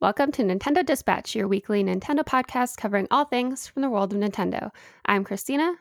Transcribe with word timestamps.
Welcome 0.00 0.32
to 0.32 0.42
Nintendo 0.42 0.82
Dispatch, 0.82 1.34
your 1.34 1.46
weekly 1.46 1.84
Nintendo 1.84 2.24
podcast 2.24 2.78
covering 2.78 3.06
all 3.10 3.26
things 3.26 3.66
from 3.66 3.82
the 3.82 3.90
world 3.90 4.14
of 4.14 4.18
Nintendo. 4.18 4.70
I'm 5.04 5.24
Christina. 5.24 5.74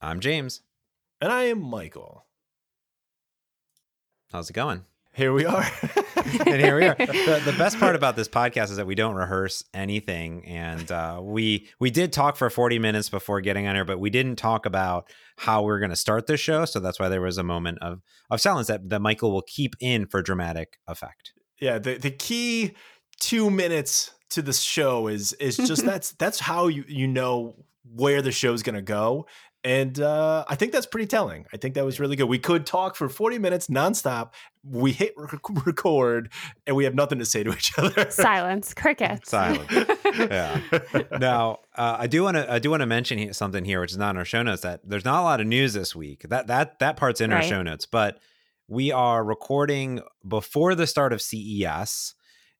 I'm 0.00 0.20
James. 0.20 0.60
And 1.20 1.32
I 1.32 1.46
am 1.46 1.60
Michael. 1.60 2.24
How's 4.30 4.48
it 4.48 4.52
going? 4.52 4.84
Here 5.12 5.32
we 5.32 5.44
are. 5.44 5.68
and 6.46 6.60
here 6.60 6.76
we 6.76 6.86
are. 6.86 6.94
The, 6.94 7.42
the, 7.46 7.54
best 7.58 7.80
part 7.80 7.96
about 7.96 8.14
this 8.14 8.28
podcast 8.28 8.70
is 8.70 8.76
that 8.76 8.86
we 8.86 8.94
don't 8.94 9.16
rehearse 9.16 9.64
anything, 9.74 10.44
and 10.46 10.88
uh, 10.92 11.18
we 11.20 11.68
we 11.80 11.90
did 11.90 12.12
talk 12.12 12.36
for 12.36 12.48
40 12.50 12.78
minutes 12.78 13.08
before 13.08 13.40
getting 13.40 13.66
on 13.66 13.74
here, 13.74 13.84
but 13.84 13.98
we 13.98 14.08
didn't 14.08 14.36
talk 14.36 14.66
about 14.66 15.12
how 15.36 15.62
we 15.62 15.72
are 15.72 15.80
going 15.80 15.90
to 15.90 15.96
start 15.96 16.28
the 16.28 16.36
show. 16.36 16.64
So 16.64 16.78
that's 16.78 17.00
why 17.00 17.08
there 17.08 17.20
was 17.20 17.38
a 17.38 17.42
moment 17.42 17.78
of 17.80 18.02
of 18.30 18.40
silence 18.40 18.68
that, 18.68 18.88
that 18.90 19.00
Michael 19.00 19.32
will 19.32 19.42
keep 19.42 19.74
in 19.80 20.06
for 20.06 20.22
dramatic 20.22 20.78
effect. 20.86 21.32
Yeah, 21.60 21.78
the 21.78 21.96
the 21.96 22.10
key 22.10 22.74
two 23.20 23.50
minutes 23.50 24.12
to 24.30 24.42
the 24.42 24.52
show 24.52 25.08
is 25.08 25.32
is 25.34 25.56
just 25.56 25.84
that's 25.86 26.12
that's 26.12 26.40
how 26.40 26.68
you 26.68 26.84
you 26.88 27.06
know 27.06 27.56
where 27.94 28.22
the 28.22 28.32
show's 28.32 28.62
gonna 28.62 28.82
go. 28.82 29.26
And 29.66 29.98
uh, 29.98 30.44
I 30.46 30.56
think 30.56 30.72
that's 30.72 30.84
pretty 30.84 31.06
telling. 31.06 31.46
I 31.50 31.56
think 31.56 31.74
that 31.74 31.86
was 31.86 31.98
really 31.98 32.16
good. 32.16 32.28
We 32.28 32.38
could 32.38 32.66
talk 32.66 32.96
for 32.96 33.08
40 33.08 33.38
minutes 33.38 33.68
nonstop. 33.68 34.34
We 34.62 34.92
hit 34.92 35.14
record 35.64 36.30
and 36.66 36.76
we 36.76 36.84
have 36.84 36.94
nothing 36.94 37.18
to 37.18 37.24
say 37.24 37.44
to 37.44 37.50
each 37.50 37.72
other. 37.78 38.10
Silence, 38.10 38.74
crickets. 38.74 39.30
Silence. 39.30 39.72
yeah. 40.18 40.60
Now, 41.18 41.60
uh, 41.74 41.96
I 41.98 42.08
do 42.08 42.22
want 42.24 42.36
to 42.36 42.52
I 42.52 42.58
do 42.58 42.70
want 42.70 42.82
to 42.82 42.86
mention 42.86 43.32
something 43.32 43.64
here, 43.64 43.80
which 43.80 43.92
is 43.92 43.96
not 43.96 44.10
in 44.10 44.18
our 44.18 44.26
show 44.26 44.42
notes. 44.42 44.62
That 44.62 44.80
there's 44.84 45.04
not 45.04 45.20
a 45.20 45.24
lot 45.24 45.40
of 45.40 45.46
news 45.46 45.72
this 45.72 45.96
week. 45.96 46.26
That 46.28 46.48
that 46.48 46.78
that 46.80 46.98
part's 46.98 47.22
in 47.22 47.30
right. 47.30 47.38
our 47.38 47.42
show 47.42 47.62
notes, 47.62 47.86
but 47.86 48.18
we 48.68 48.92
are 48.92 49.24
recording 49.24 50.02
before 50.26 50.74
the 50.74 50.86
start 50.86 51.14
of 51.14 51.22
CES. 51.22 52.14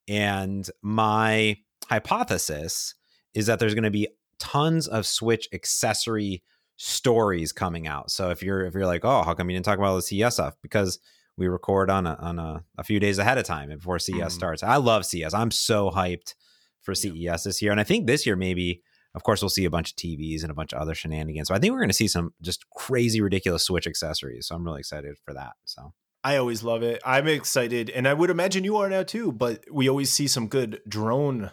And 0.09 0.69
my 0.83 1.57
hypothesis 1.89 2.95
is 3.35 3.47
that 3.47 3.59
there's 3.59 3.75
going 3.75 3.85
to 3.85 3.91
be 3.91 4.09
tons 4.39 4.87
of 4.87 5.07
Switch 5.07 5.49
accessory 5.53 6.43
stories 6.77 7.53
coming 7.53 7.87
out. 7.87 8.11
So 8.11 8.31
if 8.31 8.43
you're 8.43 8.67
if 8.67 8.75
you're 8.75 8.87
like, 8.87 9.05
oh, 9.05 9.23
how 9.23 9.35
come 9.35 9.49
you 9.49 9.57
didn't 9.57 9.65
talk 9.65 9.79
about 9.79 9.89
all 9.89 9.97
the 9.97 10.03
CES 10.03 10.35
stuff? 10.35 10.55
Because 10.63 10.99
we 11.37 11.49
record 11.49 11.91
on 11.91 12.07
a 12.07 12.15
on 12.21 12.39
a, 12.39 12.65
a 12.79 12.85
few 12.85 13.01
days 13.01 13.19
ahead 13.19 13.39
of 13.39 13.45
time 13.45 13.69
before 13.69 13.99
CES 13.99 14.17
mm. 14.19 14.31
starts. 14.31 14.63
I 14.63 14.77
love 14.77 15.05
CES. 15.07 15.35
I'm 15.35 15.51
so 15.51 15.91
hyped 15.91 16.35
for 16.83 16.95
CES 16.95 17.15
yeah. 17.15 17.37
this 17.45 17.63
year, 17.63 17.73
and 17.73 17.81
I 17.81 17.85
think 17.85 18.07
this 18.07 18.27
year 18.27 18.37
maybe. 18.37 18.83
Of 19.17 19.23
course, 19.23 19.41
we'll 19.41 19.49
see 19.49 19.65
a 19.65 19.71
bunch 19.71 19.93
of 19.93 19.97
TVs 19.97 20.43
and 20.43 20.51
a 20.51 20.55
bunch 20.55 20.73
of 20.73 20.81
other 20.81 20.93
shenanigans. 20.93 21.47
So 21.47 21.55
I 21.55 21.61
think 21.61 21.71
we're 21.71 21.79
going 21.79 21.89
to 21.89 21.95
see 21.95 22.09
some 22.09 22.35
just 22.43 22.69
crazy, 22.71 23.21
ridiculous 23.21 23.63
Switch 23.63 23.87
accessories. 23.87 24.49
So 24.49 24.57
I'm 24.57 24.65
really 24.65 24.81
excited 24.81 25.15
for 25.25 25.33
that. 25.35 25.53
So 25.65 25.93
I 26.25 26.39
always 26.39 26.65
love 26.65 26.83
it. 26.83 27.03
I'm 27.05 27.29
excited, 27.29 27.91
and 27.91 28.09
I 28.09 28.15
would 28.15 28.31
imagine 28.31 28.65
you 28.65 28.79
are 28.79 28.89
now 28.89 29.03
too. 29.03 29.31
But 29.31 29.65
we 29.71 29.89
always 29.89 30.11
see 30.11 30.27
some 30.27 30.49
good 30.49 30.81
drone 30.89 31.51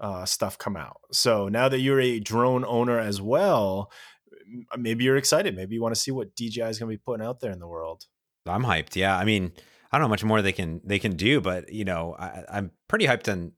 uh, 0.00 0.24
stuff 0.24 0.56
come 0.56 0.76
out. 0.76 0.96
So 1.12 1.48
now 1.48 1.68
that 1.68 1.80
you're 1.80 2.00
a 2.00 2.20
drone 2.20 2.64
owner 2.64 2.98
as 2.98 3.20
well, 3.20 3.92
maybe 4.76 5.04
you're 5.04 5.18
excited. 5.18 5.54
Maybe 5.54 5.74
you 5.74 5.82
want 5.82 5.94
to 5.94 6.00
see 6.00 6.10
what 6.10 6.34
DJI 6.34 6.62
is 6.62 6.78
going 6.78 6.90
to 6.90 6.96
be 6.96 7.02
putting 7.04 7.24
out 7.24 7.40
there 7.40 7.52
in 7.52 7.58
the 7.58 7.68
world. 7.68 8.06
I'm 8.46 8.64
hyped. 8.64 8.96
Yeah, 8.96 9.16
I 9.16 9.24
mean, 9.24 9.52
I 9.92 9.98
don't 9.98 10.06
know 10.06 10.10
much 10.10 10.24
more 10.24 10.42
they 10.42 10.52
can 10.52 10.80
they 10.84 10.98
can 10.98 11.16
do, 11.16 11.40
but 11.40 11.72
you 11.72 11.84
know, 11.84 12.16
I, 12.18 12.44
I'm 12.50 12.70
pretty 12.88 13.06
hyped 13.06 13.30
on 13.30 13.52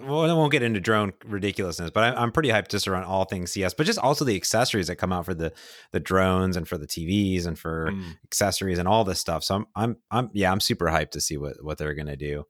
well, 0.00 0.30
I 0.30 0.32
won't 0.32 0.52
get 0.52 0.62
into 0.62 0.80
drone 0.80 1.12
ridiculousness, 1.24 1.90
but 1.90 2.16
I, 2.16 2.22
am 2.22 2.32
pretty 2.32 2.48
hyped 2.48 2.68
just 2.68 2.86
around 2.86 3.04
all 3.04 3.24
things 3.24 3.52
CES, 3.52 3.74
but 3.74 3.86
just 3.86 3.98
also 3.98 4.24
the 4.24 4.36
accessories 4.36 4.86
that 4.86 4.96
come 4.96 5.12
out 5.12 5.24
for 5.24 5.34
the 5.34 5.52
the 5.90 6.00
drones 6.00 6.56
and 6.56 6.66
for 6.66 6.78
the 6.78 6.86
TVs 6.86 7.46
and 7.46 7.58
for 7.58 7.90
mm. 7.90 8.16
accessories 8.24 8.78
and 8.78 8.86
all 8.86 9.04
this 9.04 9.18
stuff. 9.18 9.42
So 9.42 9.56
I'm 9.56 9.66
I'm 9.74 9.96
I'm 10.10 10.30
yeah, 10.32 10.52
I'm 10.52 10.60
super 10.60 10.86
hyped 10.86 11.10
to 11.12 11.20
see 11.20 11.36
what 11.36 11.62
what 11.62 11.78
they're 11.78 11.94
gonna 11.94 12.16
do 12.16 12.44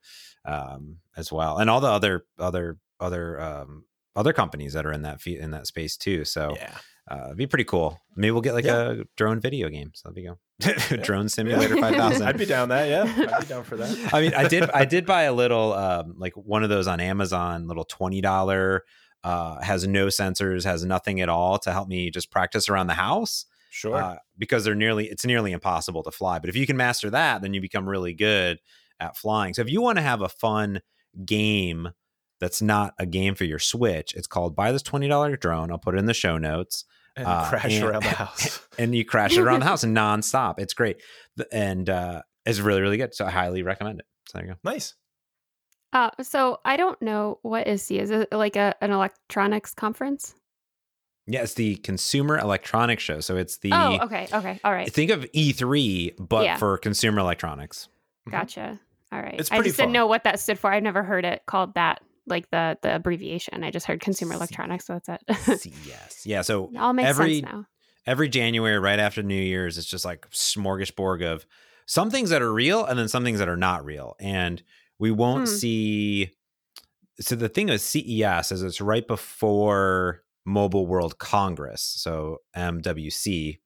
um, 0.45 0.99
as 1.17 1.33
well, 1.33 1.59
and 1.59 1.71
all 1.71 1.81
the 1.81 1.89
other 1.89 2.27
other 2.39 2.79
other 3.01 3.41
um, 3.41 3.85
other 4.17 4.33
companies 4.33 4.73
that 4.75 4.87
are 4.87 4.93
in 4.93 5.03
that 5.03 5.27
in 5.27 5.51
that 5.53 5.67
space 5.67 5.97
too. 5.97 6.25
So 6.25 6.55
yeah. 6.57 6.77
Uh, 7.11 7.25
it'd 7.27 7.37
be 7.37 7.47
pretty 7.47 7.65
cool. 7.65 8.01
Maybe 8.17 8.31
we'll 8.31 8.41
get 8.41 8.55
like 8.55 8.65
yeah. 8.65 8.93
a 8.93 9.05
drone 9.17 9.39
video 9.39 9.69
game. 9.69 9.93
So 9.95 10.11
there 10.11 10.25
you 10.25 10.37
go. 10.61 10.97
drone 11.03 11.29
simulator 11.29 11.77
5000. 11.81 12.27
I'd 12.27 12.39
be 12.39 12.47
down 12.47 12.71
that. 12.71 12.89
Yeah. 12.89 13.03
I'd 13.35 13.41
be 13.41 13.47
down 13.47 13.65
for 13.65 13.77
that. 13.77 14.15
I 14.15 14.23
mean, 14.23 14.33
I 14.35 14.49
did, 14.49 14.71
I 14.71 14.87
did 14.87 15.05
buy 15.05 15.25
a 15.25 15.33
little, 15.33 15.75
um, 15.75 16.15
like 16.17 16.33
one 16.35 16.63
of 16.63 16.71
those 16.71 16.87
on 16.87 17.01
Amazon, 17.01 17.69
little 17.69 17.85
$20, 17.85 18.81
uh, 19.23 19.61
has 19.63 19.87
no 19.87 20.07
sensors, 20.07 20.65
has 20.65 20.85
nothing 20.85 21.21
at 21.21 21.29
all 21.29 21.59
to 21.59 21.73
help 21.73 21.89
me 21.89 22.11
just 22.11 22.31
practice 22.31 22.71
around 22.71 22.87
the 22.87 22.95
house. 22.95 23.45
Sure. 23.69 23.97
Uh, 23.97 24.17
because 24.39 24.65
they're 24.65 24.75
nearly, 24.75 25.07
it's 25.07 25.27
nearly 25.27 25.53
impossible 25.53 26.03
to 26.05 26.11
fly. 26.11 26.39
But 26.39 26.49
if 26.49 26.57
you 26.57 26.67
can 26.67 26.77
master 26.79 27.11
that, 27.11 27.43
then 27.43 27.53
you 27.53 27.61
become 27.61 27.87
really 27.87 28.15
good 28.15 28.61
at 28.99 29.17
flying. 29.17 29.53
So 29.53 29.61
if 29.61 29.71
you 29.71 29.83
want 29.83 29.99
to 29.99 30.03
have 30.03 30.23
a 30.23 30.29
fun 30.29 30.81
game 31.27 31.91
that's 32.41 32.61
not 32.61 32.95
a 32.99 33.07
game 33.07 33.35
for 33.35 33.45
your 33.45 33.59
Switch, 33.59 34.15
it's 34.15 34.27
called 34.27 34.57
Buy 34.57 34.73
This 34.73 34.83
$20 34.83 35.41
Drone. 35.41 35.71
I'll 35.71 35.79
put 35.79 35.95
it 35.95 35.99
in 35.99 36.07
the 36.07 36.15
show 36.15 36.39
notes 36.39 36.85
and 37.17 37.27
uh, 37.27 37.49
crash 37.49 37.75
and, 37.75 37.85
around 37.85 38.03
the 38.03 38.09
house. 38.11 38.61
and 38.79 38.95
you 38.95 39.05
crash 39.05 39.37
it 39.37 39.41
around 39.41 39.61
the 39.61 39.67
house 39.67 39.85
and 39.85 39.97
nonstop. 39.97 40.55
It's 40.59 40.75
great. 40.75 41.03
And 41.53 41.89
uh, 41.89 42.23
it's 42.45 42.61
really, 42.61 42.81
really 42.81 42.97
good. 42.97 43.15
So 43.15 43.25
I 43.25 43.31
highly 43.31 43.63
recommend 43.63 44.01
it. 44.01 44.07
So 44.29 44.39
there 44.39 44.47
you 44.47 44.53
go. 44.55 44.59
Nice. 44.65 44.95
Uh, 45.93 46.11
so 46.23 46.59
I 46.65 46.77
don't 46.77 47.01
know 47.01 47.39
what 47.43 47.69
is 47.69 47.83
C. 47.83 47.99
Is 47.99 48.11
it 48.11 48.33
like 48.33 48.57
a, 48.57 48.75
an 48.81 48.91
electronics 48.91 49.75
conference? 49.75 50.35
Yeah, 51.27 51.43
it's 51.43 51.55
the 51.55 51.77
Consumer 51.77 52.39
Electronics 52.39 53.03
Show. 53.03 53.21
So 53.21 53.37
it's 53.37 53.59
the 53.59 53.71
Oh, 53.73 53.99
okay, 54.03 54.29
okay, 54.31 54.61
all 54.63 54.73
right. 54.73 54.93
Think 54.93 55.11
of 55.11 55.25
E3, 55.33 56.17
but 56.19 56.45
yeah. 56.45 56.57
for 56.59 56.77
consumer 56.77 57.21
electronics. 57.21 57.89
Gotcha. 58.29 58.79
All 59.11 59.21
right. 59.21 59.37
It's 59.39 59.51
I 59.51 59.63
just 59.63 59.77
fun. 59.77 59.85
didn't 59.85 59.93
know 59.93 60.07
what 60.07 60.25
that 60.25 60.41
stood 60.41 60.59
for. 60.59 60.71
I've 60.71 60.83
never 60.83 61.03
heard 61.03 61.25
it 61.25 61.43
called 61.47 61.75
that 61.75 62.03
like 62.27 62.51
the 62.51 62.79
the 62.83 62.95
abbreviation. 62.95 63.65
I 63.65 63.71
just 63.71 63.87
heard 63.87 64.01
consumer 64.01 64.35
electronics, 64.35 64.87
so 64.87 65.01
that's 65.05 65.49
it. 65.49 65.67
yes, 65.87 66.23
yeah. 66.25 66.43
So 66.43 66.71
it 66.73 66.79
all 66.79 66.93
makes 66.93 67.09
every, 67.09 67.41
sense 67.41 67.53
now. 67.53 67.67
Every 68.07 68.29
January, 68.29 68.79
right 68.79 68.99
after 68.99 69.23
New 69.23 69.41
Year's, 69.41 69.79
it's 69.79 69.87
just 69.87 70.05
like 70.05 70.29
smorgasbord 70.31 71.25
of 71.25 71.47
some 71.87 72.11
things 72.11 72.31
that 72.31 72.43
are 72.43 72.53
real 72.53 72.85
and 72.85 72.99
then 72.99 73.09
some 73.09 73.25
things 73.25 73.39
that 73.39 73.49
are 73.49 73.57
not 73.57 73.85
real, 73.85 74.17
and 74.21 74.63
we 74.99 75.11
won't 75.11 75.49
hmm. 75.49 75.55
see. 75.55 76.31
So 77.21 77.37
the 77.37 77.49
thing 77.49 77.69
with 77.69 77.81
CES 77.81 78.51
is 78.53 78.63
it's 78.63 78.81
right 78.81 79.07
before 79.07 80.23
Mobile 80.45 80.87
World 80.87 81.19
Congress, 81.19 81.83
so 81.83 82.39
MWC, 82.57 83.59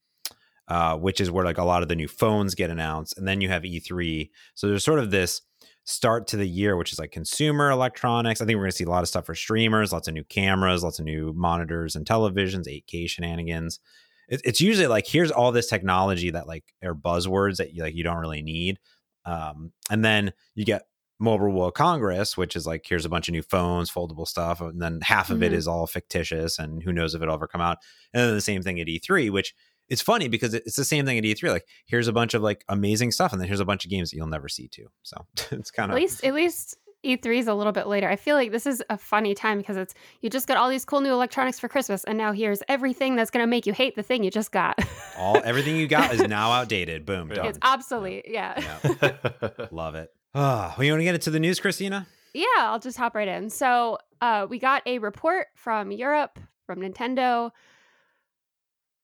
uh, 0.69 0.97
which 0.97 1.21
is 1.21 1.31
where 1.31 1.45
like 1.45 1.59
a 1.59 1.65
lot 1.65 1.83
of 1.83 1.89
the 1.89 1.97
new 1.97 2.09
phones 2.09 2.55
get 2.55 2.71
announced, 2.71 3.17
and 3.17 3.27
then 3.27 3.41
you 3.41 3.49
have 3.49 3.63
E3. 3.63 4.31
So 4.55 4.69
there's 4.69 4.85
sort 4.85 4.99
of 4.99 5.11
this 5.11 5.43
start 5.89 6.27
to 6.27 6.37
the 6.37 6.47
year, 6.47 6.77
which 6.77 6.93
is 6.93 6.99
like 6.99 7.11
consumer 7.11 7.71
electronics. 7.71 8.43
I 8.43 8.45
think 8.45 8.57
we're 8.57 8.65
going 8.65 8.73
to 8.73 8.77
see 8.77 8.85
a 8.85 8.91
lot 8.91 9.03
of 9.03 9.09
stuff 9.09 9.25
for 9.25 9.35
streamers, 9.35 9.91
lots 9.91 10.07
of 10.07 10.13
new 10.13 10.25
cameras, 10.25 10.85
lots 10.85 10.99
of 10.99 11.07
new 11.07 11.33
monitors 11.35 11.97
and 11.97 12.05
televisions, 12.05 12.69
8K 12.69 13.09
shenanigans. 13.09 13.81
it's 14.29 14.61
usually 14.61 14.87
like 14.87 15.07
here's 15.07 15.31
all 15.31 15.51
this 15.51 15.69
technology 15.69 16.31
that 16.31 16.47
like 16.47 16.65
are 16.85 16.95
buzzwords 16.95 17.57
that 17.57 17.73
you 17.73 17.83
like 17.83 17.95
you 17.95 18.05
don't 18.05 18.19
really 18.19 18.43
need. 18.43 18.79
Um, 19.25 19.73
and 19.91 20.05
then 20.05 20.35
you 20.55 20.67
get 20.67 20.83
Mobile 21.19 21.51
World 21.51 21.75
Congress, 21.75 22.37
which 22.37 22.55
is 22.55 22.67
like 22.67 22.85
here's 22.87 23.07
a 23.07 23.09
bunch 23.09 23.29
of 23.29 23.33
new 23.33 23.43
phones, 23.43 23.91
foldable 23.91 24.29
stuff, 24.29 24.61
and 24.61 24.83
then 24.83 25.01
half 25.01 25.31
of 25.31 25.37
mm-hmm. 25.37 25.45
it 25.45 25.53
is 25.55 25.67
all 25.67 25.87
fictitious, 25.87 26.59
and 26.59 26.83
who 26.83 26.93
knows 26.93 27.15
if 27.15 27.23
it'll 27.23 27.35
ever 27.35 27.49
come 27.49 27.63
out. 27.63 27.79
And 28.13 28.23
then 28.23 28.35
the 28.35 28.43
same 28.43 28.63
thing 28.63 28.79
at 28.79 28.89
E3, 28.89 29.31
which 29.31 29.55
it's 29.89 30.03
funny 30.03 30.29
because 30.29 30.55
it's 30.55 30.77
the 30.77 30.85
same 30.85 31.07
thing 31.07 31.19
at 31.19 31.25
E3. 31.25 31.51
Like 31.51 31.67
here's 31.87 32.09
a 32.09 32.13
bunch 32.13 32.35
of 32.35 32.43
like 32.43 32.65
amazing 32.69 33.11
stuff, 33.11 33.33
and 33.33 33.41
then 33.41 33.49
here's 33.49 33.61
a 33.61 33.65
bunch 33.65 33.85
of 33.85 33.91
games 33.91 34.11
that 34.11 34.17
you'll 34.17 34.27
never 34.27 34.49
see 34.49 34.69
too. 34.69 34.89
So 35.03 35.27
it's 35.51 35.71
kind 35.71 35.91
of 35.91 35.97
at 35.97 36.01
least 36.01 36.25
at 36.25 36.35
least 36.35 36.77
E3 37.05 37.39
is 37.39 37.47
a 37.47 37.55
little 37.55 37.73
bit 37.73 37.87
later. 37.87 38.09
I 38.09 38.17
feel 38.17 38.35
like 38.35 38.51
this 38.51 38.67
is 38.67 38.83
a 38.91 38.99
funny 38.99 39.35
time 39.35 39.59
because 39.59 39.77
it's 39.77 39.95
you 40.21 40.29
just 40.29 40.49
got 40.49 40.57
all 40.57 40.69
these 40.69 40.85
cool 40.85 41.01
new 41.01 41.13
electronics 41.13 41.59
for 41.59 41.69
Christmas, 41.69 42.05
and 42.05 42.19
now 42.19 42.33
here's 42.33 42.63
everything 42.69 43.17
that's 43.17 43.31
going 43.31 43.43
to 43.43 43.47
make 43.47 43.67
you 43.67 43.73
hate 43.73 43.95
the 43.95 44.03
thing 44.03 44.25
you 44.25 44.31
just 44.31 44.53
got. 44.53 44.79
all 45.17 45.37
everything 45.45 45.77
you 45.77 45.87
got 45.87 46.13
is 46.13 46.21
now 46.23 46.51
outdated. 46.51 47.07
Boom, 47.07 47.29
done. 47.29 47.47
It's 47.47 47.59
obsolete. 47.63 48.27
Yeah, 48.29 48.61
yeah. 48.61 49.51
love 49.71 49.95
it. 49.95 50.11
Oh, 50.35 50.75
well, 50.77 50.85
you 50.85 50.93
want 50.93 51.01
to 51.01 51.05
get 51.05 51.15
into 51.15 51.31
the 51.31 51.41
news, 51.41 51.61
Christina? 51.61 52.07
Yeah, 52.35 52.45
I'll 52.59 52.81
just 52.81 52.99
hop 52.99 53.15
right 53.15 53.29
in. 53.29 53.49
So, 53.49 53.99
uh, 54.21 54.47
we 54.49 54.59
got 54.59 54.83
a 54.87 54.99
report 54.99 55.47
from 55.55 55.91
Europe 55.91 56.39
from 56.67 56.81
Nintendo 56.81 57.51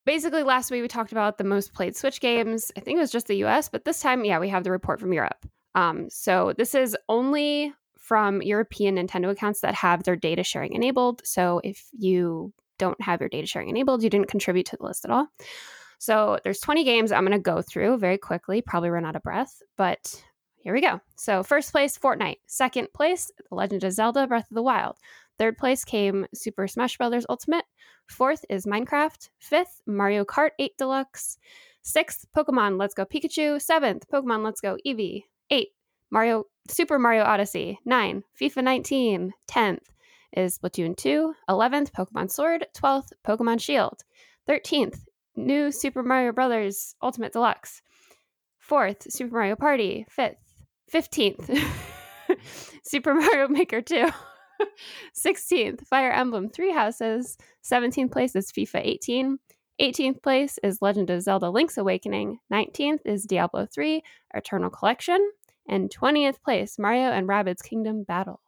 basically 0.04 0.42
last 0.42 0.70
week 0.70 0.82
we 0.82 0.88
talked 0.88 1.12
about 1.12 1.38
the 1.38 1.44
most 1.44 1.72
played 1.72 1.96
Switch 1.96 2.20
games. 2.20 2.70
I 2.76 2.80
think 2.80 2.96
it 2.96 3.00
was 3.00 3.10
just 3.10 3.26
the 3.26 3.44
US, 3.44 3.68
but 3.68 3.84
this 3.84 4.00
time, 4.00 4.24
yeah, 4.24 4.38
we 4.38 4.48
have 4.48 4.64
the 4.64 4.70
report 4.70 5.00
from 5.00 5.12
Europe. 5.12 5.46
Um, 5.74 6.08
so 6.10 6.52
this 6.56 6.74
is 6.74 6.96
only 7.08 7.72
from 7.96 8.42
European 8.42 8.96
Nintendo 8.96 9.30
accounts 9.30 9.60
that 9.60 9.74
have 9.74 10.02
their 10.02 10.16
data 10.16 10.44
sharing 10.44 10.74
enabled. 10.74 11.22
So 11.24 11.60
if 11.64 11.88
you 11.92 12.52
don't 12.78 13.00
have 13.00 13.20
your 13.20 13.28
data 13.28 13.46
sharing 13.46 13.70
enabled, 13.70 14.02
you 14.02 14.10
didn't 14.10 14.28
contribute 14.28 14.66
to 14.66 14.76
the 14.76 14.84
list 14.84 15.04
at 15.04 15.10
all. 15.10 15.28
So 15.98 16.38
there's 16.44 16.60
20 16.60 16.84
games 16.84 17.12
I'm 17.12 17.24
going 17.24 17.32
to 17.32 17.38
go 17.38 17.62
through 17.62 17.98
very 17.98 18.18
quickly, 18.18 18.60
probably 18.60 18.90
run 18.90 19.06
out 19.06 19.16
of 19.16 19.22
breath, 19.22 19.62
but 19.78 20.22
here 20.58 20.74
we 20.74 20.80
go. 20.80 21.00
So 21.16 21.42
first 21.42 21.72
place, 21.72 21.98
Fortnite. 21.98 22.38
Second 22.46 22.88
place, 22.94 23.30
The 23.48 23.54
Legend 23.54 23.84
of 23.84 23.92
Zelda 23.92 24.26
Breath 24.26 24.50
of 24.50 24.54
the 24.54 24.62
Wild. 24.62 24.96
Third 25.38 25.58
place 25.58 25.84
came 25.84 26.26
Super 26.34 26.68
Smash 26.68 26.96
Bros. 26.96 27.26
Ultimate. 27.28 27.64
Fourth 28.08 28.44
is 28.48 28.66
Minecraft. 28.66 29.28
Fifth, 29.38 29.80
Mario 29.86 30.24
Kart 30.24 30.50
8 30.58 30.76
Deluxe. 30.78 31.38
Sixth, 31.82 32.26
Pokemon 32.36 32.78
Let's 32.78 32.94
Go 32.94 33.04
Pikachu. 33.04 33.60
Seventh, 33.60 34.06
Pokemon 34.08 34.44
Let's 34.44 34.60
Go 34.60 34.76
Eevee. 34.86 35.24
Eight, 35.50 35.68
Mario 36.10 36.44
Super 36.68 36.98
Mario 36.98 37.24
Odyssey, 37.24 37.78
9. 37.84 38.22
FIFA 38.40 38.64
19, 38.64 39.32
10th 39.48 39.78
is 40.32 40.58
Splatoon 40.58 40.96
2. 40.96 41.34
11th, 41.48 41.92
Pokemon 41.92 42.30
Sword. 42.30 42.66
12th, 42.74 43.08
Pokemon 43.26 43.60
Shield. 43.60 44.02
13th, 44.48 45.00
New 45.36 45.70
Super 45.70 46.02
Mario 46.02 46.32
Brothers 46.32 46.94
Ultimate 47.02 47.32
Deluxe. 47.32 47.82
4th, 48.68 49.10
Super 49.12 49.34
Mario 49.34 49.56
Party. 49.56 50.06
5th, 50.16 50.36
15th, 50.92 51.64
Super 52.82 53.14
Mario 53.14 53.48
Maker 53.48 53.82
2. 53.82 54.08
16th, 55.16 55.86
Fire 55.86 56.10
Emblem 56.10 56.48
Three 56.48 56.72
Houses. 56.72 57.36
17th 57.64 58.12
place 58.12 58.34
is 58.36 58.50
FIFA 58.52 58.80
18. 58.82 59.38
18th 59.80 60.22
place 60.22 60.58
is 60.62 60.80
Legend 60.80 61.10
of 61.10 61.22
Zelda 61.22 61.50
Link's 61.50 61.76
Awakening. 61.76 62.38
19th 62.52 63.00
is 63.04 63.24
Diablo 63.24 63.66
3 63.72 64.02
Eternal 64.34 64.70
Collection. 64.70 65.18
And 65.68 65.90
20th 65.90 66.42
place, 66.42 66.78
Mario 66.78 67.10
and 67.10 67.26
Rabbids 67.28 67.62
Kingdom 67.62 68.04
Battle. 68.04 68.40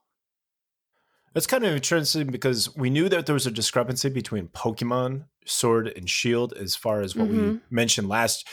That's 1.32 1.46
kind 1.46 1.64
of 1.64 1.74
interesting 1.74 2.28
because 2.28 2.74
we 2.76 2.88
knew 2.90 3.08
that 3.08 3.26
there 3.26 3.34
was 3.34 3.46
a 3.46 3.50
discrepancy 3.50 4.08
between 4.08 4.48
Pokemon 4.48 5.24
Sword 5.44 5.88
and 5.96 6.08
Shield 6.08 6.52
as 6.54 6.76
far 6.76 7.00
as 7.00 7.14
what 7.16 7.28
Mhm. 7.28 7.52
we 7.54 7.60
mentioned 7.70 8.08
last 8.08 8.46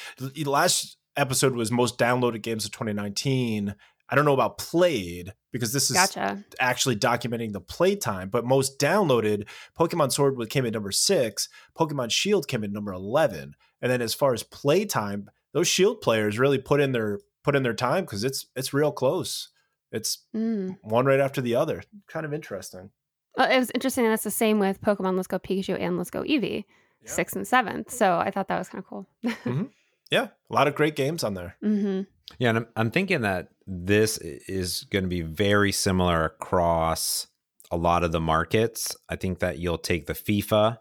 last 0.46 0.98
episode 1.16 1.54
was 1.56 1.72
most 1.72 1.98
downloaded 1.98 2.42
games 2.42 2.66
of 2.66 2.72
2019. 2.72 3.76
I 4.14 4.16
don't 4.16 4.26
know 4.26 4.34
about 4.36 4.60
played 4.60 5.34
because 5.52 5.74
this 5.74 5.90
is 5.90 5.98
Gotcha. 5.98 6.44
actually 6.60 6.96
documenting 6.98 7.52
the 7.52 7.60
playtime, 7.62 8.30
but 8.30 8.46
most 8.46 8.78
downloaded 8.78 9.48
Pokemon 9.76 10.12
Sword 10.12 10.38
came 10.52 10.68
in 10.68 10.74
number 10.74 10.92
six, 10.92 11.50
Pokemon 11.76 12.12
Shield 12.12 12.48
came 12.48 12.64
in 12.64 12.72
number 12.72 12.94
eleven, 12.94 13.56
and 13.82 13.92
then 13.92 14.04
as 14.04 14.14
far 14.14 14.36
as 14.36 14.44
playtime, 14.44 15.32
those 15.54 15.68
Shield 15.68 16.00
players 16.02 16.38
really 16.38 16.60
put 16.60 16.80
in 16.80 16.92
their 16.92 17.22
put 17.44 17.56
in 17.56 17.64
their 17.64 17.74
time 17.74 18.06
because 18.06 18.24
it's 18.24 18.46
it's 18.56 18.72
real 18.72 18.92
close. 18.92 19.50
It's 19.92 20.20
Mm. 20.36 20.78
one 20.84 21.06
right 21.08 21.20
after 21.20 21.42
the 21.42 21.56
other. 21.56 21.82
Kind 22.08 22.28
of 22.28 22.36
interesting. 22.36 22.92
Well, 23.36 23.50
it 23.52 23.58
was 23.58 23.72
interesting. 23.74 24.06
That's 24.06 24.24
the 24.24 24.30
same 24.30 24.60
with 24.60 24.80
Pokemon 24.80 25.16
Let's 25.16 25.28
Go 25.28 25.40
Pikachu 25.40 25.76
and 25.80 25.98
Let's 25.98 26.12
Go 26.12 26.22
Eevee, 26.22 26.66
Yeah. 27.02 27.10
sixth 27.10 27.36
and 27.36 27.48
seventh. 27.48 27.90
So 27.90 28.18
I 28.20 28.30
thought 28.30 28.48
that 28.50 28.60
was 28.60 28.70
kind 28.70 28.84
of 28.84 28.88
cool. 28.88 29.08
Yeah, 30.12 30.28
a 30.50 30.54
lot 30.54 30.68
of 30.68 30.76
great 30.76 30.96
games 30.96 31.24
on 31.24 31.34
there. 31.34 31.56
hmm 31.62 32.02
Yeah, 32.38 32.50
and 32.50 32.58
I'm, 32.60 32.68
I'm 32.76 32.92
thinking 32.92 33.22
that 33.22 33.48
this 33.66 34.18
is 34.18 34.84
going 34.92 35.04
to 35.04 35.10
be 35.10 35.22
very 35.22 35.72
similar 35.72 36.26
across 36.26 37.28
a 37.72 37.78
lot 37.78 38.04
of 38.04 38.12
the 38.12 38.20
markets. 38.20 38.96
I 39.10 39.16
think 39.16 39.40
that 39.40 39.60
you'll 39.60 39.78
take 39.78 40.06
the 40.06 40.14
FIFA 40.14 40.78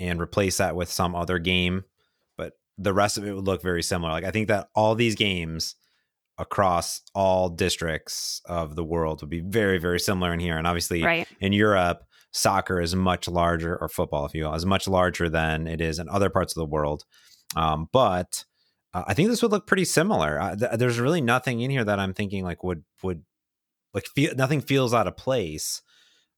and 0.00 0.20
replace 0.20 0.58
that 0.58 0.76
with 0.76 0.90
some 0.90 1.14
other 1.14 1.38
game, 1.38 1.84
but 2.36 2.54
the 2.78 2.92
rest 2.92 3.18
of 3.18 3.26
it 3.26 3.34
would 3.34 3.46
look 3.46 3.62
very 3.62 3.82
similar. 3.82 4.12
Like 4.12 4.24
I 4.24 4.30
think 4.30 4.48
that 4.48 4.68
all 4.74 4.94
these 4.94 5.14
games 5.14 5.74
across 6.38 7.02
all 7.14 7.48
districts 7.50 8.40
of 8.46 8.74
the 8.74 8.84
world 8.84 9.20
would 9.20 9.30
be 9.30 9.40
very, 9.40 9.78
very 9.78 10.00
similar 10.00 10.32
in 10.32 10.40
here. 10.40 10.56
And 10.56 10.66
obviously, 10.66 11.02
Right. 11.02 11.28
in 11.40 11.52
Europe, 11.52 12.04
soccer 12.32 12.80
is 12.80 12.96
much 12.96 13.28
larger, 13.28 13.76
or 13.76 13.88
football, 13.88 14.24
if 14.24 14.34
you 14.34 14.44
will, 14.44 14.54
is 14.54 14.64
much 14.64 14.88
larger 14.88 15.28
than 15.28 15.66
it 15.66 15.80
is 15.80 15.98
in 15.98 16.08
other 16.08 16.30
parts 16.30 16.56
of 16.56 16.60
the 16.60 16.66
world. 16.66 17.04
Um, 17.54 17.88
but 17.92 18.44
uh, 18.94 19.04
I 19.06 19.14
think 19.14 19.28
this 19.28 19.42
would 19.42 19.50
look 19.50 19.66
pretty 19.66 19.84
similar. 19.84 20.40
Uh, 20.40 20.56
th- 20.56 20.72
there's 20.74 21.00
really 21.00 21.20
nothing 21.20 21.60
in 21.60 21.70
here 21.70 21.84
that 21.84 21.98
I'm 21.98 22.14
thinking 22.14 22.44
like 22.44 22.62
would 22.62 22.84
would 23.02 23.22
like 23.94 24.06
feel 24.06 24.34
nothing 24.34 24.60
feels 24.60 24.94
out 24.94 25.06
of 25.06 25.16
place. 25.16 25.82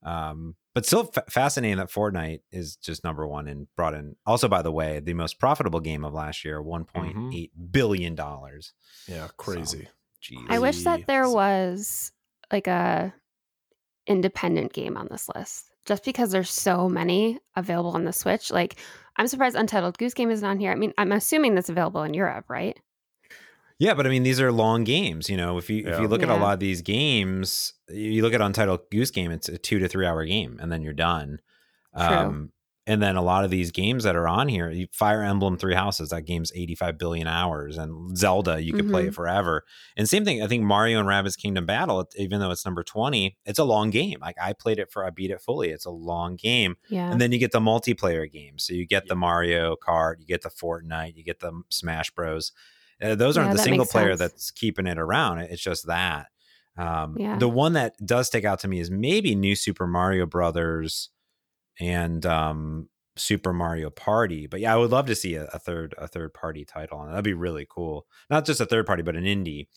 Um, 0.03 0.57
but 0.75 0.85
still 0.85 1.05
fa- 1.05 1.25
fascinating 1.31 1.79
that 1.79 1.91
Fortnite 1.91 2.41
is 2.53 2.77
just 2.77 3.05
number 3.05 3.27
one 3.27 3.49
and 3.49 3.69
brought 3.77 3.95
in. 3.95 4.17
Also, 4.27 4.49
by 4.49 4.61
the 4.61 4.73
way, 4.73 5.01
the 5.01 5.15
most 5.15 5.39
profitable 5.39 5.81
game 5.81 6.05
of 6.05 6.13
last 6.13 6.45
year, 6.45 6.61
one 6.61 6.85
point 6.85 7.35
eight 7.35 7.53
billion 7.71 8.15
dollars. 8.15 8.73
Yeah, 9.07 9.29
crazy. 9.37 9.89
Jeez. 10.23 10.45
I 10.49 10.59
wish 10.59 10.83
that 10.85 11.07
there 11.07 11.29
was 11.29 12.13
like 12.53 12.67
a 12.67 13.15
independent 14.07 14.73
game 14.73 14.97
on 14.97 15.09
this 15.11 15.29
list. 15.35 15.71
Just 15.87 16.05
because 16.05 16.31
there's 16.31 16.51
so 16.51 16.89
many 16.89 17.39
available 17.57 17.91
on 17.91 18.05
the 18.05 18.13
Switch, 18.13 18.51
like 18.51 18.77
I'm 19.17 19.29
surprised 19.29 19.57
Untitled 19.57 19.99
Goose 19.99 20.15
Game 20.15 20.31
isn't 20.31 20.47
on 20.47 20.59
here. 20.59 20.73
I 20.73 20.75
mean, 20.75 20.93
I'm 20.99 21.13
assuming 21.13 21.55
that's 21.55 21.69
available 21.69 22.03
in 22.03 22.15
Europe, 22.15 22.47
right? 22.49 22.79
Yeah, 23.79 23.95
but 23.95 24.07
I 24.07 24.11
mean, 24.11 24.23
these 24.23 24.41
are 24.41 24.53
long 24.53 24.85
games. 24.85 25.29
You 25.29 25.37
know, 25.37 25.59
if 25.59 25.69
you 25.69 25.87
if 25.87 26.01
you 26.01 26.07
look 26.07 26.23
at 26.23 26.29
a 26.29 26.37
lot 26.37 26.55
of 26.55 26.61
these 26.61 26.81
games, 26.81 27.73
you 27.89 28.23
look 28.23 28.33
at 28.33 28.41
Untitled 28.41 28.91
Goose 28.91 29.11
Game, 29.11 29.31
it's 29.31 29.49
a 29.49 29.59
two 29.59 29.79
to 29.81 29.89
three 29.89 30.07
hour 30.07 30.25
game, 30.25 30.59
and 30.61 30.71
then 30.71 30.83
you're 30.83 30.93
done. 30.93 31.41
True. 31.97 32.07
Um, 32.07 32.53
and 32.87 33.03
then 33.03 33.17
a 33.17 33.23
lot 33.23 33.45
of 33.45 33.51
these 33.51 33.71
games 33.71 34.05
that 34.05 34.15
are 34.15 34.29
on 34.29 34.49
here, 34.49 34.73
Fire 34.93 35.23
Emblem 35.23 35.57
Three 35.57 35.75
Houses, 35.75 36.11
that 36.11 36.23
game's 36.27 36.53
85 36.55 36.99
billion 36.99 37.27
hours, 37.27 37.79
and 37.79 38.17
Zelda, 38.17 38.63
you 38.63 38.73
could 38.75 38.91
play 38.91 39.05
Mhm. 39.05 39.09
it 39.09 39.15
forever. 39.15 39.65
And 39.97 40.09
same 40.09 40.25
thing, 40.25 40.43
I 40.43 40.47
think 40.47 40.65
Mario 40.65 40.99
and 41.01 41.09
Rabbids 41.09 41.37
Kingdom 41.39 41.65
Battle, 41.67 42.07
even 42.17 42.41
though 42.41 42.51
it's 42.51 42.65
number 42.65 42.83
20, 42.83 43.37
it's 43.47 43.59
a 43.59 43.65
long 43.65 43.91
game. 43.91 44.19
Like 44.21 44.37
I 44.41 44.53
played 44.53 44.79
it 44.79 44.91
for, 44.91 45.05
I 45.05 45.11
beat 45.11 45.31
it 45.31 45.41
fully. 45.41 45.71
It's 45.71 45.87
a 45.87 45.91
long 45.91 46.37
game. 46.37 46.77
Yeah. 46.91 47.11
And 47.11 47.21
then 47.21 47.33
you 47.33 47.39
get 47.39 47.53
the 47.53 47.61
multiplayer 47.61 48.31
games. 48.31 48.65
So 48.65 48.75
you 48.75 48.87
get 48.87 49.07
the 49.09 49.15
Mario 49.17 49.77
Kart, 49.77 50.17
you 50.21 50.27
get 50.27 50.43
the 50.43 50.51
Fortnite, 50.51 51.17
you 51.17 51.25
get 51.25 51.41
the 51.41 51.63
Smash 51.71 52.11
Bros. 52.11 52.53
Uh, 53.03 53.15
those 53.15 53.37
aren't 53.37 53.51
Yeah, 53.51 53.55
the 53.57 53.63
single 53.63 53.87
player 53.87 54.11
sense. 54.17 54.21
that's 54.21 54.51
keeping 54.51 54.87
it 54.87 54.99
around. 54.99 55.39
It's 55.39 55.63
just 55.63 55.87
that. 55.87 56.27
Um, 56.77 57.17
Yeah. 57.19 57.39
The 57.39 57.49
one 57.49 57.73
that 57.75 57.95
does 58.05 58.27
stick 58.27 58.45
out 58.45 58.61
to 58.61 58.69
me 58.69 58.79
is 58.79 58.91
maybe 58.91 59.35
New 59.35 59.57
Super 59.57 59.87
Mario 59.87 60.27
Brothers 60.27 61.11
and 61.81 62.25
um, 62.27 62.89
Super 63.17 63.53
Mario 63.53 63.91
Party. 63.91 64.47
But 64.47 64.61
yeah, 64.61 64.73
I 64.75 64.77
would 64.77 64.91
love 64.91 65.07
to 65.07 65.15
see 65.15 65.35
a, 65.35 65.45
a 65.47 65.59
third 65.59 65.95
a 65.99 66.09
third 66.09 66.35
party 66.35 66.65
title 66.65 66.99
on 66.99 67.09
it. 67.09 67.11
That'd 67.13 67.25
be 67.25 67.35
really 67.35 67.67
cool. 67.69 68.07
Not 68.31 68.45
just 68.45 68.61
a 68.61 68.67
third 68.67 68.87
party, 68.87 69.03
but 69.03 69.17
an 69.17 69.25
indie 69.25 69.69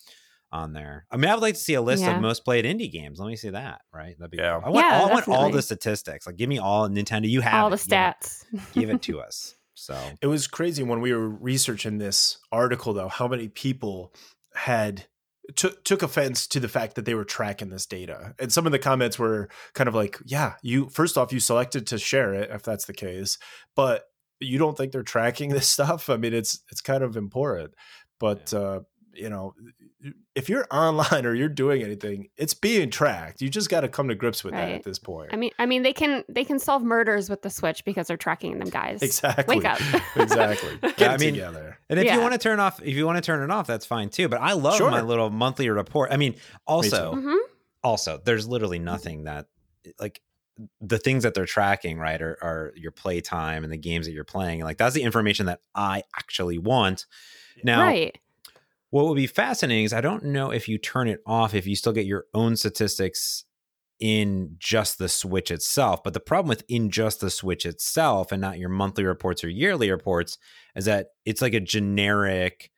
on 0.52 0.72
there. 0.74 1.06
I 1.12 1.18
mean, 1.18 1.30
I 1.30 1.34
would 1.36 1.42
like 1.42 1.56
to 1.56 1.60
see 1.60 1.74
a 1.74 1.82
list 1.82 2.04
Yeah. 2.04 2.16
of 2.16 2.22
most 2.22 2.46
played 2.46 2.64
indie 2.64 2.90
games. 2.92 3.20
Let 3.20 3.28
me 3.28 3.36
see 3.36 3.50
that. 3.50 3.82
Right? 3.94 4.16
That'd 4.18 4.32
be 4.32 4.38
Yeah. 4.38 4.54
cool. 4.62 4.64
I 4.66 4.70
want, 4.70 4.86
Yeah, 4.86 5.00
all, 5.02 5.10
I 5.10 5.12
want 5.14 5.28
all 5.28 5.50
the 5.52 5.62
statistics. 5.62 6.26
Like, 6.26 6.38
give 6.38 6.48
me 6.48 6.58
all 6.58 6.88
Nintendo. 6.88 7.28
You 7.30 7.42
have 7.42 7.64
all 7.66 7.70
the 7.70 7.76
it. 7.76 7.82
Give 7.84 7.92
it- 7.92 8.16
stats. 8.16 8.74
give 8.74 8.90
it 8.90 9.02
to 9.04 9.20
us. 9.20 9.56
So 9.74 9.96
It 10.22 10.28
was 10.28 10.48
crazy 10.48 10.84
when 10.84 11.02
we 11.02 11.14
were 11.14 11.30
researching 11.30 11.98
this 11.98 12.38
article, 12.52 12.94
though, 12.94 13.10
how 13.10 13.28
many 13.28 13.48
people 13.50 14.14
had 14.56 15.06
took 15.56 15.84
took 15.84 16.02
offense 16.02 16.48
to 16.48 16.60
the 16.60 16.68
fact 16.68 16.96
that 16.96 17.06
they 17.06 17.14
were 17.14 17.24
tracking 17.24 17.70
this 17.70 17.86
data. 17.86 18.34
And 18.40 18.52
some 18.52 18.66
of 18.66 18.72
the 18.72 18.80
comments 18.80 19.18
were 19.18 19.50
kind 19.74 19.88
of 19.88 19.96
like, 19.96 20.18
yeah, 20.26 20.54
you 20.62 20.90
first 20.90 21.18
off, 21.18 21.32
you 21.32 21.40
selected 21.40 21.88
to 21.88 21.98
share 21.98 22.34
it 22.34 22.50
if 22.52 22.64
that's 22.64 22.86
the 22.86 22.94
case, 22.94 23.38
but 23.76 24.04
you 24.40 24.58
don't 24.58 24.78
think 24.78 24.92
they're 24.92 25.04
tracking 25.04 25.50
this 25.50 25.68
stuff. 25.70 26.10
I 26.10 26.18
mean, 26.18 26.34
it's 26.34 26.62
it's 26.72 26.82
kind 26.82 27.04
of 27.04 27.16
important. 27.16 27.74
But 28.20 28.54
uh, 28.54 28.82
you 29.18 29.30
know, 29.30 29.54
if 30.36 30.48
you're 30.48 30.66
online 30.72 31.26
or 31.26 31.34
you're 31.34 31.50
doing 31.50 31.82
anything, 31.84 32.30
it's 32.38 32.54
being 32.54 32.90
tracked. 32.90 33.42
You 33.42 33.50
just 33.50 33.70
got 33.70 33.82
to 33.82 33.88
come 33.88 34.08
to 34.10 34.16
grips 34.16 34.44
with 34.44 34.54
that 34.54 34.70
at 34.72 34.84
this 34.84 35.00
point. 35.00 35.30
I 35.34 35.36
mean, 35.38 35.52
I 35.60 35.66
mean, 35.66 35.82
they 35.84 35.94
can 35.94 36.24
they 36.30 36.44
can 36.44 36.60
solve 36.60 36.84
murders 36.84 37.30
with 37.30 37.42
the 37.42 37.50
Switch 37.50 37.84
because 37.84 38.08
they're 38.08 38.18
tracking 38.18 38.60
them, 38.60 38.70
guys. 38.70 39.02
exactly. 39.02 39.58
Wake 39.58 39.66
up. 39.66 39.80
exactly. 40.16 40.78
Get 40.82 41.00
Yeah, 41.00 41.12
I 41.12 41.18
mean, 41.18 41.34
together. 41.34 41.80
And 41.90 42.00
if 42.00 42.06
Yeah. 42.06 42.16
you 42.16 42.22
want 42.22 42.34
to 42.34 42.40
turn 42.40 42.60
off, 42.60 42.82
if 42.82 42.96
you 42.96 43.06
want 43.06 43.18
to 43.18 43.22
turn 43.22 43.44
it 43.44 43.52
off, 43.52 43.68
that's 43.68 43.86
fine 43.86 44.10
too. 44.10 44.30
But 44.30 44.40
I 44.42 44.54
love 44.54 44.76
Sure. 44.78 44.92
my 44.92 45.02
little 45.02 45.30
monthly 45.30 45.70
report. 45.70 46.12
I 46.12 46.18
mean, 46.18 46.36
also, 46.68 47.16
too. 47.16 47.22
hmm 47.22 47.36
also, 47.84 48.20
there's 48.24 48.48
literally 48.48 48.80
nothing 48.80 49.24
that 49.26 49.48
like 50.00 50.22
the 50.82 50.98
things 50.98 51.24
that 51.24 51.34
they're 51.36 51.46
tracking, 51.46 52.00
right, 52.00 52.20
are, 52.22 52.38
are 52.42 52.74
your 52.76 52.92
play 52.92 53.22
time 53.22 53.64
and 53.64 53.72
the 53.72 53.78
games 53.78 54.08
that 54.08 54.12
you're 54.14 54.24
playing. 54.24 54.62
Like 54.62 54.78
that's 54.78 54.96
the 54.96 55.04
information 55.04 55.46
that 55.46 55.62
I 55.76 56.04
actually 56.16 56.58
want. 56.58 57.06
Now, 57.64 57.82
right. 57.84 58.18
What 58.98 59.06
would 59.10 59.16
be 59.16 59.28
fascinating 59.28 59.86
is 59.86 59.94
I 59.94 60.02
don't 60.02 60.24
know 60.26 60.50
if 60.50 60.68
you 60.68 60.80
turn 60.80 61.08
it 61.08 61.20
off 61.24 61.54
if 61.54 61.68
you 61.68 61.76
still 61.76 61.94
get 61.94 62.08
your 62.08 62.26
own 62.34 62.56
statistics 62.56 63.46
in 64.00 64.56
just 64.58 64.98
the 64.98 65.08
Switch 65.08 65.52
itself. 65.52 66.04
But 66.04 66.16
the 66.16 66.20
problem 66.20 66.50
with 66.50 66.64
in 66.68 66.90
just 66.90 67.20
the 67.20 67.30
Switch 67.30 67.64
itself 67.64 68.32
and 68.32 68.42
not 68.42 68.58
your 68.58 68.70
monthly 68.70 69.06
reports 69.06 69.44
or 69.44 69.50
yearly 69.50 69.92
reports 69.92 70.40
is 70.76 70.86
that 70.86 71.10
it's 71.26 71.44
like 71.44 71.54
a 71.54 71.60
generic 71.60 72.72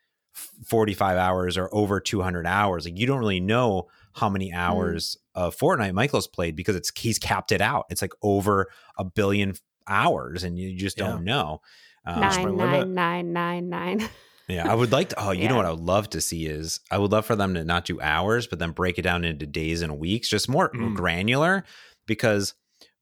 45 0.66 1.16
hours 1.18 1.58
or 1.58 1.74
over 1.74 2.02
200 2.02 2.46
hours. 2.46 2.84
Like 2.84 3.00
you 3.00 3.08
don't 3.08 3.20
really 3.20 3.40
know 3.40 3.88
how 4.14 4.28
many 4.28 4.52
hours 4.52 5.16
of 5.36 5.56
Fortnite 5.56 5.94
Michael's 5.94 6.28
played 6.28 6.54
because 6.58 6.76
it's 6.76 6.92
he's 6.98 7.18
capped 7.18 7.54
it 7.54 7.62
out. 7.62 7.86
It's 7.90 8.02
like 8.02 8.14
over 8.22 8.68
a 8.98 9.06
billion 9.06 9.54
hours 9.88 10.44
and 10.44 10.60
you 10.60 10.78
just 10.78 10.98
don't 10.98 11.24
know. 11.24 11.62
Um, 12.06 12.20
my 12.20 12.30
Nine 12.30 12.58
limit. 12.58 12.88
nine 12.90 13.32
nine 13.34 13.70
nine 13.70 13.98
nine. 13.98 14.10
yeah, 14.50 14.70
I 14.70 14.76
would 14.76 14.92
like 14.92 15.10
to. 15.10 15.24
Oh, 15.24 15.32
you 15.32 15.48
know 15.48 15.56
what 15.56 15.66
I 15.66 15.72
would 15.72 15.80
love 15.80 16.10
to 16.12 16.22
see 16.22 16.46
is 16.48 16.80
I 16.92 16.98
would 16.98 17.12
love 17.12 17.26
for 17.26 17.36
them 17.36 17.54
to 17.54 17.64
not 17.64 17.86
do 17.86 18.02
hours, 18.02 18.48
but 18.48 18.60
then 18.60 18.72
break 18.72 18.98
it 18.98 19.04
down 19.04 19.24
into 19.24 19.46
days 19.46 19.82
and 19.82 20.00
weeks, 20.00 20.28
just 20.30 20.50
more 20.50 20.70
Mm. 20.72 20.96
granular. 20.96 21.64
Because 22.08 22.54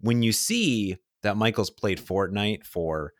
when 0.01 0.22
you 0.24 0.32
see 0.34 0.98
that 1.24 1.38
Michael's 1.38 1.70
played 1.70 2.00
Fortnite 2.00 2.66
for 2.66 3.13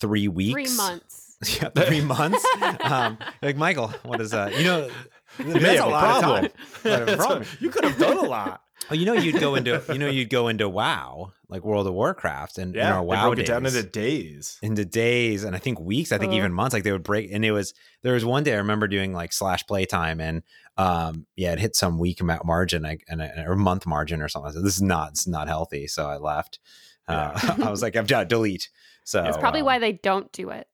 three 0.00 0.26
weeks, 0.28 0.52
Three 0.52 0.76
months. 0.76 1.36
yeah, 1.62 1.68
three 1.68 2.00
months, 2.04 2.44
um, 2.80 3.18
like 3.42 3.56
Michael, 3.56 3.88
what 4.04 4.20
is 4.20 4.30
that? 4.30 4.56
You 4.58 4.64
know, 4.64 4.90
that's 5.38 5.80
a 5.80 5.84
a 5.84 5.86
lot 5.86 6.20
problem. 6.20 6.44
of 6.46 6.52
time. 6.52 6.60
Might 6.84 6.98
have 6.98 7.08
a 7.08 7.16
problem. 7.18 7.38
what- 7.40 7.60
you 7.62 7.70
could 7.70 7.84
have 7.84 7.98
done 7.98 8.16
a 8.18 8.22
lot. 8.22 8.62
Oh, 8.90 8.94
you 8.94 9.06
know 9.06 9.14
you'd 9.14 9.40
go 9.40 9.54
into 9.54 9.82
you 9.88 9.98
know 9.98 10.08
you'd 10.08 10.30
go 10.30 10.48
into 10.48 10.68
WoW 10.68 11.32
like 11.48 11.64
World 11.64 11.86
of 11.86 11.94
Warcraft 11.94 12.58
and 12.58 12.74
yeah, 12.74 12.88
in 12.88 12.92
our 12.92 13.02
WoW 13.02 13.24
broke 13.26 13.36
days, 13.36 13.48
it 13.48 13.52
down 13.52 13.66
into 13.66 13.82
days, 13.82 14.58
into 14.62 14.84
days, 14.84 15.44
and 15.44 15.54
I 15.54 15.58
think 15.58 15.80
weeks. 15.80 16.12
I 16.12 16.18
think 16.18 16.32
Uh. 16.32 16.36
even 16.36 16.52
months. 16.52 16.72
Like 16.74 16.82
they 16.84 16.92
would 16.92 17.02
break, 17.02 17.30
and 17.32 17.44
it 17.44 17.52
was 17.52 17.74
there 18.02 18.14
was 18.14 18.24
one 18.24 18.42
day 18.44 18.52
I 18.54 18.56
remember 18.58 18.86
doing 18.88 19.12
like 19.12 19.32
slash 19.32 19.66
playtime, 19.66 20.20
and 20.20 20.42
um 20.76 21.26
yeah, 21.36 21.52
it 21.52 21.58
hit 21.60 21.76
some 21.76 21.98
week 21.98 22.20
amount 22.20 22.44
margin 22.44 22.82
like 22.82 23.04
and 23.08 23.20
a, 23.22 23.44
or 23.46 23.56
month 23.56 23.86
margin 23.86 24.20
or 24.22 24.28
something. 24.28 24.50
I 24.50 24.54
said, 24.54 24.64
this 24.64 24.76
is 24.76 24.82
not 24.82 25.10
this 25.12 25.20
is 25.22 25.28
not 25.28 25.48
healthy, 25.48 25.86
so 25.86 26.06
I 26.08 26.16
left. 26.16 26.58
Uh, 27.06 27.38
I 27.64 27.70
was 27.70 27.82
like, 27.82 27.96
I've 27.96 28.06
got 28.08 28.28
delete. 28.28 28.70
So 29.06 29.22
It's 29.24 29.36
probably 29.36 29.60
um, 29.60 29.66
why 29.66 29.78
they 29.78 29.92
don't 29.92 30.32
do 30.32 30.48
it. 30.48 30.66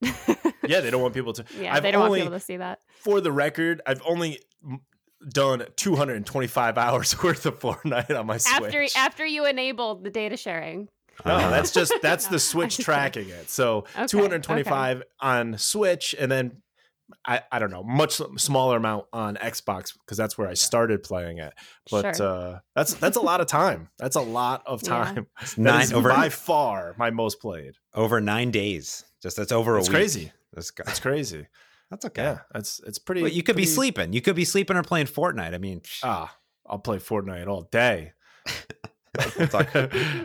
yeah, 0.67 0.81
they 0.81 0.91
don't 0.91 1.03
want 1.03 1.15
people 1.15 1.33
to. 1.33 1.45
yeah, 1.61 1.75
I've 1.75 1.83
they 1.83 1.91
don't 1.91 2.03
only, 2.03 2.21
want 2.21 2.29
people 2.29 2.39
to 2.39 2.45
see 2.45 2.57
that. 2.59 2.79
for 3.01 3.21
the 3.21 3.33
record, 3.33 3.81
I've 3.87 4.01
only 4.07 4.39
m- 4.65 4.81
done 5.29 5.65
225 5.77 6.79
hours 6.79 7.23
worth 7.23 7.47
of 7.47 7.59
Fortnite 7.59 8.19
on 8.19 8.27
my 8.27 8.37
After 8.37 8.71
Switch. 8.71 8.97
after 8.97 9.25
you 9.27 9.47
enabled 9.47 10.05
the 10.05 10.11
data 10.11 10.37
sharing. 10.37 10.89
no, 11.27 11.35
uh, 11.35 11.51
that's 11.51 11.73
just 11.73 11.93
that's 12.03 12.27
No, 12.27 12.33
the 12.33 12.39
Switch 12.53 12.79
tracking 12.79 13.29
it. 13.29 13.51
So 13.51 13.85
Okay, 13.97 14.07
225 14.07 15.03
on 15.21 15.59
Switch, 15.59 16.15
and 16.19 16.31
then 16.33 16.63
I, 17.27 17.43
I 17.51 17.59
don't 17.59 17.73
know 17.73 17.83
much 17.83 18.21
smaller 18.37 18.77
amount 18.77 19.07
on 19.13 19.35
Xbox 19.37 19.93
because 19.99 20.17
that's 20.17 20.39
where 20.39 20.49
I 20.49 20.55
started 20.55 21.03
playing 21.03 21.39
it. 21.39 21.53
But 21.91 22.17
Sure. 22.17 22.27
uh, 22.27 22.59
that's 22.77 22.95
that's 22.95 23.17
a 23.17 23.21
lot 23.21 23.41
of 23.41 23.49
time. 23.49 23.89
That's 23.99 24.15
a 24.17 24.21
lot 24.21 24.63
of 24.65 24.81
Yeah. 24.85 24.89
time. 24.89 25.27
That 25.41 25.59
nine 25.59 25.83
is 25.83 25.93
over 25.93 26.09
by 26.11 26.29
far 26.29 26.95
my 26.99 27.11
most 27.11 27.41
played. 27.41 27.75
over 27.95 28.21
nine 28.21 28.51
days. 28.53 29.05
Just 29.23 29.37
that's 29.37 29.53
over 29.53 29.77
It's 29.77 29.89
a 29.89 29.91
week. 29.91 29.97
crazy. 29.99 30.33
That's, 30.55 30.73
It's 30.87 31.01
crazy. 31.01 31.47
That's 31.91 32.05
okay. 32.07 32.23
Yeah, 32.23 32.39
it's 32.55 32.81
it's 32.87 32.99
pretty. 32.99 33.23
But 33.23 33.33
you 33.33 33.43
could 33.43 33.57
be 33.57 33.67
sleeping. 33.67 34.13
You 34.13 34.21
could 34.21 34.37
be 34.37 34.45
sleeping 34.45 34.77
or 34.77 34.83
playing 34.83 35.07
Fortnite. 35.07 35.55
I 35.55 35.59
mean, 35.59 35.83
Ah, 36.03 36.35
I'll 36.67 36.79
play 36.79 36.99
Fortnite 36.99 37.47
all 37.49 37.63
day. 37.63 38.13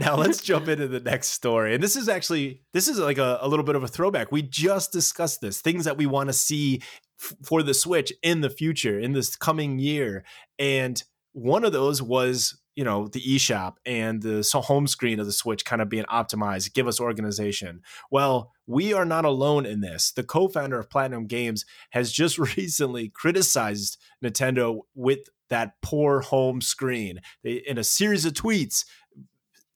Now 0.00 0.16
let's 0.16 0.40
jump 0.42 0.68
into 0.68 0.88
the 0.88 1.00
next 1.00 1.28
story. 1.30 1.74
And 1.74 1.82
this 1.82 1.96
is 1.96 2.08
actually 2.08 2.62
this 2.72 2.88
is 2.88 2.98
like 2.98 3.18
a, 3.18 3.38
a 3.42 3.48
little 3.48 3.64
bit 3.64 3.74
of 3.76 3.82
a 3.82 3.88
throwback. 3.88 4.32
We 4.32 4.42
just 4.42 4.92
discussed 4.92 5.40
this, 5.40 5.60
things 5.60 5.84
that 5.84 5.96
we 5.98 6.06
want 6.06 6.28
to 6.28 6.32
see 6.32 6.80
f- 7.20 7.34
for 7.44 7.62
the 7.62 7.74
Switch 7.74 8.12
in 8.22 8.40
the 8.40 8.48
future, 8.48 8.98
in 8.98 9.12
this 9.12 9.36
coming 9.36 9.78
year. 9.78 10.24
And 10.58 11.02
one 11.32 11.64
of 11.64 11.72
those 11.72 12.00
was, 12.00 12.58
you 12.74 12.84
know, 12.84 13.08
the 13.08 13.20
eShop 13.20 13.74
and 13.84 14.22
the 14.22 14.48
home 14.64 14.86
screen 14.86 15.20
of 15.20 15.26
the 15.26 15.32
Switch 15.32 15.64
kind 15.64 15.82
of 15.82 15.88
being 15.88 16.04
optimized, 16.04 16.72
give 16.72 16.86
us 16.86 17.00
organization. 17.00 17.82
Well, 18.10 18.52
we 18.70 18.92
are 18.92 19.04
not 19.04 19.24
alone 19.24 19.66
in 19.66 19.80
this. 19.80 20.12
The 20.12 20.22
co-founder 20.22 20.78
of 20.78 20.88
Platinum 20.88 21.26
Games 21.26 21.64
has 21.90 22.12
just 22.12 22.38
recently 22.56 23.08
criticized 23.08 23.98
Nintendo 24.24 24.82
with 24.94 25.28
that 25.48 25.72
poor 25.82 26.20
home 26.20 26.60
screen. 26.60 27.20
In 27.42 27.78
a 27.78 27.84
series 27.84 28.24
of 28.24 28.34
tweets, 28.34 28.84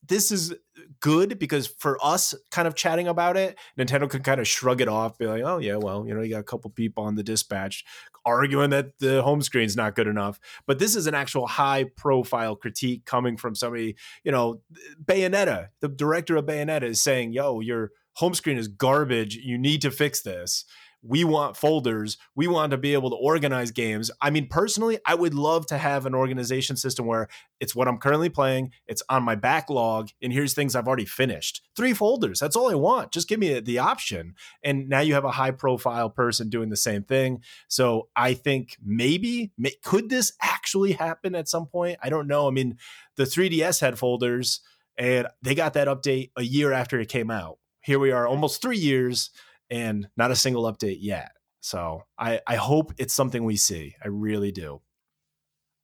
this 0.07 0.31
is 0.31 0.55
good 1.01 1.39
because 1.39 1.67
for 1.67 1.99
us 2.03 2.35
kind 2.53 2.69
of 2.69 2.77
chatting 2.77 3.09
about 3.09 3.37
it, 3.37 3.59
Nintendo 3.77 4.09
can 4.09 4.23
kind 4.23 4.41
of 4.41 4.47
shrug 4.47 4.81
it 4.81 4.87
off, 4.87 5.19
be 5.19 5.27
like, 5.27 5.43
oh, 5.43 5.59
yeah, 5.59 5.77
well, 5.77 6.07
you 6.07 6.15
know, 6.15 6.21
you 6.21 6.31
got 6.31 6.41
a 6.41 6.45
couple 6.45 6.71
people 6.71 7.03
on 7.05 7.17
the 7.17 7.23
dispatch 7.23 7.85
arguing 8.25 8.71
that 8.71 8.99
the 9.01 9.23
home 9.23 9.43
screen's 9.43 9.77
not 9.77 9.97
good 9.97 10.07
enough. 10.07 10.39
But 10.67 10.79
this 10.79 10.95
is 10.95 11.07
an 11.07 11.15
actual 11.15 11.47
high 11.47 11.85
profile 11.97 12.55
critique 12.55 13.05
coming 13.07 13.37
from 13.37 13.55
somebody, 13.55 13.97
you 14.23 14.31
know, 14.31 14.61
Bayonetta, 15.05 15.69
the 15.81 15.89
director 15.89 16.37
of 16.37 16.47
Bayonetta 16.47 16.85
is 16.85 17.03
saying, 17.03 17.33
yo, 17.33 17.61
your 17.61 17.91
home 18.15 18.35
screen 18.35 18.59
is 18.59 18.69
garbage. 18.69 19.37
You 19.37 19.59
need 19.59 19.83
to 19.83 19.91
fix 19.91 20.23
this. 20.23 20.65
We 21.07 21.23
want 21.23 21.59
folders. 21.59 22.17
We 22.35 22.49
want 22.49 22.71
to 22.71 22.79
be 22.79 22.95
able 22.95 23.11
to 23.11 23.17
organize 23.17 23.71
games. 23.71 24.11
I 24.23 24.31
mean, 24.31 24.49
personally, 24.49 24.99
I 25.05 25.15
would 25.15 25.35
love 25.35 25.67
to 25.67 25.77
have 25.77 26.07
an 26.07 26.15
organization 26.15 26.77
system 26.77 27.05
where 27.05 27.29
it's 27.61 27.77
what 27.77 27.89
I'm 27.89 27.99
currently 27.99 28.31
playing, 28.31 28.73
it's 28.87 29.03
on 29.11 29.23
my 29.23 29.35
backlog, 29.35 30.09
and 30.23 30.33
here's 30.33 30.55
things 30.55 30.75
I've 30.75 30.87
already 30.87 31.05
finished. 31.05 31.61
Three 31.77 31.93
folders. 31.93 32.41
That's 32.41 32.57
all 32.57 32.71
I 32.71 32.75
want. 32.75 33.13
Just 33.13 33.29
give 33.29 33.39
me 33.39 33.61
the 33.61 33.79
option. 33.79 34.35
And 34.63 34.89
now 34.89 35.01
you 35.01 35.13
have 35.13 35.27
a 35.27 35.31
high 35.31 35.51
profile 35.51 36.09
person 36.09 36.49
doing 36.49 36.71
the 36.71 36.77
same 36.77 37.03
thing. 37.03 37.43
So 37.69 38.09
I 38.17 38.33
think 38.33 38.79
maybe, 38.83 39.53
may, 39.59 39.73
could 39.85 40.09
this 40.09 40.33
actually 40.41 40.93
happen 40.93 41.35
at 41.35 41.51
some 41.51 41.67
point? 41.67 41.99
I 42.03 42.09
don't 42.09 42.27
know. 42.27 42.49
I 42.49 42.51
mean, 42.51 42.79
the 43.17 43.25
3DS 43.25 43.83
had 43.83 43.99
folders, 43.99 44.61
and 44.97 45.27
they 45.43 45.55
got 45.55 45.75
that 45.75 45.89
update 45.89 46.31
a 46.35 46.43
year 46.43 46.73
after 46.73 46.99
it 46.99 47.11
came 47.11 47.31
out. 47.31 47.59
Here 47.85 47.99
we 47.99 48.11
are, 48.13 48.27
almost 48.27 48.63
three 48.63 48.79
years 48.79 49.31
and 49.71 50.09
not 50.17 50.31
a 50.31 50.37
single 50.37 50.65
update 50.65 50.99
yet. 51.01 51.33
So 51.61 52.03
I, 52.19 52.41
I 52.47 52.57
hope 52.57 52.93
it's 52.99 53.15
something 53.15 53.45
we 53.45 53.57
see. 53.57 53.95
I 54.03 54.09
really 54.09 54.53
do. 54.53 54.81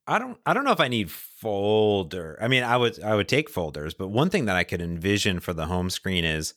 I 0.07 0.19
don't 0.19 0.37
I 0.45 0.53
don't 0.53 0.65
know 0.65 0.71
if 0.71 0.79
I 0.79 0.87
need 0.87 1.11
folder. 1.11 2.37
I 2.41 2.47
mean, 2.47 2.63
I 2.63 2.75
would 2.75 3.01
I 3.01 3.15
would 3.15 3.27
take 3.27 3.49
folders, 3.49 3.93
but 3.93 4.09
one 4.09 4.29
thing 4.29 4.45
that 4.45 4.55
I 4.55 4.63
could 4.63 4.81
envision 4.81 5.39
for 5.39 5.53
the 5.53 5.67
home 5.67 5.89
screen 5.89 6.25
is 6.25 6.53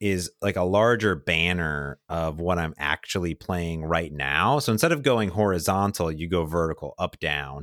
is 0.00 0.30
like 0.40 0.56
a 0.56 0.62
larger 0.62 1.14
banner 1.14 1.98
of 2.08 2.38
what 2.38 2.58
I'm 2.58 2.74
actually 2.78 3.34
playing 3.34 3.84
right 3.84 4.12
now. 4.12 4.58
So 4.58 4.72
instead 4.72 4.92
of 4.92 5.02
going 5.02 5.30
horizontal, 5.30 6.12
you 6.12 6.28
go 6.28 6.44
vertical, 6.44 6.94
up 6.98 7.18
down. 7.18 7.62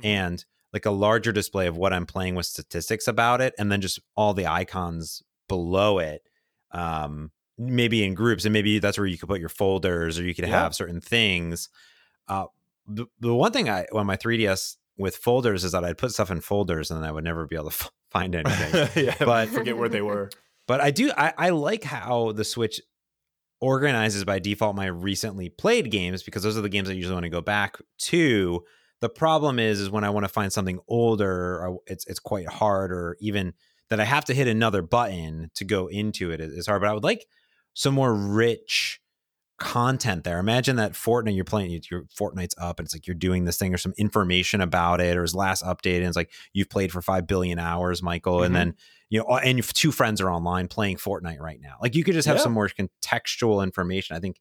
Mm-hmm. 0.00 0.06
And 0.06 0.44
like 0.72 0.86
a 0.86 0.90
larger 0.90 1.32
display 1.32 1.66
of 1.66 1.76
what 1.76 1.92
I'm 1.92 2.06
playing 2.06 2.34
with 2.34 2.46
statistics 2.46 3.08
about 3.08 3.40
it 3.40 3.54
and 3.58 3.72
then 3.72 3.80
just 3.80 4.00
all 4.16 4.34
the 4.34 4.46
icons 4.46 5.22
below 5.48 5.98
it. 5.98 6.27
Um 6.72 7.30
maybe 7.60 8.04
in 8.04 8.14
groups 8.14 8.44
and 8.44 8.52
maybe 8.52 8.78
that's 8.78 8.96
where 8.98 9.06
you 9.06 9.18
could 9.18 9.28
put 9.28 9.40
your 9.40 9.48
folders 9.48 10.18
or 10.18 10.22
you 10.24 10.34
could 10.34 10.46
Yeah. 10.46 10.60
have 10.62 10.74
certain 10.74 11.00
things. 11.00 11.68
Uh 12.28 12.46
the, 12.86 13.06
the 13.20 13.34
one 13.34 13.52
thing 13.52 13.68
I 13.68 13.86
on 13.92 14.06
my 14.06 14.16
3DS 14.16 14.76
with 14.96 15.16
folders 15.16 15.64
is 15.64 15.72
that 15.72 15.84
I'd 15.84 15.98
put 15.98 16.12
stuff 16.12 16.30
in 16.30 16.40
folders 16.40 16.90
and 16.90 17.02
then 17.02 17.08
I 17.08 17.12
would 17.12 17.24
never 17.24 17.46
be 17.46 17.56
able 17.56 17.70
to 17.70 17.74
f- 17.74 17.90
find 18.10 18.34
anything. 18.34 18.88
yeah, 19.06 19.14
But- 19.24 19.48
forget 19.48 19.76
where 19.76 19.88
they 19.88 20.02
were. 20.02 20.30
but 20.66 20.80
I 20.80 20.90
do 20.90 21.10
I, 21.16 21.32
I 21.36 21.48
like 21.50 21.84
how 21.84 22.32
the 22.32 22.44
Switch 22.44 22.80
organizes 23.60 24.24
by 24.24 24.38
default 24.38 24.76
my 24.76 24.86
recently 24.86 25.48
played 25.48 25.90
games 25.90 26.22
because 26.22 26.42
those 26.42 26.56
are 26.56 26.60
the 26.62 26.68
games 26.68 26.88
I 26.88 26.92
usually 26.92 27.14
want 27.14 27.24
to 27.24 27.30
go 27.30 27.40
back 27.40 27.76
to. 27.98 28.64
The 29.00 29.08
problem 29.08 29.58
is 29.58 29.80
is 29.80 29.90
when 29.90 30.04
I 30.04 30.10
want 30.10 30.24
to 30.24 30.28
find 30.28 30.52
something 30.52 30.78
older, 30.88 31.58
or 31.58 31.78
it's 31.86 32.06
it's 32.06 32.18
quite 32.20 32.48
hard, 32.48 32.90
or 32.92 33.16
even 33.20 33.54
that 33.90 34.00
I 34.00 34.04
have 34.04 34.24
to 34.26 34.34
hit 34.34 34.46
another 34.48 34.82
button 34.82 35.50
to 35.54 35.64
go 35.64 35.86
into 35.86 36.30
it 36.30 36.40
is 36.40 36.66
hard. 36.66 36.82
But 36.82 36.90
I 36.90 36.92
would 36.94 37.04
like 37.04 37.26
some 37.74 37.94
more 37.94 38.14
rich 38.14 39.00
content 39.58 40.22
there. 40.24 40.38
Imagine 40.38 40.76
that 40.76 40.92
Fortnite 40.92 41.34
you're 41.34 41.44
playing, 41.44 41.80
your 41.90 42.04
Fortnite's 42.04 42.54
up, 42.58 42.78
and 42.78 42.86
it's 42.86 42.94
like 42.94 43.06
you're 43.06 43.14
doing 43.16 43.44
this 43.44 43.56
thing, 43.56 43.74
or 43.74 43.78
some 43.78 43.94
information 43.98 44.60
about 44.60 45.00
it, 45.00 45.16
or 45.16 45.22
his 45.22 45.34
last 45.34 45.64
update, 45.64 45.96
and 45.98 46.06
it's 46.06 46.16
like 46.16 46.30
you've 46.52 46.70
played 46.70 46.92
for 46.92 47.02
five 47.02 47.26
billion 47.26 47.58
hours, 47.58 48.02
Michael, 48.02 48.38
Mhm. 48.38 48.46
and 48.46 48.54
then 48.54 48.74
you 49.10 49.18
know, 49.20 49.38
and 49.38 49.56
your 49.56 49.64
two 49.64 49.90
friends 49.90 50.20
are 50.20 50.30
online 50.30 50.68
playing 50.68 50.98
Fortnite 50.98 51.40
right 51.40 51.60
now. 51.62 51.76
Like 51.80 51.94
you 51.94 52.04
could 52.04 52.12
just 52.14 52.28
have 52.28 52.36
Yeah. 52.36 52.42
some 52.42 52.52
more 52.52 52.68
contextual 52.68 53.62
information. 53.64 54.14
I 54.14 54.20
think 54.20 54.38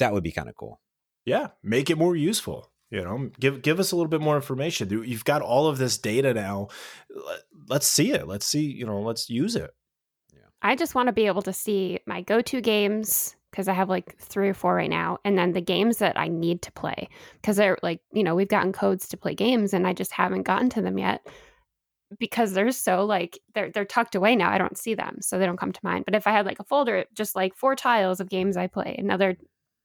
that 0.00 0.12
would 0.12 0.24
be 0.24 0.32
kind 0.32 0.48
of 0.48 0.56
cool. 0.56 0.80
Yeah, 1.24 1.48
make 1.62 1.88
it 1.88 1.96
more 1.96 2.16
useful. 2.16 2.72
You 2.90 3.02
know, 3.02 3.30
give 3.38 3.60
give 3.62 3.78
us 3.80 3.92
a 3.92 3.96
little 3.96 4.08
bit 4.08 4.20
more 4.22 4.36
information. 4.36 4.88
You- 4.90 5.02
You've 5.02 5.24
got 5.24 5.42
all 5.42 5.66
of 5.66 5.78
this 5.78 5.98
data 5.98 6.32
now. 6.34 6.68
Let- 7.10 7.40
Let's 7.68 7.86
see 7.86 8.12
it. 8.12 8.26
Let's 8.26 8.46
see. 8.46 8.62
You 8.64 8.86
know, 8.86 9.00
let's 9.02 9.28
use 9.28 9.54
it. 9.54 9.70
yeah. 10.32 10.40
I 10.62 10.74
just 10.74 10.94
want 10.94 11.08
to 11.08 11.12
be 11.12 11.26
able 11.26 11.42
to 11.42 11.52
see 11.52 11.98
my 12.06 12.22
go 12.22 12.40
to 12.40 12.60
games 12.62 13.36
because 13.50 13.68
I 13.68 13.74
have 13.74 13.90
like 13.90 14.16
three 14.18 14.48
or 14.48 14.54
four 14.54 14.74
right 14.74 14.88
now, 14.88 15.18
and 15.24 15.36
then 15.36 15.52
the 15.52 15.60
games 15.60 15.98
that 15.98 16.18
I 16.18 16.28
need 16.28 16.62
to 16.62 16.72
play 16.72 17.08
because 17.34 17.56
they're 17.58 17.76
like, 17.82 18.00
you 18.12 18.22
know, 18.24 18.34
we've 18.34 18.48
gotten 18.48 18.72
codes 18.72 19.06
to 19.08 19.16
play 19.18 19.34
games 19.34 19.74
and 19.74 19.86
I 19.86 19.92
just 19.92 20.12
haven't 20.12 20.44
gotten 20.44 20.70
to 20.70 20.80
them 20.82 20.96
yet 20.98 21.26
because 22.18 22.52
they're 22.54 22.72
so 22.72 23.04
like 23.04 23.38
they're 23.54 23.70
they're 23.70 23.84
tucked 23.84 24.14
away 24.14 24.34
now. 24.34 24.50
I 24.50 24.56
don't 24.56 24.78
see 24.78 24.94
them, 24.94 25.18
so 25.20 25.38
they 25.38 25.44
don't 25.44 25.58
come 25.60 25.72
to 25.72 25.80
mind. 25.82 26.06
But 26.06 26.14
if 26.14 26.26
I 26.26 26.30
had 26.30 26.46
like 26.46 26.58
a 26.60 26.64
folder, 26.64 27.04
just 27.14 27.36
like 27.36 27.54
four 27.54 27.76
tiles 27.76 28.20
of 28.20 28.30
games 28.30 28.56
I 28.56 28.66
play, 28.66 28.96
another 28.98 29.36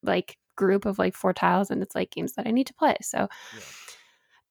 like 0.04 0.38
group 0.56 0.86
of 0.86 1.00
like 1.00 1.16
four 1.16 1.34
tiles, 1.34 1.70
and 1.72 1.82
it's 1.82 1.96
like 1.96 2.12
games 2.12 2.34
that 2.34 2.48
I 2.48 2.52
need 2.52 2.68
to 2.68 2.74
play. 2.74 2.96
So, 3.02 3.28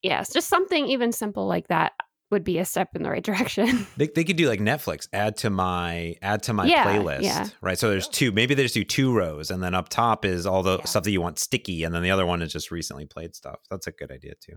yes, 0.02 0.32
just 0.32 0.48
something 0.48 0.86
even 0.88 1.12
simple 1.12 1.46
like 1.46 1.68
that 1.68 1.92
would 2.30 2.44
be 2.44 2.58
a 2.58 2.64
step 2.64 2.88
in 2.94 3.02
the 3.02 3.10
right 3.10 3.22
direction. 3.30 3.86
They, 3.96 4.08
they 4.08 4.24
could 4.24 4.36
do 4.36 4.48
like 4.48 4.60
Netflix, 4.60 5.06
add 5.12 5.36
to 5.38 5.50
my 5.50 6.16
add 6.22 6.42
to 6.44 6.52
my 6.54 6.66
Yeah, 6.66 6.84
playlist, 6.84 7.22
yeah. 7.22 7.48
right? 7.60 7.78
So 7.78 7.90
there's 7.90 8.08
two. 8.08 8.32
Maybe 8.32 8.54
they 8.54 8.62
just 8.62 8.74
do 8.74 8.84
two 8.84 9.14
rows, 9.14 9.50
and 9.50 9.62
then 9.62 9.74
up 9.74 9.88
top 9.88 10.24
is 10.24 10.46
all 10.46 10.62
the 10.62 10.78
Yeah. 10.78 10.84
stuff 10.86 11.04
that 11.04 11.10
you 11.10 11.20
want 11.20 11.38
sticky, 11.38 11.84
and 11.84 11.94
then 11.94 12.02
the 12.02 12.10
other 12.10 12.26
one 12.26 12.42
is 12.42 12.52
just 12.52 12.70
recently 12.70 13.06
played 13.06 13.34
stuff. 13.34 13.60
That's 13.70 13.86
a 13.86 13.92
good 13.92 14.10
idea 14.10 14.32
too. 14.40 14.56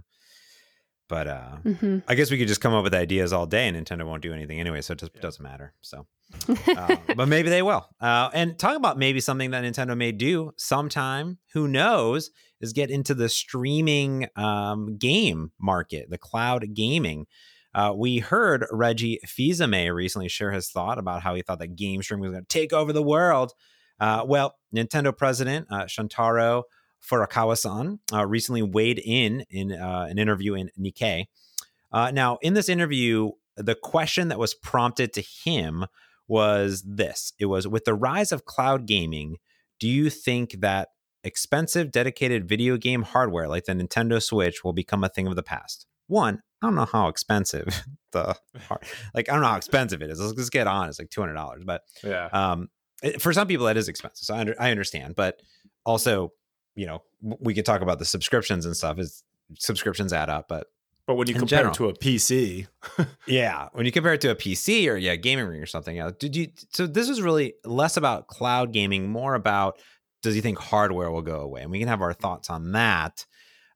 But 1.07 1.27
uh, 1.27 1.55
hmm 1.57 1.99
I 2.07 2.15
guess 2.15 2.31
we 2.31 2.37
could 2.37 2.47
just 2.47 2.61
come 2.61 2.73
up 2.73 2.83
with 2.83 2.93
ideas 2.95 3.31
all 3.31 3.45
day, 3.45 3.67
and 3.67 3.77
Nintendo 3.77 4.05
won't 4.05 4.23
do 4.23 4.33
anything 4.33 4.59
anyway, 4.59 4.81
so 4.81 4.93
it 4.93 4.99
just 4.99 5.11
Yeah. 5.15 5.21
doesn't 5.21 5.43
matter. 5.43 5.73
So, 5.81 6.07
uh, 6.75 6.95
but 7.15 7.27
maybe 7.27 7.49
they 7.49 7.61
will. 7.61 7.87
Uh, 8.01 8.29
and 8.33 8.57
talk 8.57 8.75
about 8.75 8.97
maybe 8.97 9.19
something 9.19 9.51
that 9.51 9.63
Nintendo 9.63 9.95
may 9.95 10.11
do 10.11 10.51
sometime. 10.57 11.37
Who 11.53 11.67
knows? 11.67 12.31
Is 12.61 12.73
get 12.73 12.89
into 12.89 13.13
the 13.13 13.29
streaming 13.29 14.27
um, 14.35 14.97
game 14.97 15.51
market, 15.59 16.09
the 16.09 16.17
cloud 16.17 16.73
gaming. 16.73 17.27
Uh, 17.75 17.93
we 17.95 18.19
heard 18.19 18.65
Reggie 18.71 19.19
Fils-Aimé 19.27 19.93
recently 19.93 20.29
share 20.29 20.51
his 20.53 20.69
thought 20.69 20.97
about 20.97 21.21
how 21.21 21.35
he 21.35 21.41
thought 21.41 21.59
that 21.59 21.75
game 21.75 22.01
streaming 22.01 22.21
was 22.23 22.31
going 22.31 22.45
to 22.45 22.47
take 22.47 22.71
over 22.73 22.93
the 22.93 23.03
world. 23.03 23.51
Uh, 23.99 24.23
well, 24.25 24.55
Nintendo 24.73 25.15
president 25.15 25.67
uh, 25.69 25.83
Shuntaro 25.83 26.63
Furukawa-san 27.09 27.99
uh, 28.13 28.25
recently 28.25 28.61
weighed 28.61 28.99
in 29.03 29.45
in 29.49 29.71
uh, 29.71 30.07
an 30.09 30.17
interview 30.17 30.53
in 30.55 30.71
Nikkei. 30.79 31.25
Uh, 31.91 32.11
now, 32.11 32.37
in 32.41 32.53
this 32.53 32.67
interview, 32.67 33.31
the 33.55 33.75
question 33.75 34.27
that 34.29 34.39
was 34.39 34.53
prompted 34.53 35.13
to 35.13 35.21
him 35.21 35.85
was 36.27 36.83
this. 36.85 37.33
It 37.39 37.45
was 37.45 37.67
with 37.67 37.85
the 37.85 37.93
rise 37.93 38.31
of 38.31 38.45
cloud 38.45 38.85
gaming 38.85 39.37
do 39.79 39.87
you 39.87 40.09
think 40.09 40.61
that 40.61 40.89
expensive 41.23 41.91
dedicated 41.91 42.47
video 42.47 42.77
game 42.77 43.01
hardware 43.01 43.47
like 43.47 43.65
the 43.65 43.73
nintendo 43.73 44.21
switch 44.21 44.63
will 44.63 44.73
become 44.73 45.03
a 45.03 45.09
thing 45.09 45.27
of 45.27 45.35
the 45.35 45.43
past? 45.43 45.85
One 46.07 46.41
i 46.61 46.67
don't 46.67 46.75
know 46.75 46.85
how 46.85 47.07
expensive 47.07 47.85
the 48.11 48.35
like 49.13 49.29
i 49.29 49.33
don't 49.33 49.41
know 49.41 49.47
how 49.47 49.57
expensive 49.57 50.01
it 50.01 50.09
is. 50.09 50.19
Let's 50.19 50.33
just 50.33 50.51
get 50.51 50.67
honest, 50.67 50.99
like 50.99 51.09
$200 51.09 51.65
but 51.65 51.81
yeah. 52.03 52.29
um 52.31 52.69
it, 53.03 53.21
for 53.21 53.33
some 53.33 53.47
people 53.47 53.65
that 53.65 53.77
is 53.77 53.89
expensive 53.89 54.25
so 54.25 54.35
I, 54.35 54.39
under, 54.39 54.55
I 54.59 54.71
understand 54.71 55.15
but 55.15 55.41
also 55.85 56.31
you 56.75 56.85
know 56.85 57.01
we 57.21 57.53
could 57.53 57.65
talk 57.65 57.81
about 57.81 57.99
the 57.99 58.05
subscriptions 58.05 58.65
and 58.65 58.75
stuff 58.75 58.99
is 58.99 59.23
subscriptions 59.57 60.11
add 60.11 60.29
up 60.29 60.47
but 60.47 60.67
but 61.07 61.15
when 61.15 61.27
you 61.27 61.35
compare 61.35 61.59
general. 61.59 61.71
it 61.71 61.77
to 61.77 61.89
a 61.89 61.93
PC, 61.93 62.67
yeah, 63.27 63.69
when 63.73 63.85
you 63.85 63.91
compare 63.91 64.13
it 64.13 64.21
to 64.21 64.31
a 64.31 64.35
PC 64.35 64.89
or 64.89 64.97
yeah, 64.97 65.15
gaming 65.15 65.45
ring 65.45 65.61
or 65.61 65.67
something, 65.67 65.95
yeah. 65.95 66.09
Did 66.17 66.35
you? 66.35 66.47
So 66.73 66.87
this 66.87 67.09
is 67.09 67.21
really 67.21 67.53
less 67.63 67.95
about 67.95 68.27
cloud 68.27 68.73
gaming, 68.73 69.09
more 69.09 69.35
about 69.35 69.79
does 70.23 70.33
he 70.33 70.41
think 70.41 70.57
hardware 70.57 71.11
will 71.11 71.21
go 71.21 71.41
away, 71.41 71.61
and 71.61 71.69
we 71.69 71.77
can 71.77 71.87
have 71.87 72.01
our 72.01 72.13
thoughts 72.13 72.49
on 72.49 72.71
that. 72.71 73.25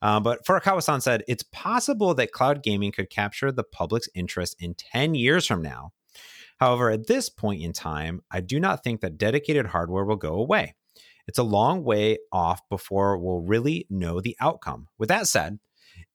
Uh, 0.02 0.20
but 0.20 0.46
Furukawa-san 0.46 1.02
said 1.02 1.24
it's 1.28 1.44
possible 1.44 2.14
that 2.16 2.32
cloud 2.32 2.64
gaming 2.64 2.92
could 2.92 3.10
capture 3.10 3.52
the 3.52 3.64
public's 3.64 4.10
interest 4.16 4.56
in 4.60 4.74
ten 4.74 5.14
years 5.14 5.46
from 5.46 5.62
now. 5.62 5.92
However, 6.60 6.90
at 6.90 7.08
this 7.08 7.30
point 7.30 7.62
in 7.62 7.74
time, 7.74 8.24
I 8.32 8.42
do 8.42 8.60
not 8.60 8.84
think 8.84 9.02
that 9.02 9.18
dedicated 9.18 9.68
hardware 9.68 10.04
will 10.04 10.16
go 10.16 10.34
away. 10.34 10.76
It's 11.30 11.38
a 11.38 11.44
long 11.44 11.84
way 11.84 12.18
off 12.32 12.60
before 12.72 13.16
we'll 13.20 13.42
really 13.42 13.86
know 13.88 14.20
the 14.20 14.36
outcome. 14.42 14.88
With 14.98 15.10
that 15.10 15.28
said, 15.28 15.60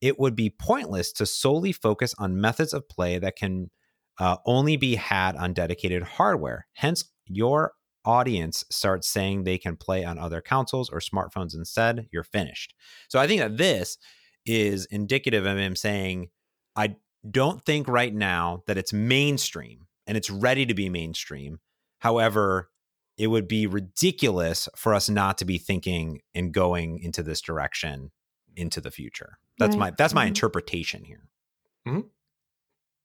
it 0.01 0.19
would 0.19 0.35
be 0.35 0.51
pointless 0.51 1.13
to 1.13 1.25
solely 1.25 1.71
focus 1.71 2.17
on 2.19 2.41
methods 2.41 2.75
of 2.75 2.89
play 2.89 3.21
that 3.21 3.37
can 3.37 3.71
uh, 4.19 4.39
only 4.45 4.77
be 4.77 4.97
had 4.97 5.37
on 5.37 5.53
dedicated 5.53 6.03
hardware. 6.03 6.67
Hence, 6.73 7.05
your 7.27 7.75
audience 8.05 8.65
starts 8.73 9.09
saying 9.09 9.45
they 9.45 9.57
can 9.57 9.77
play 9.77 10.05
on 10.05 10.19
other 10.19 10.41
consoles 10.41 10.91
or 10.91 10.99
smartphones 10.99 11.55
instead, 11.55 12.09
you're 12.11 12.25
finished. 12.25 12.75
So 13.09 13.21
I 13.21 13.29
think 13.29 13.41
that 13.41 13.57
this 13.57 13.97
is 14.45 14.85
indicative 14.87 15.47
of 15.47 15.57
him 15.57 15.77
saying, 15.77 16.31
I 16.75 16.97
don't 17.31 17.65
think 17.65 17.87
right 17.87 18.13
now 18.13 18.65
that 18.67 18.79
it's 18.79 18.93
mainstream 18.93 19.87
and 20.09 20.17
it's 20.17 20.29
ready 20.29 20.67
to 20.67 20.75
be 20.75 20.89
mainstream. 20.89 21.61
However, 22.01 22.69
it 23.17 23.29
would 23.29 23.49
be 23.49 23.67
ridiculous 23.67 24.69
for 24.77 24.95
us 24.95 25.09
not 25.09 25.39
to 25.39 25.45
be 25.45 25.59
thinking 25.59 26.21
and 26.35 26.53
going 26.53 26.99
into 27.01 27.23
this 27.23 27.41
direction 27.41 28.11
into 28.57 28.81
the 28.81 28.91
future. 28.91 29.39
That's 29.59 29.77
right. 29.77 29.91
my 29.91 29.93
that's 29.97 30.15
my 30.15 30.23
mm-hmm. 30.23 30.29
interpretation 30.29 31.05
here. 31.05 31.29
Mm-hmm. 31.87 32.09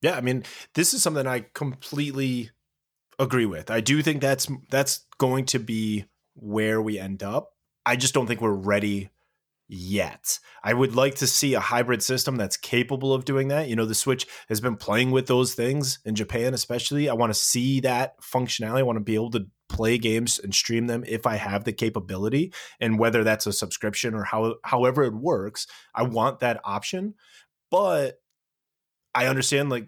Yeah, 0.02 0.16
I 0.16 0.22
mean, 0.22 0.44
this 0.76 0.94
is 0.94 1.04
something 1.04 1.28
I 1.28 1.46
completely 1.54 2.52
agree 3.18 3.46
with. 3.46 3.70
I 3.70 3.82
do 3.82 4.02
think 4.02 4.22
that's 4.22 4.48
that's 4.70 5.06
going 5.18 5.46
to 5.46 5.60
be 5.60 6.06
where 6.36 6.82
we 6.82 6.98
end 6.98 7.22
up. 7.22 7.52
I 7.86 7.96
just 7.96 8.14
don't 8.14 8.28
think 8.28 8.42
we're 8.42 8.52
ready 8.52 9.10
yet. 9.68 10.40
I 10.64 10.74
would 10.74 10.96
like 10.96 11.16
to 11.16 11.28
see 11.28 11.54
a 11.54 11.60
hybrid 11.60 12.02
system 12.02 12.38
that's 12.38 12.58
capable 12.58 13.14
of 13.14 13.26
doing 13.26 13.50
that. 13.50 13.68
You 13.68 13.76
know, 13.76 13.86
the 13.86 13.96
Switch 13.96 14.26
has 14.48 14.60
been 14.62 14.78
playing 14.78 15.12
with 15.12 15.28
those 15.28 15.54
things 15.54 16.00
in 16.06 16.16
Japan, 16.16 16.54
especially. 16.54 17.10
I 17.10 17.14
want 17.14 17.32
to 17.32 17.40
see 17.40 17.82
that 17.82 18.20
functionality. 18.22 18.80
I 18.80 18.84
want 18.84 18.98
to 18.98 19.04
be 19.04 19.16
able 19.16 19.32
to 19.32 19.48
play 19.70 19.98
games 19.98 20.40
and 20.40 20.54
stream 20.54 20.88
them 20.88 21.04
if 21.08 21.26
I 21.26 21.36
have 21.36 21.64
the 21.64 21.72
capability. 21.72 22.52
And 22.80 23.00
whether 23.00 23.24
that's 23.24 23.48
a 23.48 23.54
subscription 23.54 24.14
or 24.14 24.24
how 24.26 24.56
however 24.64 25.04
it 25.04 25.14
works, 25.14 25.68
I 25.96 26.04
want 26.04 26.40
that 26.40 26.60
option. 26.64 27.14
But 27.72 28.20
I 29.14 29.28
understand 29.28 29.70
like 29.70 29.88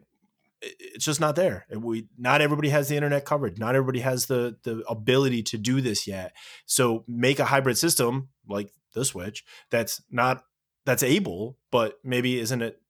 it's 0.61 1.05
just 1.05 1.19
not 1.19 1.35
there. 1.35 1.65
We 1.75 2.07
not 2.17 2.41
everybody 2.41 2.69
has 2.69 2.87
the 2.87 2.95
internet 2.95 3.25
covered. 3.25 3.57
Not 3.57 3.75
everybody 3.75 3.99
has 3.99 4.27
the 4.27 4.57
the 4.63 4.83
ability 4.87 5.43
to 5.43 5.57
do 5.57 5.81
this 5.81 6.07
yet. 6.07 6.33
So 6.65 7.03
make 7.07 7.39
a 7.39 7.45
hybrid 7.45 7.77
system 7.77 8.29
like 8.47 8.71
the 8.93 9.03
Switch 9.03 9.43
that's 9.69 10.01
not 10.11 10.43
that's 10.85 11.03
able, 11.03 11.57
but 11.71 11.99
maybe 12.03 12.39
isn't 12.39 12.61
it 12.61 12.81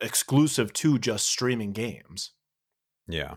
exclusive 0.00 0.72
to 0.74 0.98
just 0.98 1.26
streaming 1.26 1.72
games? 1.72 2.32
Yeah. 3.06 3.34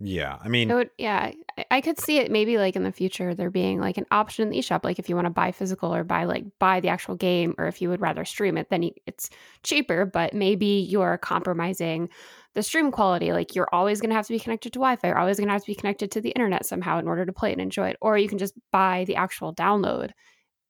Yeah, 0.00 0.38
I 0.40 0.48
mean, 0.48 0.76
yeah, 0.96 1.32
I 1.72 1.80
could 1.80 1.98
see 1.98 2.18
it 2.18 2.30
maybe 2.30 2.56
like 2.56 2.76
in 2.76 2.84
the 2.84 2.92
future 2.92 3.34
there 3.34 3.50
being 3.50 3.80
like 3.80 3.96
an 3.96 4.06
option 4.12 4.44
in 4.44 4.50
the 4.50 4.58
eShop, 4.58 4.84
like 4.84 5.00
if 5.00 5.08
you 5.08 5.16
want 5.16 5.26
to 5.26 5.30
buy 5.30 5.50
physical 5.50 5.92
or 5.92 6.04
buy 6.04 6.24
like 6.24 6.44
buy 6.60 6.78
the 6.78 6.88
actual 6.88 7.16
game, 7.16 7.54
or 7.58 7.66
if 7.66 7.82
you 7.82 7.88
would 7.88 8.00
rather 8.00 8.24
stream 8.24 8.56
it, 8.56 8.70
then 8.70 8.90
it's 9.06 9.28
cheaper, 9.64 10.04
but 10.04 10.34
maybe 10.34 10.86
you're 10.88 11.18
compromising 11.18 12.08
the 12.54 12.62
stream 12.62 12.92
quality. 12.92 13.32
Like 13.32 13.56
you're 13.56 13.68
always 13.72 14.00
going 14.00 14.10
to 14.10 14.16
have 14.16 14.26
to 14.28 14.32
be 14.32 14.38
connected 14.38 14.72
to 14.72 14.78
Wi-Fi, 14.78 15.08
you're 15.08 15.18
always 15.18 15.38
going 15.38 15.48
to 15.48 15.52
have 15.52 15.62
to 15.62 15.66
be 15.66 15.74
connected 15.74 16.12
to 16.12 16.20
the 16.20 16.30
internet 16.30 16.64
somehow 16.64 17.00
in 17.00 17.08
order 17.08 17.26
to 17.26 17.32
play 17.32 17.50
and 17.50 17.60
enjoy 17.60 17.88
it, 17.88 17.96
or 18.00 18.16
you 18.16 18.28
can 18.28 18.38
just 18.38 18.54
buy 18.70 19.04
the 19.06 19.16
actual 19.16 19.52
download 19.54 20.10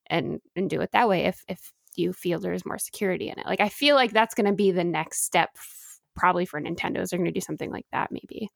and 0.06 0.40
and 0.56 0.70
do 0.70 0.80
it 0.80 0.90
that 0.92 1.08
way 1.08 1.26
if 1.26 1.44
if 1.48 1.72
you 1.96 2.14
feel 2.14 2.40
there's 2.40 2.64
more 2.64 2.78
security 2.78 3.28
in 3.28 3.38
it. 3.38 3.46
Like 3.46 3.60
I 3.60 3.68
feel 3.68 3.94
like 3.94 4.12
that's 4.12 4.34
going 4.34 4.46
to 4.46 4.54
be 4.54 4.70
the 4.70 4.84
next 4.84 5.24
step, 5.24 5.50
f- 5.56 5.98
probably 6.16 6.46
for 6.46 6.60
Nintendo's. 6.60 7.10
They're 7.10 7.18
going 7.18 7.26
to 7.26 7.32
do 7.32 7.40
something 7.40 7.70
like 7.70 7.86
that, 7.92 8.10
maybe 8.10 8.48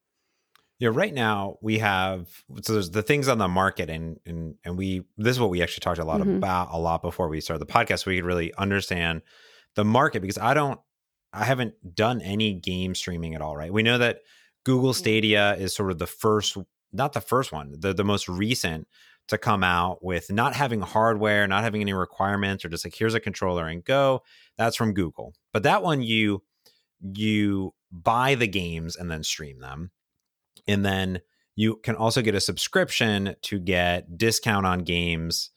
yeah 0.83 0.91
right 0.93 1.15
now 1.15 1.59
we 1.63 1.79
have 1.79 2.29
so 2.61 2.73
there's 2.73 2.91
the 2.91 3.05
things 3.05 3.29
on 3.29 3.39
the 3.39 3.47
market 3.47 3.89
and 3.89 4.19
and 4.27 4.57
and 4.65 4.77
we 4.77 5.05
this 5.17 5.37
is 5.37 5.41
what 5.41 5.49
we 5.49 5.63
actually 5.63 5.81
talked 5.81 6.01
a 6.01 6.05
lot 6.05 6.21
mm-hmm. 6.21 6.37
about 6.39 6.71
a 6.73 6.79
lot 6.79 7.01
before 7.03 7.29
we 7.29 7.41
started 7.41 7.65
the 7.65 7.73
podcast 7.73 8.01
so 8.01 8.11
we 8.11 8.17
could 8.17 8.25
really 8.25 8.53
understand 8.55 9.23
the 9.77 9.85
market 9.85 10.21
because 10.21 10.39
i 10.39 10.53
don't 10.53 10.81
i 11.33 11.45
haven't 11.45 11.73
done 11.95 12.21
any 12.21 12.53
game 12.53 12.97
streaming 12.97 13.33
at 13.33 13.41
all 13.41 13.57
right 13.57 13.73
we 13.73 13.85
know 13.85 13.97
that 13.97 14.19
google 14.65 14.91
mm. 14.91 14.97
stadia 14.97 15.55
is 15.55 15.73
sort 15.73 15.93
of 15.93 15.99
the 15.99 16.07
first 16.07 16.57
not 16.93 17.13
the 17.13 17.21
first 17.21 17.53
one 17.53 17.73
the, 17.79 17.95
the 17.95 18.05
most 18.05 18.29
recent 18.29 18.89
to 19.29 19.39
come 19.39 19.63
out 19.63 20.05
with 20.05 20.33
not 20.33 20.53
having 20.53 20.81
hardware 20.81 21.47
not 21.47 21.63
having 21.63 21.81
any 21.81 21.93
requirements 21.93 22.65
or 22.65 22.69
just 22.69 22.85
like 22.85 22.97
here's 22.97 23.15
a 23.15 23.21
controller 23.21 23.69
and 23.69 23.85
go 23.85 24.21
that's 24.59 24.75
from 24.75 24.93
google 24.93 25.33
but 25.53 25.63
that 25.63 25.81
one 25.85 26.03
you 26.03 26.43
you 27.15 27.73
buy 27.93 28.35
the 28.35 28.49
games 28.49 28.97
and 28.97 29.09
then 29.09 29.23
stream 29.23 29.61
them 29.61 29.93
and 30.67 30.85
then 30.85 31.21
you 31.55 31.77
can 31.83 31.97
also 31.97 32.23
get 32.23 32.35
a 32.35 32.41
subscription 32.41 33.37
to 33.43 33.59
get 33.59 34.17
discount 34.17 34.67
on 34.67 34.81
games 34.81 35.51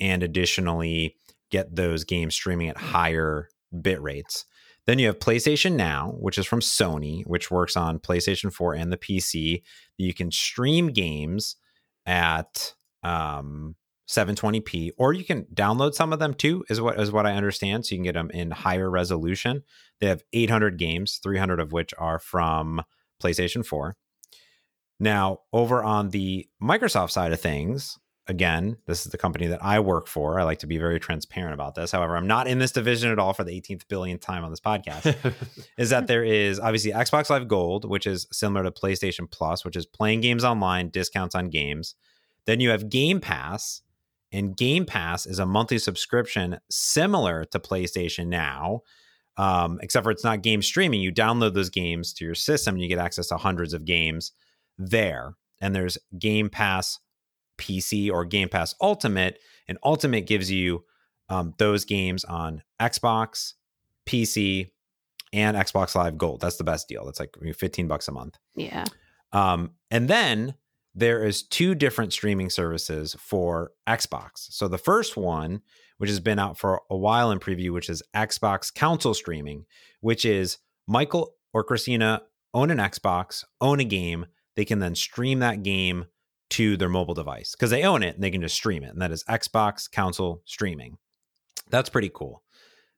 and 0.00 0.22
additionally 0.22 1.16
get 1.50 1.74
those 1.76 2.04
games 2.04 2.34
streaming 2.34 2.68
at 2.68 2.76
higher 2.76 3.48
bit 3.82 4.00
rates. 4.00 4.44
Then 4.86 4.98
you 4.98 5.06
have 5.06 5.18
PlayStation 5.18 5.74
Now, 5.74 6.14
which 6.18 6.38
is 6.38 6.46
from 6.46 6.60
Sony, 6.60 7.22
which 7.26 7.50
works 7.50 7.76
on 7.76 8.00
PlayStation 8.00 8.52
4 8.52 8.74
and 8.74 8.92
the 8.92 8.96
PC. 8.96 9.62
You 9.96 10.12
can 10.12 10.32
stream 10.32 10.88
games 10.88 11.56
at 12.04 12.74
um, 13.04 13.76
720p, 14.08 14.90
or 14.98 15.12
you 15.12 15.24
can 15.24 15.44
download 15.54 15.94
some 15.94 16.12
of 16.12 16.18
them 16.18 16.34
too, 16.34 16.64
is 16.68 16.80
what 16.80 16.98
is 16.98 17.12
what 17.12 17.26
I 17.26 17.34
understand. 17.34 17.86
So 17.86 17.94
you 17.94 17.98
can 17.98 18.04
get 18.04 18.14
them 18.14 18.30
in 18.30 18.50
higher 18.50 18.90
resolution. 18.90 19.62
They 20.00 20.08
have 20.08 20.22
800 20.32 20.78
games, 20.78 21.20
300 21.22 21.60
of 21.60 21.72
which 21.72 21.94
are 21.96 22.18
from 22.18 22.82
PlayStation 23.22 23.64
4. 23.64 23.96
Now, 25.00 25.40
over 25.52 25.82
on 25.82 26.10
the 26.10 26.48
Microsoft 26.62 27.10
side 27.10 27.32
of 27.32 27.40
things, 27.40 27.98
again, 28.26 28.76
this 28.86 29.04
is 29.04 29.12
the 29.12 29.18
company 29.18 29.48
that 29.48 29.64
I 29.64 29.80
work 29.80 30.06
for. 30.06 30.38
I 30.38 30.44
like 30.44 30.60
to 30.60 30.66
be 30.66 30.78
very 30.78 31.00
transparent 31.00 31.54
about 31.54 31.74
this. 31.74 31.90
However, 31.90 32.16
I'm 32.16 32.26
not 32.26 32.46
in 32.46 32.58
this 32.58 32.72
division 32.72 33.10
at 33.10 33.18
all 33.18 33.32
for 33.32 33.44
the 33.44 33.60
18th 33.60 33.86
billionth 33.88 34.20
time 34.20 34.44
on 34.44 34.50
this 34.50 34.60
podcast. 34.60 35.16
is 35.78 35.90
that 35.90 36.06
there 36.06 36.24
is 36.24 36.60
obviously 36.60 36.92
Xbox 36.92 37.30
Live 37.30 37.48
Gold, 37.48 37.88
which 37.88 38.06
is 38.06 38.26
similar 38.30 38.62
to 38.62 38.70
PlayStation 38.70 39.30
Plus, 39.30 39.64
which 39.64 39.76
is 39.76 39.86
playing 39.86 40.20
games 40.20 40.44
online, 40.44 40.88
discounts 40.88 41.34
on 41.34 41.50
games. 41.50 41.94
Then 42.46 42.60
you 42.60 42.70
have 42.70 42.88
Game 42.88 43.20
Pass, 43.20 43.82
and 44.32 44.56
Game 44.56 44.86
Pass 44.86 45.26
is 45.26 45.38
a 45.38 45.46
monthly 45.46 45.78
subscription 45.78 46.58
similar 46.70 47.44
to 47.46 47.58
PlayStation 47.58 48.28
Now. 48.28 48.82
Um, 49.38 49.78
except 49.82 50.04
for 50.04 50.10
it's 50.10 50.24
not 50.24 50.42
game 50.42 50.60
streaming. 50.60 51.00
You 51.00 51.10
download 51.10 51.54
those 51.54 51.70
games 51.70 52.12
to 52.14 52.24
your 52.24 52.34
system 52.34 52.74
and 52.74 52.82
you 52.82 52.88
get 52.88 52.98
access 52.98 53.28
to 53.28 53.38
hundreds 53.38 53.72
of 53.72 53.86
games 53.86 54.32
there. 54.78 55.34
And 55.60 55.74
there's 55.74 55.98
Game 56.18 56.50
Pass 56.50 56.98
PC 57.58 58.10
or 58.10 58.24
Game 58.24 58.48
Pass 58.48 58.74
Ultimate. 58.80 59.38
And 59.68 59.78
Ultimate 59.84 60.26
gives 60.26 60.50
you 60.50 60.84
um, 61.28 61.54
those 61.58 61.84
games 61.84 62.24
on 62.24 62.62
Xbox, 62.80 63.54
PC, 64.06 64.70
and 65.32 65.56
Xbox 65.56 65.94
Live 65.94 66.18
Gold. 66.18 66.40
That's 66.40 66.56
the 66.56 66.64
best 66.64 66.88
deal. 66.88 67.04
That's 67.04 67.20
like 67.20 67.36
15 67.54 67.88
bucks 67.88 68.08
a 68.08 68.12
month. 68.12 68.38
Yeah. 68.54 68.84
Um, 69.32 69.72
and 69.90 70.08
then 70.08 70.54
there 70.94 71.24
is 71.24 71.42
two 71.42 71.74
different 71.74 72.12
streaming 72.12 72.50
services 72.50 73.16
for 73.18 73.72
Xbox. 73.88 74.30
So 74.50 74.68
the 74.68 74.78
first 74.78 75.16
one, 75.16 75.62
which 75.96 76.10
has 76.10 76.20
been 76.20 76.38
out 76.38 76.58
for 76.58 76.82
a 76.90 76.96
while 76.96 77.30
in 77.30 77.38
preview, 77.38 77.70
which 77.70 77.88
is 77.88 78.02
Xbox 78.14 78.74
Console 78.74 79.14
Streaming, 79.14 79.64
which 80.00 80.24
is 80.24 80.58
Michael 80.86 81.34
or 81.54 81.64
Christina 81.64 82.22
own 82.54 82.70
an 82.70 82.78
Xbox, 82.78 83.44
own 83.60 83.80
a 83.80 83.84
game, 83.84 84.26
they 84.56 84.64
can 84.64 84.78
then 84.78 84.94
stream 84.94 85.38
that 85.40 85.62
game 85.62 86.06
to 86.50 86.76
their 86.76 86.88
mobile 86.88 87.14
device 87.14 87.52
because 87.52 87.70
they 87.70 87.82
own 87.82 88.02
it 88.02 88.14
and 88.14 88.22
they 88.22 88.30
can 88.30 88.42
just 88.42 88.54
stream 88.54 88.82
it. 88.84 88.90
And 88.90 89.00
that 89.00 89.10
is 89.10 89.24
Xbox 89.24 89.90
console 89.90 90.42
streaming. 90.44 90.98
That's 91.70 91.88
pretty 91.88 92.10
cool. 92.12 92.42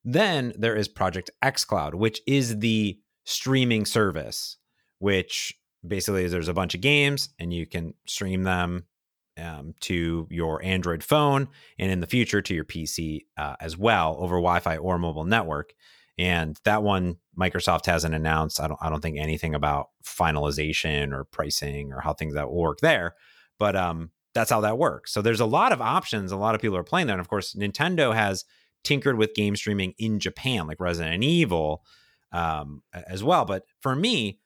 Then 0.05 0.53
there 0.59 0.75
is 0.75 0.89
Project 0.89 1.31
xCloud, 1.43 1.95
which 1.95 2.21
is 2.27 2.59
the 2.59 2.99
streaming 3.25 3.87
service, 3.87 4.59
which 4.99 5.59
basically 5.87 6.25
is 6.25 6.33
there's 6.33 6.49
a 6.49 6.55
bunch 6.55 6.75
of 6.75 6.81
games 6.81 7.31
and 7.39 7.53
you 7.53 7.67
can 7.67 7.95
stream 8.07 8.43
them 8.43 8.85
um, 9.39 9.75
to 9.81 10.27
your 10.31 10.63
Android 10.63 11.03
phone 11.03 11.49
and 11.79 11.91
in 11.91 12.01
the 12.01 12.07
future 12.07 12.43
to 12.43 12.55
your 12.55 12.65
PC 12.65 13.27
uh, 13.37 13.57
as 13.61 13.77
well 13.77 14.17
over 14.19 14.37
Wi-Fi 14.37 14.77
or 14.77 14.99
mobile 14.99 15.25
network. 15.25 15.75
And 16.17 16.57
that 16.65 16.83
one 16.83 17.17
Microsoft 17.39 17.87
hasn't 17.87 18.15
announced. 18.15 18.61
I 18.61 18.69
don't 18.69 18.79
I 18.81 18.89
don't 18.89 19.01
think 19.01 19.19
anything 19.19 19.55
about 19.55 19.89
finalization 20.05 21.13
or 21.13 21.25
pricing 21.25 21.93
or 21.93 22.01
how 22.01 22.13
things 22.13 22.35
that 22.35 22.49
will 22.49 22.61
work 22.61 22.79
there. 22.81 23.15
But 23.59 23.77
um, 23.77 24.11
that's 24.35 24.51
how 24.51 24.61
that 24.63 24.79
works. 24.79 25.13
So 25.13 25.23
there's 25.23 25.41
a 25.41 25.47
lot 25.47 25.73
of 25.73 25.81
options. 25.81 26.33
A 26.33 26.37
lot 26.37 26.55
of 26.55 26.61
people 26.61 26.77
are 26.77 26.85
playing 26.85 27.07
there, 27.07 27.15
And 27.15 27.21
of 27.21 27.29
course, 27.29 27.55
Nintendo 27.55 28.15
has 28.15 28.45
tinkered 28.83 29.17
with 29.17 29.35
game 29.35 29.57
streaming 29.57 29.95
in 29.99 30.21
Japan, 30.21 30.67
like 30.67 30.81
Resident 30.81 31.25
Evil, 31.25 31.83
um, 32.33 32.83
as 32.93 33.25
well. 33.25 33.45
But 33.45 33.65
for 33.81 33.95
me, 33.95 34.41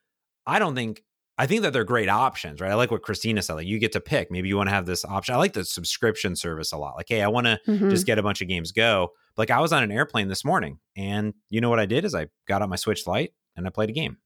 I 0.45 0.59
don't 0.59 0.75
think 0.75 1.03
I 1.39 1.47
think 1.47 1.61
that 1.61 1.71
they're 1.71 1.85
great 1.85 2.09
options, 2.09 2.59
right? 2.59 2.71
I 2.71 2.75
like 2.75 2.91
what 2.91 3.01
Christina 3.01 3.41
said. 3.41 3.53
Like 3.53 3.65
you 3.65 3.79
get 3.79 3.93
to 3.93 4.01
pick. 4.01 4.29
Maybe 4.29 4.49
you 4.49 4.57
want 4.57 4.67
to 4.67 4.73
have 4.73 4.85
this 4.85 5.05
option. 5.05 5.33
I 5.33 5.37
like 5.37 5.53
the 5.53 5.63
subscription 5.63 6.35
service 6.35 6.73
a 6.73 6.77
lot. 6.77 6.97
Like, 6.97 7.05
hey, 7.07 7.21
I 7.21 7.29
want 7.29 7.47
to 7.47 7.59
mm-hmm. 7.65 7.89
just 7.89 8.05
get 8.05 8.19
a 8.19 8.23
bunch 8.23 8.41
of 8.41 8.49
games 8.49 8.73
go. 8.73 9.13
Like 9.39 9.51
I 9.51 9.61
was 9.61 9.71
on 9.71 9.83
an 9.83 9.91
airplane 9.91 10.27
this 10.27 10.43
morning, 10.43 10.79
and 10.97 11.33
you 11.49 11.61
know 11.61 11.69
what 11.69 11.79
I 11.79 11.85
did 11.85 12.03
is 12.03 12.13
I 12.13 12.27
got 12.45 12.61
on 12.61 12.69
my 12.69 12.75
Switch 12.75 13.07
Lite 13.07 13.31
and 13.55 13.65
I 13.65 13.69
played 13.69 13.89
a 13.89 13.93
game, 13.93 14.17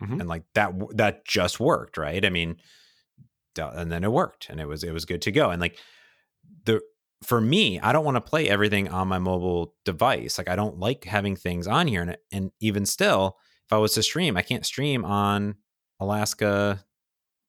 mm-hmm. 0.00 0.20
and 0.20 0.28
like 0.28 0.44
that 0.54 0.72
that 0.94 1.26
just 1.26 1.58
worked, 1.58 1.98
right? 1.98 2.24
I 2.24 2.30
mean, 2.30 2.56
and 3.58 3.90
then 3.90 4.04
it 4.04 4.12
worked, 4.12 4.48
and 4.48 4.60
it 4.60 4.68
was 4.68 4.84
it 4.84 4.92
was 4.92 5.04
good 5.04 5.22
to 5.22 5.32
go. 5.32 5.50
And 5.50 5.60
like 5.60 5.76
the 6.66 6.80
for 7.24 7.40
me, 7.40 7.80
I 7.80 7.92
don't 7.92 8.04
want 8.04 8.14
to 8.14 8.20
play 8.20 8.48
everything 8.48 8.88
on 8.88 9.08
my 9.08 9.18
mobile 9.18 9.74
device. 9.84 10.38
Like 10.38 10.48
I 10.48 10.54
don't 10.54 10.78
like 10.78 11.04
having 11.04 11.34
things 11.34 11.66
on 11.66 11.88
here, 11.88 12.02
and 12.02 12.16
and 12.30 12.52
even 12.60 12.86
still, 12.86 13.38
if 13.66 13.72
I 13.72 13.78
was 13.78 13.94
to 13.94 14.04
stream, 14.04 14.36
I 14.36 14.42
can't 14.42 14.64
stream 14.64 15.04
on 15.04 15.56
Alaska 15.98 16.84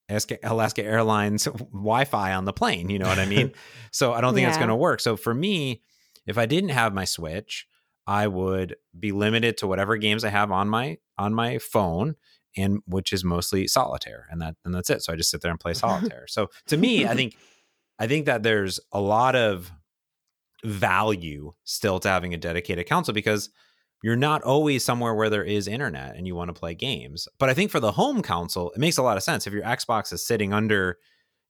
Alaska 0.09 0.83
Airlines 0.83 1.43
Wi-Fi 1.71 2.33
on 2.33 2.45
the 2.45 2.53
plane. 2.53 2.89
You 2.89 2.97
know 2.97 3.07
what 3.07 3.19
I 3.19 3.25
mean? 3.25 3.53
so 3.91 4.11
I 4.11 4.21
don't 4.21 4.33
think 4.33 4.43
yeah. 4.43 4.49
that's 4.49 4.57
going 4.57 4.69
to 4.69 4.75
work. 4.75 4.99
So 4.99 5.15
for 5.15 5.35
me, 5.35 5.83
if 6.25 6.37
I 6.37 6.45
didn't 6.45 6.69
have 6.69 6.93
my 6.93 7.05
Switch, 7.05 7.67
I 8.07 8.27
would 8.27 8.75
be 8.97 9.11
limited 9.11 9.57
to 9.57 9.67
whatever 9.67 9.97
games 9.97 10.23
I 10.23 10.29
have 10.29 10.51
on 10.51 10.69
my 10.69 10.97
on 11.17 11.33
my 11.33 11.59
phone, 11.59 12.15
and 12.57 12.79
which 12.85 13.13
is 13.13 13.23
mostly 13.23 13.67
solitaire, 13.67 14.27
and 14.29 14.41
that 14.41 14.55
and 14.65 14.73
that's 14.73 14.89
it. 14.89 15.03
So 15.03 15.13
I 15.13 15.15
just 15.15 15.29
sit 15.29 15.41
there 15.41 15.51
and 15.51 15.59
play 15.59 15.73
solitaire. 15.75 16.25
so 16.27 16.47
to 16.67 16.77
me, 16.77 17.05
I 17.05 17.15
think 17.15 17.35
I 17.99 18.07
think 18.07 18.25
that 18.25 18.43
there's 18.43 18.79
a 18.91 18.99
lot 19.01 19.35
of 19.35 19.71
value 20.63 21.53
still 21.63 21.99
to 21.99 22.09
having 22.09 22.33
a 22.33 22.37
dedicated 22.37 22.87
console 22.87 23.13
because 23.13 23.49
you're 24.03 24.15
not 24.15 24.41
always 24.41 24.83
somewhere 24.83 25.13
where 25.13 25.29
there 25.29 25.43
is 25.43 25.67
internet 25.67 26.15
and 26.15 26.25
you 26.25 26.35
want 26.35 26.49
to 26.49 26.59
play 26.59 26.73
games. 26.73 27.27
But 27.37 27.49
I 27.49 27.53
think 27.53 27.71
for 27.71 27.79
the 27.79 27.91
home 27.91 28.21
console, 28.21 28.71
it 28.71 28.79
makes 28.79 28.97
a 28.97 29.03
lot 29.03 29.17
of 29.17 29.23
sense. 29.23 29.45
If 29.45 29.53
your 29.53 29.63
Xbox 29.63 30.11
is 30.11 30.25
sitting 30.25 30.53
under 30.53 30.97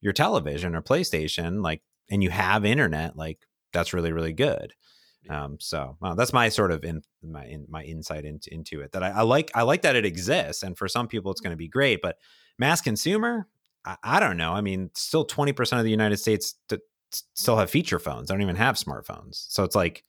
your 0.01 0.13
television 0.13 0.75
or 0.75 0.81
PlayStation, 0.81 1.63
like, 1.63 1.81
and 2.09 2.21
you 2.21 2.29
have 2.29 2.65
internet, 2.65 3.15
like, 3.15 3.39
that's 3.73 3.93
really, 3.93 4.11
really 4.11 4.33
good. 4.33 4.73
Um, 5.29 5.57
so 5.59 5.97
well, 6.01 6.15
that's 6.15 6.33
my 6.33 6.49
sort 6.49 6.71
of 6.71 6.83
in 6.83 7.03
my 7.23 7.45
in 7.45 7.65
my 7.69 7.83
insight 7.83 8.25
into 8.25 8.51
into 8.53 8.81
it. 8.81 8.91
That 8.91 9.03
I, 9.03 9.09
I 9.09 9.21
like 9.21 9.51
I 9.53 9.61
like 9.61 9.83
that 9.83 9.95
it 9.95 10.05
exists, 10.05 10.63
and 10.63 10.77
for 10.77 10.87
some 10.87 11.07
people 11.07 11.31
it's 11.31 11.41
going 11.41 11.51
to 11.51 11.57
be 11.57 11.67
great. 11.67 12.01
But 12.01 12.17
mass 12.57 12.81
consumer, 12.81 13.47
I, 13.85 13.97
I 14.03 14.19
don't 14.19 14.37
know. 14.37 14.53
I 14.53 14.61
mean, 14.61 14.89
still 14.95 15.23
twenty 15.23 15.53
percent 15.53 15.79
of 15.79 15.83
the 15.85 15.91
United 15.91 16.17
States 16.17 16.55
t- 16.67 16.77
still 17.35 17.57
have 17.57 17.69
feature 17.69 17.99
phones. 17.99 18.27
They 18.29 18.33
don't 18.33 18.41
even 18.41 18.55
have 18.55 18.75
smartphones. 18.77 19.45
So 19.49 19.63
it's 19.63 19.75
like 19.75 20.03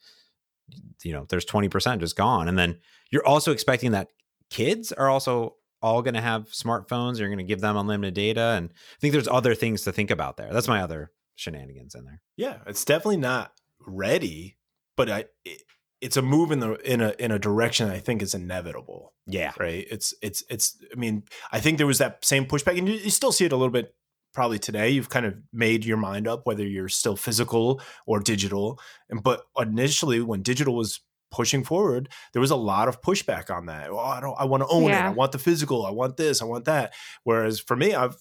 you 1.03 1.13
know 1.13 1.27
there's 1.29 1.45
20% 1.45 1.99
just 1.99 2.17
gone 2.17 2.49
and 2.49 2.59
then 2.59 2.79
you're 3.11 3.27
also 3.27 3.53
expecting 3.53 3.93
that 3.93 4.09
kids 4.51 4.93
are 4.93 5.09
also 5.09 5.57
all 5.81 6.03
going 6.03 6.15
to 6.15 6.21
have 6.21 6.45
smartphones 6.49 7.19
you're 7.19 7.29
going 7.29 7.39
to 7.39 7.45
give 7.45 7.61
them 7.61 7.77
unlimited 7.77 8.15
data 8.15 8.55
and 8.57 8.71
i 8.73 9.01
think 9.01 9.13
there's 9.13 9.29
other 9.29 9.55
things 9.55 9.83
to 9.83 9.93
think 9.93 10.11
about 10.11 10.37
there 10.37 10.53
that's 10.53 10.69
my 10.69 10.83
other 10.83 11.11
shenanigans 11.37 11.95
in 11.95 12.05
there 12.05 12.21
yeah 12.37 12.59
it's 12.67 12.85
definitely 12.85 13.17
not 13.17 13.53
ready 13.81 14.57
but 14.97 15.11
i 15.11 15.25
it, 15.45 15.63
it's 16.03 16.17
a 16.17 16.23
move 16.23 16.51
in 16.51 16.59
the 16.59 16.75
in 16.91 17.01
a 17.01 17.15
in 17.21 17.31
a 17.31 17.39
direction 17.39 17.89
I 17.89 18.01
think 18.01 18.23
is 18.23 18.35
inevitable. 18.35 19.15
Yeah. 19.29 19.53
Right. 19.59 19.87
It's 19.89 20.13
it's 20.21 20.43
it's. 20.51 20.77
I 20.93 20.99
mean, 20.99 21.23
I 21.53 21.61
think 21.61 21.79
there 21.79 21.87
was 21.87 21.99
that 21.99 22.25
same 22.25 22.45
pushback, 22.45 22.77
and 22.77 22.89
you, 22.89 22.95
you 22.95 23.09
still 23.09 23.31
see 23.31 23.45
it 23.45 23.53
a 23.53 23.57
little 23.57 23.71
bit 23.71 23.95
probably 24.33 24.59
today 24.59 24.91
you've 24.91 25.11
kind 25.11 25.27
of 25.27 25.35
made 25.53 25.85
your 25.85 25.97
mind 25.97 26.27
up 26.27 26.47
whether 26.47 26.67
you're 26.67 26.89
still 26.89 27.17
physical 27.17 27.81
or 28.07 28.19
digital 28.19 28.81
and 29.11 29.23
but 29.23 29.43
initially 29.59 30.21
when 30.21 30.43
digital 30.43 30.75
was 30.75 31.01
pushing 31.31 31.63
forward 31.65 32.09
there 32.33 32.41
was 32.41 32.51
a 32.51 32.57
lot 32.57 32.89
of 32.89 33.01
pushback 33.03 33.51
on 33.51 33.67
that 33.67 33.91
oh 33.91 33.99
i 33.99 34.21
don't 34.21 34.35
i 34.39 34.45
want 34.45 34.63
to 34.63 34.69
own 34.69 34.85
yeah. 34.85 35.07
it 35.07 35.11
i 35.11 35.13
want 35.13 35.33
the 35.33 35.39
physical 35.39 35.85
i 35.85 35.91
want 35.91 36.17
this 36.17 36.43
i 36.43 36.45
want 36.45 36.65
that 36.65 36.93
whereas 37.25 37.61
for 37.61 37.77
me 37.77 37.95
i've 37.95 38.17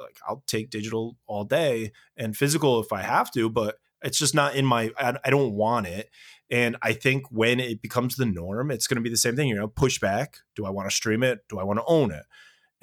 like 0.00 0.18
i'll 0.28 0.42
take 0.46 0.70
digital 0.70 1.16
all 1.26 1.44
day 1.44 1.92
and 2.16 2.36
physical 2.36 2.80
if 2.80 2.92
i 2.92 3.02
have 3.02 3.30
to 3.30 3.48
but 3.48 3.76
it's 4.02 4.18
just 4.18 4.34
not 4.34 4.54
in 4.54 4.64
my 4.64 4.90
i, 4.98 5.16
I 5.24 5.30
don't 5.30 5.52
want 5.52 5.86
it 5.86 6.10
and 6.50 6.76
i 6.82 6.92
think 6.92 7.24
when 7.30 7.60
it 7.60 7.82
becomes 7.82 8.16
the 8.16 8.26
norm 8.26 8.70
it's 8.70 8.86
going 8.86 8.96
to 8.96 9.02
be 9.02 9.10
the 9.10 9.16
same 9.16 9.36
thing 9.36 9.48
you 9.48 9.54
know 9.54 9.68
pushback 9.68 10.36
do 10.54 10.66
i 10.66 10.70
want 10.70 10.88
to 10.88 10.94
stream 10.94 11.22
it 11.22 11.40
do 11.48 11.58
i 11.58 11.64
want 11.64 11.78
to 11.78 11.84
own 11.86 12.10
it 12.10 12.24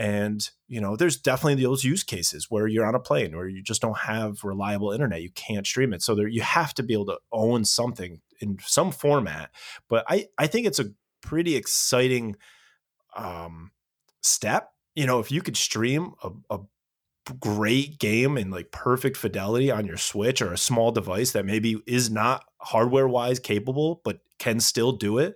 and, 0.02 0.50
you 0.68 0.82
know, 0.82 0.96
there's 0.96 1.16
definitely 1.16 1.64
those 1.64 1.84
use 1.84 2.04
cases 2.04 2.48
where 2.50 2.66
you're 2.66 2.88
on 2.88 2.96
a 2.96 3.00
plane 3.00 3.36
or 3.36 3.48
you 3.48 3.62
just 3.62 3.84
don't 3.84 4.00
have 4.00 4.44
reliable 4.44 4.92
internet. 4.92 5.22
You 5.22 5.30
can't 5.30 5.68
stream 5.68 5.94
it. 5.94 6.02
So 6.02 6.16
there 6.16 6.28
you 6.28 6.42
have 6.42 6.74
to 6.74 6.82
be 6.82 6.94
able 6.94 7.06
to 7.06 7.20
own 7.32 7.66
something 7.66 8.20
in 8.40 8.58
some 8.66 8.92
format. 8.92 9.52
But 9.88 10.04
I, 10.10 10.26
I 10.40 10.48
think 10.48 10.66
it's 10.66 10.80
a 10.80 10.90
pretty 11.22 11.56
exciting 11.56 12.36
um, 13.16 13.74
step. 14.22 14.72
You 14.96 15.06
know, 15.06 15.20
if 15.20 15.32
you 15.32 15.44
could 15.44 15.56
stream 15.56 16.14
a, 16.24 16.32
a 16.50 16.60
great 17.40 18.00
game 18.00 18.38
and 18.38 18.52
like 18.52 18.72
perfect 18.72 19.18
fidelity 19.18 19.72
on 19.72 19.86
your 19.86 19.98
Switch 19.98 20.42
or 20.42 20.52
a 20.54 20.58
small 20.58 20.92
device 20.92 21.32
that 21.32 21.46
maybe 21.46 21.82
is 21.88 22.10
not 22.10 22.46
hardware 22.58 23.08
wise 23.08 23.40
capable, 23.40 24.02
but 24.04 24.20
can 24.40 24.60
still 24.60 24.92
do 24.92 25.18
it, 25.18 25.36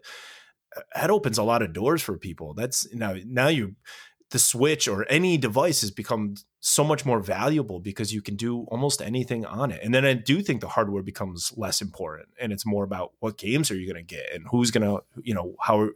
uh, 0.75 0.81
that 0.95 1.09
opens 1.09 1.37
a 1.37 1.43
lot 1.43 1.61
of 1.61 1.73
doors 1.73 2.01
for 2.01 2.17
people. 2.17 2.53
That's 2.53 2.91
now, 2.93 3.15
now 3.25 3.47
you, 3.47 3.75
the 4.31 4.39
Switch 4.39 4.87
or 4.87 5.05
any 5.09 5.37
device 5.37 5.81
has 5.81 5.91
become 5.91 6.35
so 6.59 6.83
much 6.83 7.05
more 7.05 7.19
valuable 7.19 7.79
because 7.79 8.11
you 8.11 8.23
can 8.23 8.35
do 8.35 8.61
almost 8.69 8.99
anything 8.99 9.45
on 9.45 9.69
it. 9.69 9.79
And 9.83 9.93
then 9.93 10.03
I 10.03 10.13
do 10.13 10.41
think 10.41 10.61
the 10.61 10.67
hardware 10.67 11.03
becomes 11.03 11.53
less 11.55 11.79
important 11.79 12.29
and 12.41 12.51
it's 12.51 12.65
more 12.65 12.83
about 12.83 13.11
what 13.19 13.37
games 13.37 13.69
are 13.69 13.75
you 13.75 13.85
going 13.85 14.03
to 14.03 14.15
get 14.15 14.33
and 14.33 14.47
who's 14.49 14.71
going 14.71 14.83
to, 14.83 15.03
you 15.21 15.35
know, 15.35 15.53
how 15.61 15.89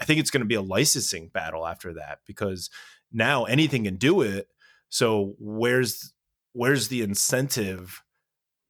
I 0.00 0.04
think 0.04 0.18
it's 0.18 0.30
going 0.30 0.40
to 0.40 0.46
be 0.46 0.56
a 0.56 0.62
licensing 0.62 1.28
battle 1.28 1.64
after 1.64 1.94
that 1.94 2.18
because 2.26 2.70
now 3.12 3.44
anything 3.44 3.84
can 3.84 3.96
do 3.96 4.20
it. 4.22 4.48
So 4.88 5.34
where's 5.38 6.12
where's 6.52 6.88
the 6.88 7.02
incentive 7.02 8.02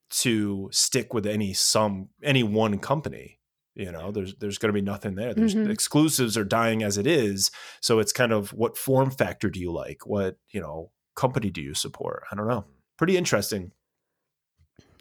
to 0.09 0.69
stick 0.71 1.13
with 1.13 1.25
any 1.25 1.53
some 1.53 2.09
any 2.23 2.43
one 2.43 2.79
company? 2.79 3.37
you 3.77 3.91
know 3.91 4.11
there's 4.11 4.33
there's 4.35 4.57
going 4.57 4.69
to 4.69 4.73
be 4.73 4.81
nothing 4.81 5.15
there. 5.15 5.33
There's 5.33 5.53
mm-hmm. 5.53 5.69
exclusives 5.69 6.35
are 6.35 6.43
dying 6.43 6.81
as 6.83 6.97
it 6.97 7.05
is. 7.05 7.51
So 7.79 7.99
it's 7.99 8.11
kind 8.11 8.31
of 8.31 8.51
what 8.51 8.77
form 8.77 9.11
factor 9.11 9.49
do 9.49 9.59
you 9.59 9.71
like? 9.71 10.05
What 10.05 10.37
you 10.49 10.59
know 10.59 10.91
company 11.15 11.51
do 11.51 11.61
you 11.61 11.75
support? 11.75 12.23
I 12.31 12.35
don't 12.35 12.47
know. 12.47 12.65
Pretty 12.97 13.15
interesting. 13.15 13.71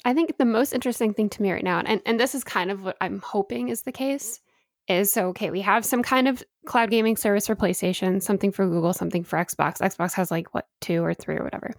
I 0.04 0.12
think 0.14 0.36
the 0.36 0.44
most 0.44 0.72
interesting 0.72 1.14
thing 1.14 1.30
to 1.30 1.42
me 1.42 1.50
right 1.50 1.64
now 1.64 1.80
and 1.80 2.00
and 2.06 2.20
this 2.20 2.34
is 2.36 2.44
kind 2.44 2.70
of 2.70 2.84
what 2.84 2.96
i'm 3.00 3.18
hoping 3.18 3.70
is 3.70 3.82
the 3.82 3.90
case 3.90 4.38
is 4.88 5.12
so 5.12 5.28
okay 5.28 5.50
we 5.50 5.60
have 5.60 5.84
some 5.84 6.02
kind 6.02 6.28
of 6.28 6.42
cloud 6.64 6.90
gaming 6.90 7.16
service 7.16 7.46
for 7.46 7.56
playstation 7.56 8.22
something 8.22 8.52
for 8.52 8.66
google 8.66 8.92
something 8.92 9.24
for 9.24 9.38
xbox 9.38 9.78
xbox 9.78 10.12
has 10.12 10.30
like 10.30 10.54
what 10.54 10.66
two 10.80 11.04
or 11.04 11.14
three 11.14 11.36
or 11.36 11.44
whatever 11.44 11.72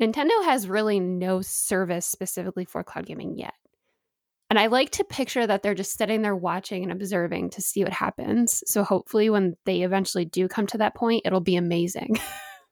nintendo 0.00 0.44
has 0.44 0.68
really 0.68 1.00
no 1.00 1.40
service 1.40 2.06
specifically 2.06 2.64
for 2.64 2.82
cloud 2.82 3.06
gaming 3.06 3.36
yet 3.36 3.54
and 4.50 4.58
I 4.58 4.68
like 4.68 4.90
to 4.92 5.04
picture 5.04 5.46
that 5.46 5.62
they're 5.62 5.74
just 5.74 5.98
sitting 5.98 6.22
there 6.22 6.34
watching 6.34 6.82
and 6.82 6.90
observing 6.90 7.50
to 7.50 7.60
see 7.60 7.84
what 7.84 7.92
happens. 7.92 8.62
So 8.66 8.82
hopefully, 8.82 9.28
when 9.28 9.56
they 9.66 9.82
eventually 9.82 10.24
do 10.24 10.48
come 10.48 10.66
to 10.68 10.78
that 10.78 10.94
point, 10.94 11.22
it'll 11.26 11.40
be 11.40 11.56
amazing. 11.56 12.16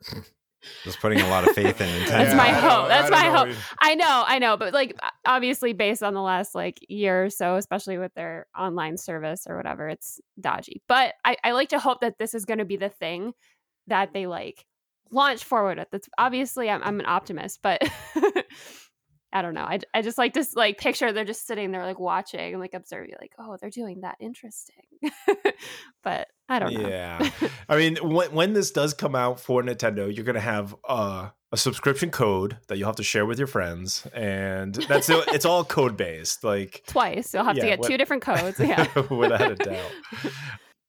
just 0.85 1.01
putting 1.01 1.21
a 1.21 1.29
lot 1.29 1.49
of 1.49 1.55
faith 1.55 1.81
in 1.81 1.89
Nintendo. 1.89 2.07
That's 2.09 2.35
my 2.35 2.49
hope. 2.49 2.89
That's 2.89 3.11
my 3.11 3.25
hope. 3.25 3.57
I 3.81 3.95
know, 3.95 4.25
I 4.27 4.39
know, 4.39 4.57
but 4.57 4.73
like 4.73 4.97
obviously 5.27 5.73
based 5.73 6.03
on 6.03 6.15
the 6.15 6.23
last 6.23 6.55
like 6.55 6.79
year 6.89 7.25
or 7.25 7.31
so, 7.31 7.57
especially 7.57 7.99
with 7.99 8.15
their 8.15 8.47
online 8.57 8.97
service 8.97 9.47
or 9.49 9.57
whatever, 9.57 9.89
it's 9.89 10.21
dodgy. 10.41 10.83
But 10.89 11.15
I, 11.25 11.37
I 11.43 11.53
like 11.53 11.71
to 11.71 11.79
hope 11.79 12.01
that 12.01 12.19
this 12.19 12.35
is 12.35 12.45
going 12.45 12.59
to 12.59 12.65
be 12.65 12.77
the 12.77 12.89
thing 12.89 13.33
that 13.89 14.13
they 14.13 14.27
like 14.27 14.65
launch 15.11 15.45
forward 15.45 15.79
with. 15.79 15.89
That's 15.91 16.09
obviously 16.19 16.71
I'm, 16.71 16.83
I'm 16.83 17.01
an 17.01 17.07
optimist, 17.07 17.61
but 17.63 17.83
I 19.37 19.43
don't 19.43 19.53
know. 19.53 19.65
I, 19.65 19.81
I 19.93 20.01
just 20.01 20.17
like 20.17 20.33
to 20.33 20.47
like 20.55 20.79
picture 20.79 21.13
they're 21.13 21.27
just 21.27 21.47
sitting 21.47 21.71
there 21.71 21.85
like 21.85 22.01
watching 22.01 22.55
and 22.55 22.59
like 22.59 22.73
observing 22.73 23.13
like 23.21 23.33
oh 23.39 23.59
they're 23.61 23.69
doing 23.69 24.01
that 24.01 24.17
interesting, 24.19 24.87
but 26.03 26.29
I 26.49 26.59
don't 26.59 26.73
know. 26.73 26.89
Yeah, 26.89 27.31
I 27.69 27.77
mean 27.77 27.97
when 27.97 28.33
when 28.33 28.53
this 28.55 28.71
does 28.71 28.95
come 28.95 29.15
out 29.15 29.39
for 29.39 29.63
Nintendo, 29.63 30.15
you're 30.15 30.25
gonna 30.25 30.41
have 30.41 30.75
uh, 30.89 31.29
a 31.53 31.57
subscription 31.59 32.11
code 32.11 32.57
that 32.69 32.79
you'll 32.79 32.89
have 32.89 32.97
to 32.97 33.03
share 33.03 33.27
with 33.27 33.37
your 33.37 33.47
friends, 33.47 34.07
and 34.15 34.75
that's 34.75 35.11
it's 35.11 35.45
all 35.45 35.65
code 35.67 35.99
based. 35.99 36.43
Like 36.43 36.83
twice, 36.87 37.35
you'll 37.35 37.45
have 37.45 37.59
yeah, 37.59 37.65
to 37.65 37.69
get 37.69 37.81
what, 37.81 37.91
two 37.91 37.99
different 37.99 38.23
codes. 38.23 38.59
Yeah, 38.59 38.89
without 39.11 39.53
a 39.53 39.55
doubt. 39.57 39.93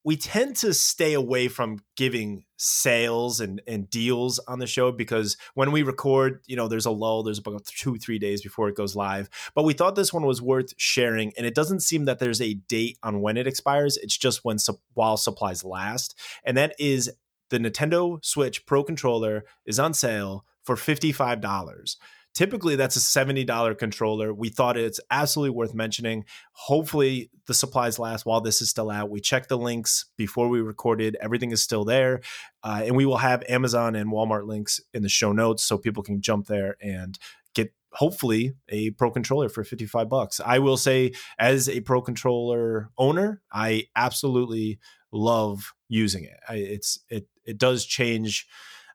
We 0.08 0.16
tend 0.16 0.56
to 0.56 0.74
stay 0.74 1.14
away 1.14 1.50
from 1.50 1.80
giving 1.98 2.46
sales 2.56 3.42
and, 3.42 3.62
and 3.68 3.90
deals 3.90 4.40
on 4.48 4.58
the 4.58 4.66
show 4.66 4.90
because 4.90 5.36
when 5.54 5.74
we 5.74 5.84
record, 5.84 6.40
you 6.48 6.56
know, 6.56 6.70
there's 6.70 6.86
a 6.86 6.92
lull, 6.92 7.24
there's 7.24 7.40
about 7.40 7.66
two, 7.66 7.98
three 7.98 8.18
days 8.18 8.42
before 8.42 8.70
it 8.70 8.78
goes 8.78 8.96
live. 8.96 9.30
But 9.54 9.66
we 9.66 9.74
thought 9.74 9.96
this 9.96 10.14
one 10.14 10.26
was 10.26 10.42
worth 10.42 10.74
sharing. 10.78 11.34
And 11.36 11.46
it 11.46 11.54
doesn't 11.54 11.82
seem 11.82 12.06
that 12.06 12.20
there's 12.20 12.40
a 12.40 12.54
date 12.54 12.98
on 13.04 13.20
when 13.20 13.36
it 13.36 13.48
expires. 13.48 13.98
It's 13.98 14.18
just 14.18 14.46
when 14.46 14.56
while 14.94 15.18
supplies 15.18 15.66
last. 15.66 16.18
And 16.46 16.56
that 16.56 16.74
is 16.80 17.12
the 17.50 17.58
Nintendo 17.58 18.24
Switch 18.24 18.66
Pro 18.66 18.86
controller 18.86 19.44
is 19.66 19.78
on 19.78 19.94
sale 19.94 20.46
for 20.64 20.78
$55. 20.78 21.98
Typically, 22.38 22.76
that's 22.76 22.96
a 22.96 23.00
$70 23.00 23.80
controller. 23.80 24.32
We 24.32 24.50
thought 24.50 24.78
it's 24.78 25.00
absolutely 25.10 25.56
worth 25.56 25.74
mentioning. 25.74 26.24
Hopefully, 26.52 27.32
the 27.48 27.56
supplies 27.56 27.98
last 27.98 28.28
while 28.28 28.42
this 28.42 28.62
is 28.62 28.70
still 28.70 28.92
out. 28.92 29.10
We 29.10 29.22
checked 29.22 29.50
the 29.50 29.58
links 29.58 30.06
before 30.18 30.48
we 30.48 30.62
recorded, 30.62 31.18
everything 31.20 31.50
is 31.50 31.64
still 31.64 31.84
there. 31.84 32.22
Uh, 32.64 32.84
and 32.86 32.96
we 32.96 33.08
will 33.08 33.18
have 33.18 33.44
Amazon 33.50 33.96
and 33.96 34.12
Walmart 34.12 34.46
links 34.46 34.80
in 34.94 35.02
the 35.02 35.10
show 35.10 35.32
notes 35.32 35.64
so 35.64 35.80
people 35.80 36.04
can 36.04 36.22
jump 36.22 36.46
there 36.46 36.78
and 36.80 37.18
get 37.56 37.74
hopefully 37.94 38.54
a 38.70 38.92
pro 38.92 39.10
controller 39.10 39.50
for 39.50 39.64
55 39.64 40.08
bucks. 40.08 40.40
I 40.40 40.60
will 40.60 40.78
say 40.78 41.14
as 41.40 41.68
a 41.68 41.80
pro 41.80 42.04
controller 42.04 42.92
owner, 43.00 43.42
I 43.52 43.86
absolutely 43.96 44.78
love 45.12 45.74
using 45.90 46.26
it. 46.26 46.38
I, 46.48 46.58
it's 46.58 47.00
it 47.10 47.28
it 47.46 47.58
does 47.58 47.84
change 47.84 48.46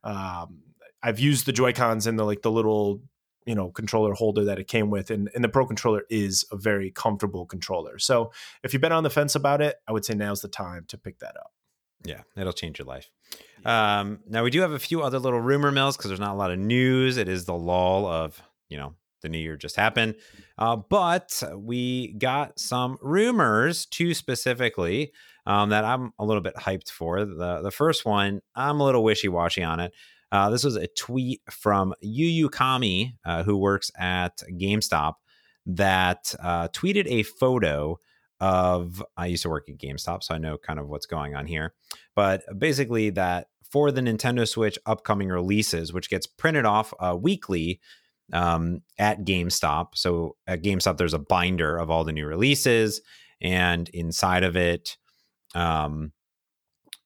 um, 0.05 0.61
I've 1.03 1.19
used 1.19 1.47
the 1.47 1.53
Joy 1.53 1.73
Cons 1.73 2.07
and 2.07 2.17
the 2.19 2.25
like 2.25 2.43
the 2.43 2.51
little 2.51 3.03
you 3.47 3.55
know 3.55 3.71
controller 3.71 4.13
holder 4.15 4.45
that 4.45 4.59
it 4.59 4.69
came 4.69 4.91
with 4.91 5.11
and, 5.11 5.31
and 5.35 5.43
the 5.43 5.49
pro 5.49 5.67
controller 5.67 6.03
is 6.11 6.45
a 6.51 6.57
very 6.57 6.91
comfortable 6.91 7.47
controller. 7.47 7.99
So 7.99 8.33
if 8.63 8.73
you've 8.73 8.83
been 8.83 8.93
on 8.93 9.03
the 9.03 9.11
fence 9.11 9.35
about 9.35 9.61
it 9.61 9.77
i 9.89 9.93
would 9.93 10.05
say 10.05 10.15
now's 10.15 10.41
the 10.41 10.49
time 10.49 10.85
to 10.89 10.99
pick 10.99 11.19
that 11.21 11.37
up. 11.37 11.53
Yeah 12.05 12.23
it'll 12.37 12.53
change 12.53 12.79
your 12.79 12.87
life. 12.87 13.11
Um, 13.65 14.21
now 14.29 14.43
we 14.43 14.51
do 14.51 14.61
have 14.61 14.73
a 14.73 14.79
few 14.79 15.03
other 15.03 15.19
little 15.19 15.41
rumor 15.41 15.71
mills 15.71 15.97
because 15.97 16.09
there's 16.11 16.21
not 16.21 16.33
a 16.33 16.39
lot 16.39 16.51
of 16.51 16.59
news. 16.59 17.17
It 17.17 17.29
is 17.29 17.45
the 17.45 17.55
lull 17.55 18.07
of 18.07 18.43
you 18.69 18.79
know 18.79 18.95
the 19.23 19.29
new 19.29 19.39
year 19.39 19.57
just 19.57 19.77
happened. 19.77 20.17
Uh, 20.59 20.77
but 20.77 21.43
we 21.57 22.13
got 22.15 22.59
some 22.59 22.99
rumors 23.01 23.87
too 23.87 24.15
specifically 24.15 25.13
um, 25.47 25.71
that 25.71 25.85
i'm 25.85 26.13
a 26.19 26.25
little 26.25 26.43
bit 26.43 26.55
hyped 26.57 26.91
for. 26.91 27.25
The, 27.25 27.63
the 27.63 27.71
first 27.71 28.05
one 28.05 28.43
i'm 28.55 28.81
a 28.81 28.85
little 28.85 29.03
wishy-washy 29.03 29.63
on 29.63 29.81
it 29.81 29.93
uh, 30.33 30.49
this 30.49 30.65
was 30.65 30.77
a 30.77 30.87
tweet 30.87 31.43
from 31.51 31.95
Yu 32.01 32.49
Kami, 32.49 33.15
uh, 33.25 33.43
who 33.43 33.59
works 33.59 33.91
at 33.99 34.43
GameStop, 34.53 35.15
that 35.67 36.35
uh, 36.43 36.69
tweeted 36.69 37.07
a 37.07 37.23
photo 37.23 38.01
of. 38.41 39.05
I 39.17 39.27
used 39.27 39.43
to 39.43 39.51
work 39.51 39.69
at 39.69 39.77
GameStop, 39.77 40.25
so 40.25 40.35
I 40.35 40.39
know 40.39 40.57
kind 40.57 40.81
of 40.81 40.89
what's 40.89 41.07
going 41.07 41.37
on 41.37 41.47
here. 41.47 41.75
But 42.17 42.43
basically, 42.59 43.11
that 43.11 43.49
for 43.71 43.93
the 43.93 44.01
Nintendo 44.01 44.49
Switch 44.49 44.79
upcoming 44.87 45.29
releases, 45.29 45.93
which 45.93 46.09
gets 46.09 46.27
printed 46.27 46.65
off 46.65 46.95
uh, 46.99 47.17
weekly 47.21 47.81
um, 48.33 48.81
at 48.99 49.25
GameStop. 49.25 49.89
So 49.95 50.37
at 50.47 50.63
GameStop, 50.63 50.97
there's 50.97 51.15
a 51.15 51.19
binder 51.19 51.77
of 51.77 51.91
all 51.91 52.05
the 52.05 52.13
new 52.13 52.27
releases, 52.27 53.03
and 53.43 53.87
inside 53.91 54.45
of 54.45 54.57
it, 54.57 54.97
um, 55.55 56.13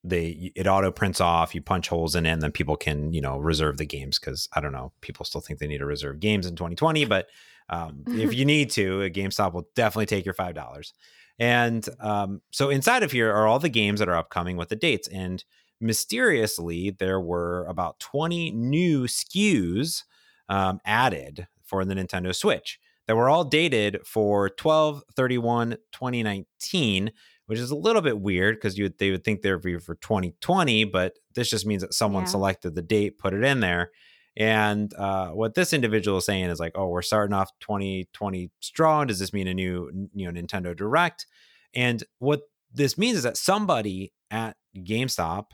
they 0.08 0.52
it 0.54 0.66
auto 0.66 0.90
prints 0.90 1.20
off 1.20 1.54
you 1.54 1.60
punch 1.60 1.88
holes 1.88 2.14
in 2.14 2.26
it 2.26 2.30
and 2.30 2.42
then 2.42 2.52
people 2.52 2.76
can 2.76 3.12
you 3.12 3.20
know 3.20 3.38
reserve 3.38 3.76
the 3.76 3.86
games 3.86 4.18
because 4.18 4.48
i 4.54 4.60
don't 4.60 4.72
know 4.72 4.92
people 5.00 5.24
still 5.24 5.40
think 5.40 5.58
they 5.58 5.66
need 5.66 5.78
to 5.78 5.86
reserve 5.86 6.20
games 6.20 6.46
in 6.46 6.54
2020 6.54 7.04
but 7.06 7.26
um, 7.68 8.04
if 8.08 8.34
you 8.38 8.44
need 8.44 8.70
to 8.72 9.02
a 9.02 9.10
gamestop 9.10 9.52
will 9.52 9.68
definitely 9.74 10.06
take 10.06 10.24
your 10.24 10.34
five 10.34 10.54
dollars. 10.54 10.92
And 11.38 11.86
um, 12.00 12.40
so 12.50 12.70
inside 12.70 13.02
of 13.02 13.12
here 13.12 13.30
are 13.30 13.46
all 13.46 13.58
the 13.58 13.68
games 13.68 14.00
that 14.00 14.08
are 14.08 14.16
upcoming 14.16 14.56
with 14.56 14.70
the 14.70 14.76
dates 14.76 15.08
and 15.08 15.44
mysteriously 15.78 16.88
there 16.98 17.20
were 17.20 17.66
about 17.66 18.00
20 18.00 18.52
new 18.52 19.02
skus 19.02 20.04
um, 20.48 20.80
added 20.86 21.46
for 21.62 21.84
the 21.84 21.92
nintendo 21.92 22.34
switch 22.34 22.80
that 23.06 23.14
were 23.14 23.28
all 23.28 23.44
dated 23.44 24.00
for 24.06 24.48
12 24.48 25.02
31 25.14 25.72
2019 25.92 27.12
which 27.46 27.58
is 27.58 27.70
a 27.70 27.76
little 27.76 28.02
bit 28.02 28.20
weird 28.20 28.56
because 28.56 28.76
you 28.76 28.90
they 28.98 29.10
would 29.10 29.24
think 29.24 29.42
they're 29.42 29.60
for 29.60 29.94
2020, 29.96 30.84
but 30.84 31.14
this 31.34 31.50
just 31.50 31.66
means 31.66 31.82
that 31.82 31.94
someone 31.94 32.24
yeah. 32.24 32.28
selected 32.28 32.74
the 32.74 32.82
date, 32.82 33.18
put 33.18 33.34
it 33.34 33.44
in 33.44 33.60
there. 33.60 33.90
And 34.36 34.92
uh, 34.94 35.28
what 35.30 35.54
this 35.54 35.72
individual 35.72 36.18
is 36.18 36.26
saying 36.26 36.50
is 36.50 36.60
like, 36.60 36.72
oh, 36.74 36.88
we're 36.88 37.02
starting 37.02 37.32
off 37.32 37.50
2020 37.60 38.50
strong. 38.60 39.06
Does 39.06 39.18
this 39.18 39.32
mean 39.32 39.48
a 39.48 39.54
new, 39.54 40.08
you 40.12 40.30
know, 40.30 40.40
Nintendo 40.40 40.76
Direct? 40.76 41.26
And 41.74 42.02
what 42.18 42.42
this 42.72 42.98
means 42.98 43.16
is 43.16 43.22
that 43.22 43.38
somebody 43.38 44.12
at 44.30 44.56
GameStop 44.76 45.46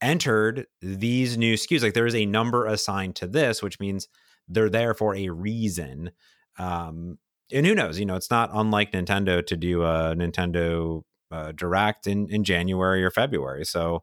entered 0.00 0.66
these 0.80 1.36
new 1.36 1.54
SKUs. 1.54 1.82
Like 1.82 1.94
there 1.94 2.06
is 2.06 2.14
a 2.14 2.26
number 2.26 2.66
assigned 2.66 3.16
to 3.16 3.26
this, 3.26 3.62
which 3.62 3.80
means 3.80 4.08
they're 4.48 4.70
there 4.70 4.94
for 4.94 5.16
a 5.16 5.28
reason. 5.30 6.12
Um, 6.58 7.18
and 7.52 7.66
who 7.66 7.74
knows? 7.74 7.98
You 7.98 8.06
know, 8.06 8.16
it's 8.16 8.30
not 8.30 8.50
unlike 8.52 8.92
Nintendo 8.92 9.44
to 9.44 9.56
do 9.56 9.82
a 9.82 10.14
Nintendo 10.16 11.02
uh, 11.30 11.52
direct 11.52 12.06
in 12.06 12.28
in 12.28 12.44
January 12.44 13.04
or 13.04 13.10
February. 13.10 13.64
So 13.64 14.02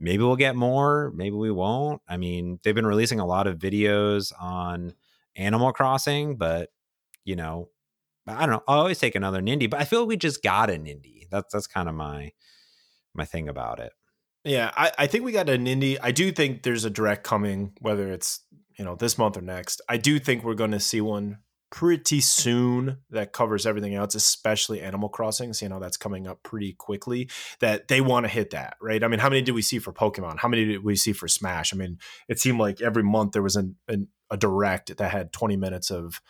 maybe 0.00 0.22
we'll 0.22 0.36
get 0.36 0.56
more, 0.56 1.12
maybe 1.14 1.36
we 1.36 1.50
won't. 1.50 2.02
I 2.08 2.16
mean, 2.16 2.58
they've 2.62 2.74
been 2.74 2.86
releasing 2.86 3.20
a 3.20 3.26
lot 3.26 3.46
of 3.46 3.58
videos 3.58 4.32
on 4.40 4.94
Animal 5.36 5.72
Crossing, 5.72 6.36
but 6.36 6.70
you 7.24 7.36
know, 7.36 7.68
I 8.26 8.40
don't 8.40 8.50
know. 8.50 8.62
I'll 8.68 8.80
always 8.80 8.98
take 8.98 9.14
another 9.14 9.40
Nindie, 9.40 9.70
but 9.70 9.80
I 9.80 9.84
feel 9.84 10.00
like 10.00 10.08
we 10.08 10.16
just 10.16 10.42
got 10.42 10.70
a 10.70 10.74
Nindie. 10.74 11.28
That's 11.30 11.52
that's 11.52 11.66
kind 11.66 11.88
of 11.88 11.94
my 11.94 12.32
my 13.14 13.24
thing 13.24 13.48
about 13.48 13.80
it. 13.80 13.92
Yeah, 14.44 14.72
I, 14.76 14.90
I 14.98 15.06
think 15.06 15.24
we 15.24 15.32
got 15.32 15.48
an 15.48 15.64
Nindie. 15.64 15.98
I 16.02 16.10
do 16.10 16.32
think 16.32 16.62
there's 16.62 16.84
a 16.84 16.90
direct 16.90 17.22
coming, 17.22 17.72
whether 17.80 18.10
it's 18.10 18.40
you 18.78 18.84
know 18.84 18.94
this 18.96 19.18
month 19.18 19.36
or 19.36 19.40
next. 19.40 19.80
I 19.88 19.96
do 19.96 20.18
think 20.18 20.44
we're 20.44 20.54
going 20.54 20.72
to 20.72 20.80
see 20.80 21.00
one 21.00 21.38
pretty 21.72 22.20
soon 22.20 22.98
that 23.10 23.32
covers 23.32 23.64
everything 23.64 23.94
else, 23.94 24.14
especially 24.14 24.80
Animal 24.82 25.08
Crossing. 25.08 25.52
You 25.60 25.70
know, 25.70 25.80
that's 25.80 25.96
coming 25.96 26.28
up 26.28 26.42
pretty 26.42 26.74
quickly 26.74 27.28
that 27.60 27.88
they 27.88 28.00
want 28.00 28.24
to 28.24 28.30
hit 28.30 28.50
that, 28.50 28.76
right? 28.80 29.02
I 29.02 29.08
mean, 29.08 29.18
how 29.18 29.30
many 29.30 29.42
did 29.42 29.52
we 29.52 29.62
see 29.62 29.78
for 29.78 29.92
Pokemon? 29.92 30.38
How 30.38 30.48
many 30.48 30.66
did 30.66 30.84
we 30.84 30.94
see 30.94 31.12
for 31.12 31.26
Smash? 31.26 31.74
I 31.74 31.76
mean, 31.76 31.98
it 32.28 32.38
seemed 32.38 32.60
like 32.60 32.80
every 32.82 33.02
month 33.02 33.32
there 33.32 33.42
was 33.42 33.56
an, 33.56 33.76
an 33.88 34.08
a 34.30 34.36
direct 34.36 34.96
that 34.96 35.10
had 35.10 35.32
20 35.32 35.56
minutes 35.56 35.90
of 35.90 36.20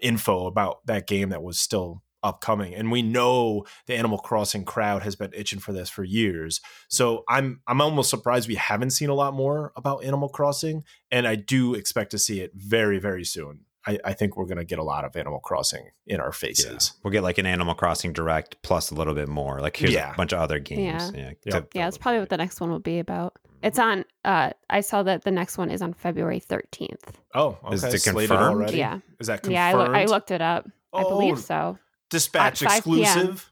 info 0.00 0.46
about 0.46 0.84
that 0.86 1.06
game 1.06 1.28
that 1.28 1.42
was 1.42 1.60
still 1.60 2.02
upcoming 2.22 2.74
and 2.74 2.90
we 2.90 3.00
know 3.00 3.64
the 3.86 3.94
animal 3.94 4.18
crossing 4.18 4.62
crowd 4.62 5.02
has 5.02 5.16
been 5.16 5.30
itching 5.34 5.58
for 5.58 5.72
this 5.72 5.88
for 5.88 6.04
years 6.04 6.60
so 6.86 7.24
i'm 7.30 7.62
i'm 7.66 7.80
almost 7.80 8.10
surprised 8.10 8.46
we 8.46 8.56
haven't 8.56 8.90
seen 8.90 9.08
a 9.08 9.14
lot 9.14 9.32
more 9.32 9.72
about 9.74 10.04
animal 10.04 10.28
crossing 10.28 10.84
and 11.10 11.26
i 11.26 11.34
do 11.34 11.72
expect 11.72 12.10
to 12.10 12.18
see 12.18 12.40
it 12.40 12.50
very 12.54 12.98
very 12.98 13.24
soon 13.24 13.60
I, 13.86 13.98
I 14.04 14.12
think 14.12 14.36
we're 14.36 14.46
going 14.46 14.58
to 14.58 14.64
get 14.64 14.78
a 14.78 14.82
lot 14.82 15.04
of 15.04 15.16
Animal 15.16 15.40
Crossing 15.40 15.90
in 16.06 16.20
our 16.20 16.32
faces. 16.32 16.92
Yeah. 16.92 17.00
We'll 17.02 17.12
get 17.12 17.22
like 17.22 17.38
an 17.38 17.46
Animal 17.46 17.74
Crossing 17.74 18.12
Direct 18.12 18.60
plus 18.62 18.90
a 18.90 18.94
little 18.94 19.14
bit 19.14 19.28
more. 19.28 19.60
Like 19.60 19.76
here's 19.76 19.92
yeah. 19.92 20.12
a 20.12 20.16
bunch 20.16 20.32
of 20.32 20.40
other 20.40 20.58
games. 20.58 21.12
Yeah, 21.14 21.20
yeah, 21.20 21.32
yep. 21.46 21.68
yeah 21.74 21.84
that's 21.86 21.98
probably 21.98 22.20
what 22.20 22.28
the 22.28 22.36
next 22.36 22.60
one 22.60 22.70
will 22.70 22.78
be 22.78 22.98
about. 22.98 23.36
It's 23.62 23.78
on. 23.78 24.04
uh 24.24 24.50
I 24.68 24.80
saw 24.80 25.02
that 25.02 25.24
the 25.24 25.30
next 25.30 25.58
one 25.58 25.70
is 25.70 25.82
on 25.82 25.94
February 25.94 26.40
thirteenth. 26.40 27.20
Oh, 27.34 27.58
okay. 27.64 27.74
Is 27.74 27.84
it 27.84 28.02
confirmed 28.02 28.30
already? 28.30 28.78
Yeah. 28.78 29.00
Is 29.18 29.28
that 29.28 29.42
confirmed? 29.42 29.54
Yeah, 29.54 29.66
I, 29.68 29.72
lo- 29.72 29.92
I 29.92 30.04
looked 30.06 30.30
it 30.30 30.40
up. 30.40 30.68
Oh, 30.92 30.98
I 30.98 31.02
believe 31.08 31.38
so. 31.38 31.78
Dispatch 32.10 32.62
exclusive. 32.62 33.50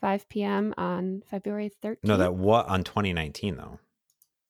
5 0.00 0.28
p.m. 0.28 0.74
on 0.76 1.22
February 1.28 1.72
13th. 1.82 2.04
No, 2.04 2.16
that 2.18 2.34
what 2.34 2.68
on 2.68 2.84
2019 2.84 3.56
though. 3.56 3.80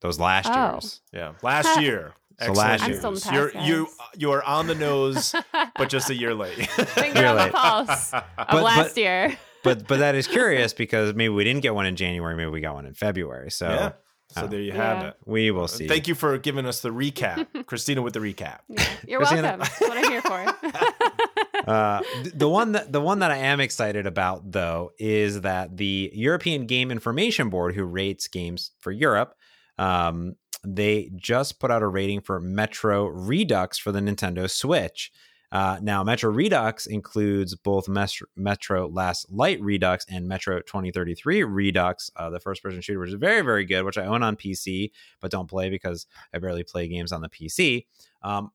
Those 0.00 0.20
last 0.20 0.50
oh. 0.52 0.72
years. 0.74 1.00
Yeah, 1.12 1.32
last 1.42 1.80
year. 1.80 2.14
So 2.40 2.52
last 2.52 2.86
year, 2.86 3.50
you're 3.54 3.62
you 3.62 3.88
you 4.16 4.30
are 4.30 4.42
on 4.44 4.68
the 4.68 4.74
nose, 4.74 5.34
but 5.76 5.88
just 5.88 6.08
a 6.08 6.14
year 6.14 6.34
late. 6.34 6.54
Finger 6.70 7.26
on 7.26 7.36
the 7.36 7.52
pulse 7.52 8.12
of 8.14 8.22
but, 8.36 8.62
last 8.62 8.94
but, 8.94 8.96
year. 8.96 9.38
but 9.64 9.88
but 9.88 9.98
that 9.98 10.14
is 10.14 10.28
curious 10.28 10.72
because 10.72 11.14
maybe 11.14 11.30
we 11.30 11.42
didn't 11.42 11.62
get 11.62 11.74
one 11.74 11.86
in 11.86 11.96
January, 11.96 12.36
maybe 12.36 12.50
we 12.50 12.60
got 12.60 12.74
one 12.74 12.86
in 12.86 12.94
February. 12.94 13.50
So 13.50 13.68
yeah. 13.68 13.92
So 14.30 14.46
there 14.46 14.60
you 14.60 14.72
have 14.72 15.02
yeah. 15.02 15.08
it. 15.08 15.16
We 15.24 15.50
will 15.50 15.68
see. 15.68 15.88
Thank 15.88 16.06
you 16.06 16.14
for 16.14 16.36
giving 16.36 16.66
us 16.66 16.80
the 16.80 16.90
recap, 16.90 17.46
Christina, 17.64 18.02
with 18.02 18.12
the 18.12 18.20
recap. 18.20 18.58
Yeah. 18.68 18.84
You're 19.06 19.20
welcome. 19.20 19.42
That's 19.42 19.80
what 19.80 19.96
I'm 19.96 20.10
here 20.10 20.20
for. 20.20 21.70
uh, 21.70 22.02
the 22.34 22.48
one 22.48 22.72
that 22.72 22.92
the 22.92 23.00
one 23.00 23.20
that 23.20 23.30
I 23.30 23.38
am 23.38 23.58
excited 23.58 24.06
about 24.06 24.52
though 24.52 24.90
is 24.98 25.40
that 25.40 25.78
the 25.78 26.10
European 26.12 26.66
Game 26.66 26.90
Information 26.90 27.48
Board, 27.48 27.74
who 27.74 27.84
rates 27.84 28.28
games 28.28 28.72
for 28.80 28.92
Europe, 28.92 29.34
um, 29.78 30.34
they 30.64 31.10
just 31.16 31.58
put 31.58 31.70
out 31.70 31.82
a 31.82 31.86
rating 31.86 32.20
for 32.20 32.40
Metro 32.40 33.06
Redux 33.06 33.78
for 33.78 33.92
the 33.92 34.00
Nintendo 34.00 34.50
Switch. 34.50 35.12
Uh, 35.50 35.78
now, 35.80 36.04
Metro 36.04 36.30
Redux 36.30 36.86
includes 36.86 37.54
both 37.54 37.88
Metro 37.88 38.88
Last 38.88 39.32
Light 39.32 39.60
Redux 39.62 40.04
and 40.08 40.28
Metro 40.28 40.60
2033 40.60 41.42
Redux, 41.44 42.10
uh, 42.16 42.28
the 42.28 42.40
first 42.40 42.62
person 42.62 42.82
shooter, 42.82 43.00
which 43.00 43.08
is 43.08 43.14
very, 43.14 43.40
very 43.40 43.64
good, 43.64 43.84
which 43.84 43.96
I 43.96 44.04
own 44.04 44.22
on 44.22 44.36
PC, 44.36 44.90
but 45.20 45.30
don't 45.30 45.48
play 45.48 45.70
because 45.70 46.06
I 46.34 46.38
barely 46.38 46.64
play 46.64 46.86
games 46.86 47.12
on 47.12 47.22
the 47.22 47.30
PC. 47.30 47.86
Um, 48.22 48.50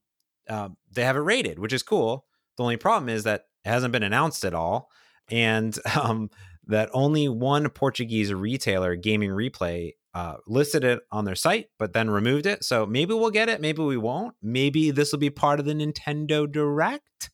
uh, 0.47 0.69
they 0.91 1.03
have 1.03 1.15
it 1.15 1.21
rated, 1.21 1.57
which 1.57 1.73
is 1.73 1.81
cool. 1.81 2.25
The 2.57 2.63
only 2.63 2.77
problem 2.77 3.09
is 3.09 3.23
that 3.23 3.45
it 3.65 3.69
hasn't 3.69 3.91
been 3.91 4.03
announced 4.03 4.45
at 4.45 4.53
all. 4.53 4.91
And 5.29 5.75
um, 5.99 6.29
that 6.67 6.89
only 6.93 7.27
one 7.27 7.69
Portuguese 7.69 8.33
retailer, 8.33 8.95
Gaming 8.95 9.31
Replay, 9.31 9.93
uh, 10.13 10.35
listed 10.47 10.83
it 10.83 10.99
on 11.11 11.25
their 11.25 11.35
site, 11.35 11.67
but 11.79 11.93
then 11.93 12.09
removed 12.09 12.45
it. 12.45 12.63
So 12.63 12.85
maybe 12.85 13.13
we'll 13.13 13.31
get 13.31 13.49
it, 13.49 13.61
maybe 13.61 13.81
we 13.81 13.97
won't. 13.97 14.35
Maybe 14.41 14.91
this 14.91 15.11
will 15.11 15.19
be 15.19 15.29
part 15.29 15.59
of 15.59 15.65
the 15.65 15.73
Nintendo 15.73 16.49
Direct. 16.51 17.29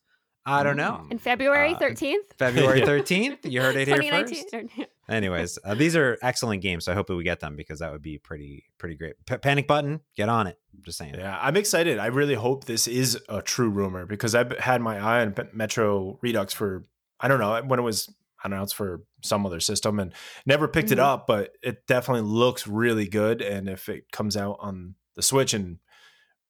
I 0.45 0.63
don't 0.63 0.77
know. 0.77 1.05
In 1.11 1.19
February 1.19 1.75
Uh, 1.75 1.79
13th, 1.79 2.15
February 2.39 2.81
13th. 2.81 3.39
You 3.51 3.61
heard 3.61 3.75
it 3.75 3.87
here 3.87 4.01
first. 4.01 4.55
Anyways, 5.09 5.59
uh, 5.63 5.75
these 5.75 5.95
are 5.95 6.17
excellent 6.23 6.61
games. 6.63 6.85
So 6.85 6.91
I 6.91 6.95
hope 6.95 7.09
we 7.09 7.23
get 7.23 7.39
them 7.39 7.55
because 7.55 7.79
that 7.79 7.91
would 7.91 8.01
be 8.01 8.17
pretty, 8.17 8.63
pretty 8.79 8.95
great. 8.95 9.13
P- 9.27 9.37
Panic 9.37 9.67
button, 9.67 9.99
get 10.15 10.29
on 10.29 10.47
it. 10.47 10.57
I'm 10.75 10.83
just 10.83 10.97
saying. 10.97 11.15
Yeah, 11.17 11.37
I'm 11.39 11.57
excited. 11.57 11.99
I 11.99 12.07
really 12.07 12.33
hope 12.35 12.65
this 12.65 12.87
is 12.87 13.19
a 13.27 13.41
true 13.41 13.69
rumor 13.69 14.05
because 14.07 14.33
I've 14.33 14.57
had 14.57 14.81
my 14.81 14.97
eye 14.97 15.21
on 15.21 15.35
Metro 15.53 16.17
Redux 16.21 16.53
for 16.53 16.85
I 17.19 17.27
don't 17.27 17.39
know 17.39 17.61
when 17.63 17.77
it 17.79 17.83
was 17.83 18.11
announced 18.43 18.75
for 18.75 19.01
some 19.23 19.45
other 19.45 19.59
system 19.59 19.99
and 19.99 20.13
never 20.45 20.67
picked 20.67 20.91
it 20.91 20.97
Mhm. 20.97 21.03
up, 21.03 21.27
but 21.27 21.51
it 21.61 21.85
definitely 21.87 22.29
looks 22.29 22.67
really 22.67 23.07
good. 23.07 23.41
And 23.41 23.67
if 23.69 23.89
it 23.89 24.11
comes 24.11 24.37
out 24.37 24.57
on 24.59 24.95
the 25.15 25.21
Switch 25.21 25.53
and 25.53 25.79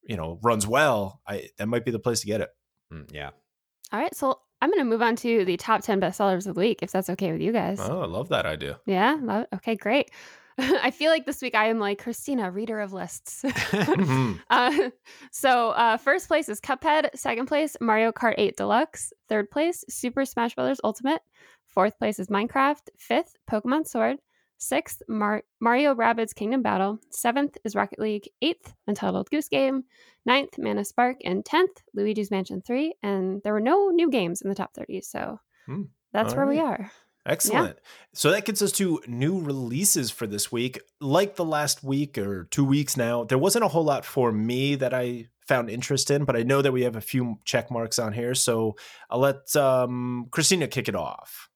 you 0.04 0.16
know 0.18 0.40
runs 0.44 0.66
well, 0.68 1.22
I 1.28 1.50
that 1.58 1.68
might 1.68 1.86
be 1.86 1.92
the 1.92 2.00
place 2.00 2.22
to 2.22 2.28
get 2.28 2.42
it. 2.42 2.50
Mm, 2.94 3.12
yeah. 3.14 3.30
All 3.92 4.00
right, 4.00 4.14
so 4.16 4.40
I'm 4.62 4.70
going 4.70 4.80
to 4.80 4.86
move 4.86 5.02
on 5.02 5.16
to 5.18 5.46
the 5.46 5.58
top 5.58 5.82
10 5.82 6.00
bestsellers 6.02 6.46
of 6.46 6.54
the 6.56 6.60
week, 6.60 6.84
if 6.84 6.92
that's 6.92 7.10
okay 7.12 7.32
with 7.32 7.42
you 7.42 7.52
guys. 7.52 7.80
Oh, 7.80 8.02
I 8.02 8.06
love 8.06 8.30
that 8.30 8.46
idea. 8.46 8.80
Yeah. 8.86 9.18
love- 9.22 9.48
Okay, 9.56 9.76
great. 9.76 10.12
I 10.60 10.92
feel 10.92 11.10
like 11.10 11.26
this 11.26 11.42
week 11.42 11.56
I 11.56 11.68
am 11.70 11.80
like 11.80 12.04
Christina, 12.04 12.52
reader 12.52 12.82
of 12.82 12.92
lists. 12.92 13.42
Mhm. 13.44 14.40
uh, 14.50 14.90
so 15.32 15.70
uh, 15.70 15.98
first 15.98 16.28
place 16.28 16.50
is 16.50 16.60
Cuphead. 16.60 17.10
Second 17.16 17.46
place, 17.48 17.78
Mario 17.80 18.12
Kart 18.12 18.36
8 18.38 18.58
Deluxe. 18.58 19.14
Third 19.30 19.50
place, 19.50 19.86
Super 19.90 20.26
Smash 20.26 20.56
Bros. 20.56 20.82
Ultimate. 20.84 21.22
Fourth 21.70 21.98
place 21.98 22.20
is 22.20 22.28
Minecraft. 22.28 22.90
Fifth, 22.98 23.38
Pokemon 23.50 23.88
Sword. 23.88 24.18
Sixth, 24.58 25.02
Mar- 25.08 25.44
Mario 25.62 25.96
Rabbids 25.96 26.36
Kingdom 26.36 26.62
Battle. 26.62 27.00
Seventh 27.12 27.58
is 27.64 27.76
Rocket 27.76 28.00
League. 28.00 28.28
Eighth, 28.42 28.74
Untitled 28.88 29.30
Goose 29.30 29.48
Game. 29.48 29.84
Ninth, 30.26 30.58
Mana 30.58 30.84
Spark. 30.84 31.18
And 31.24 31.46
tenth, 31.46 31.82
Luigi's 31.94 32.30
Mansion 32.30 32.62
3. 32.62 32.94
And 33.02 33.42
there 33.44 33.54
were 33.54 33.62
no 33.62 33.90
new 33.90 34.10
games 34.10 34.42
in 34.42 34.50
the 34.50 34.56
top 34.56 34.74
30. 34.74 35.00
So 35.02 35.40
Hmm. 35.66 35.84
that's 36.12 36.34
All 36.34 36.40
where 36.40 36.48
we 36.48 36.60
are. 36.60 36.92
Excellent. 37.26 37.78
So 38.14 38.32
that 38.32 38.46
gets 38.46 38.62
us 38.62 38.72
to 38.74 39.02
new 39.08 39.40
releases 39.40 40.10
for 40.10 40.26
this 40.26 40.52
week. 40.52 40.80
Like 41.00 41.36
the 41.36 41.46
last 41.46 41.84
week 41.84 42.18
or 42.18 42.46
two 42.46 42.66
weeks 42.66 42.98
now, 42.98 43.24
there 43.24 43.38
wasn't 43.38 43.66
a 43.66 43.68
whole 43.68 43.84
lot 43.84 44.04
for 44.04 44.32
me 44.32 44.76
that 44.76 44.94
I 44.94 45.28
found 45.48 45.70
interest 45.70 46.10
in, 46.12 46.26
but 46.26 46.36
I 46.36 46.44
know 46.44 46.62
that 46.62 46.72
we 46.72 46.82
have 46.84 46.96
a 46.96 47.02
few 47.02 47.40
check 47.46 47.70
marks 47.72 48.00
on 48.00 48.14
here. 48.14 48.34
So 48.36 48.76
I'll 49.10 49.20
let 49.20 49.56
um, 49.56 50.28
Christina 50.32 50.68
kick 50.68 50.88
it 50.90 50.96
off. 50.96 51.49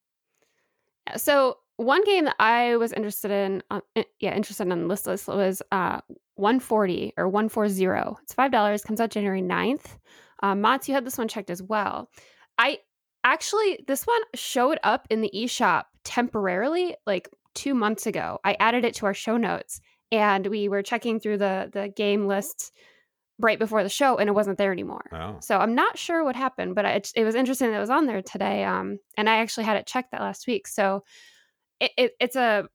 Yeah, 1.08 1.18
So 1.18 1.58
one 1.78 2.04
game 2.04 2.26
that 2.26 2.36
I 2.40 2.76
was 2.78 2.94
interested 2.94 3.32
in, 3.32 3.64
uh, 3.72 3.82
yeah, 4.20 4.36
interested 4.36 4.68
in 4.68 4.88
this 4.88 5.06
list 5.08 5.28
was 5.28 5.62
uh, 5.72 6.02
140 6.36 7.14
or 7.18 7.28
140. 7.28 8.20
It's 8.24 8.34
five 8.34 8.52
dollars. 8.52 8.84
Comes 8.84 9.02
out 9.02 9.12
January 9.12 9.42
9th. 9.42 9.98
Uh, 10.42 10.56
Mats, 10.56 10.88
you 10.88 10.94
had 10.94 11.06
this 11.06 11.18
one 11.18 11.28
checked 11.28 11.50
as 11.50 11.64
well. 11.64 12.10
I 12.58 12.80
actually 13.24 13.84
this 13.88 14.06
one 14.06 14.22
showed 14.36 14.80
up 14.84 15.08
in 15.10 15.22
the 15.22 15.32
eShop 15.34 15.84
temporarily, 16.04 16.96
like 17.08 17.30
two 17.54 17.74
months 17.74 18.06
ago. 18.06 18.40
I 18.44 18.56
added 18.60 18.86
it 18.86 18.96
to 18.96 19.06
our 19.06 19.14
show 19.14 19.38
notes, 19.38 19.80
and 20.12 20.46
we 20.48 20.68
were 20.68 20.82
checking 20.84 21.20
through 21.20 21.38
the 21.38 21.70
the 21.72 21.90
game 21.96 22.28
lists 22.28 22.72
right 23.44 23.60
before 23.60 23.84
the 23.84 23.90
show, 23.90 24.18
and 24.18 24.30
it 24.30 24.34
wasn't 24.34 24.58
there 24.58 24.72
anymore. 24.72 25.06
Oh. 25.12 25.38
So 25.42 25.60
I'm 25.60 25.76
not 25.76 25.98
sure 25.98 26.24
what 26.24 26.36
happened, 26.36 26.76
but 26.76 26.86
I, 26.86 27.02
it 27.16 27.24
was 27.24 27.36
interesting 27.36 27.70
that 27.70 27.78
it 27.78 27.82
was 27.82 27.90
on 27.90 28.08
there 28.08 28.22
today. 28.22 28.64
Um, 28.64 29.00
and 29.18 29.30
I 29.30 29.38
actually 29.38 29.66
had 29.66 29.78
it 29.78 29.86
checked 29.86 30.12
that 30.12 30.22
last 30.22 30.48
week. 30.48 30.68
So 30.68 31.04
it, 31.80 31.92
it, 31.98 32.12
it's 32.20 32.36
a 32.36 32.66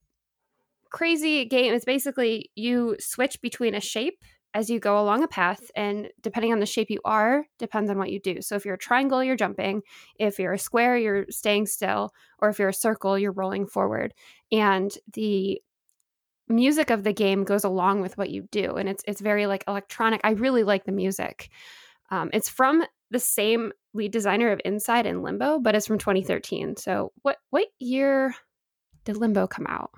crazy 0.91 1.47
game. 1.47 1.75
It's 1.75 1.85
basically 1.85 2.51
you 2.55 2.97
switch 3.01 3.41
between 3.41 3.75
a 3.75 3.81
shape 3.81 4.23
as 4.55 4.71
you 4.71 4.81
go 4.81 4.99
along 4.99 5.23
a 5.23 5.29
path, 5.29 5.71
and 5.77 6.09
depending 6.23 6.53
on 6.53 6.59
the 6.59 6.67
shape 6.67 6.91
you 6.91 7.01
are, 7.05 7.45
depends 7.59 7.91
on 7.91 7.99
what 7.99 8.11
you 8.11 8.19
do. 8.19 8.41
So 8.41 8.57
if 8.57 8.65
you're 8.65 8.75
a 8.75 8.79
triangle, 8.79 9.23
you're 9.23 9.37
jumping. 9.37 9.83
If 10.19 10.39
you're 10.39 10.55
a 10.55 10.59
square, 10.59 10.97
you're 10.97 11.27
staying 11.29 11.67
still. 11.67 12.13
Or 12.39 12.49
if 12.49 12.59
you're 12.59 12.71
a 12.71 12.75
circle, 12.75 13.19
you're 13.19 13.33
rolling 13.33 13.67
forward. 13.67 14.15
And 14.51 14.91
the 15.13 15.61
music 16.49 16.91
of 16.91 17.05
the 17.05 17.13
game 17.13 17.45
goes 17.45 17.65
along 17.65 18.01
with 18.01 18.17
what 18.19 18.31
you 18.31 18.49
do 18.51 18.77
and 18.77 18.89
it's 18.89 19.03
it's 19.07 19.21
very 19.21 19.47
like 19.47 19.65
electronic. 19.69 20.21
I 20.25 20.31
really 20.31 20.65
like 20.65 20.85
the 20.85 20.93
music. 20.93 21.51
Um, 22.11 22.31
it's 22.33 22.49
from 22.49 22.85
the 23.11 23.21
same 23.21 23.73
lead 23.95 24.13
designer 24.13 24.51
of 24.53 24.61
inside 24.65 25.07
and 25.07 25.23
limbo 25.23 25.59
but 25.59 25.75
it's 25.75 25.87
from 25.87 25.99
2013 25.99 26.77
so 26.77 27.13
what 27.23 27.39
what 27.51 27.67
year 27.79 28.35
did 29.05 29.17
limbo 29.17 29.47
come 29.47 29.67
out? 29.67 29.91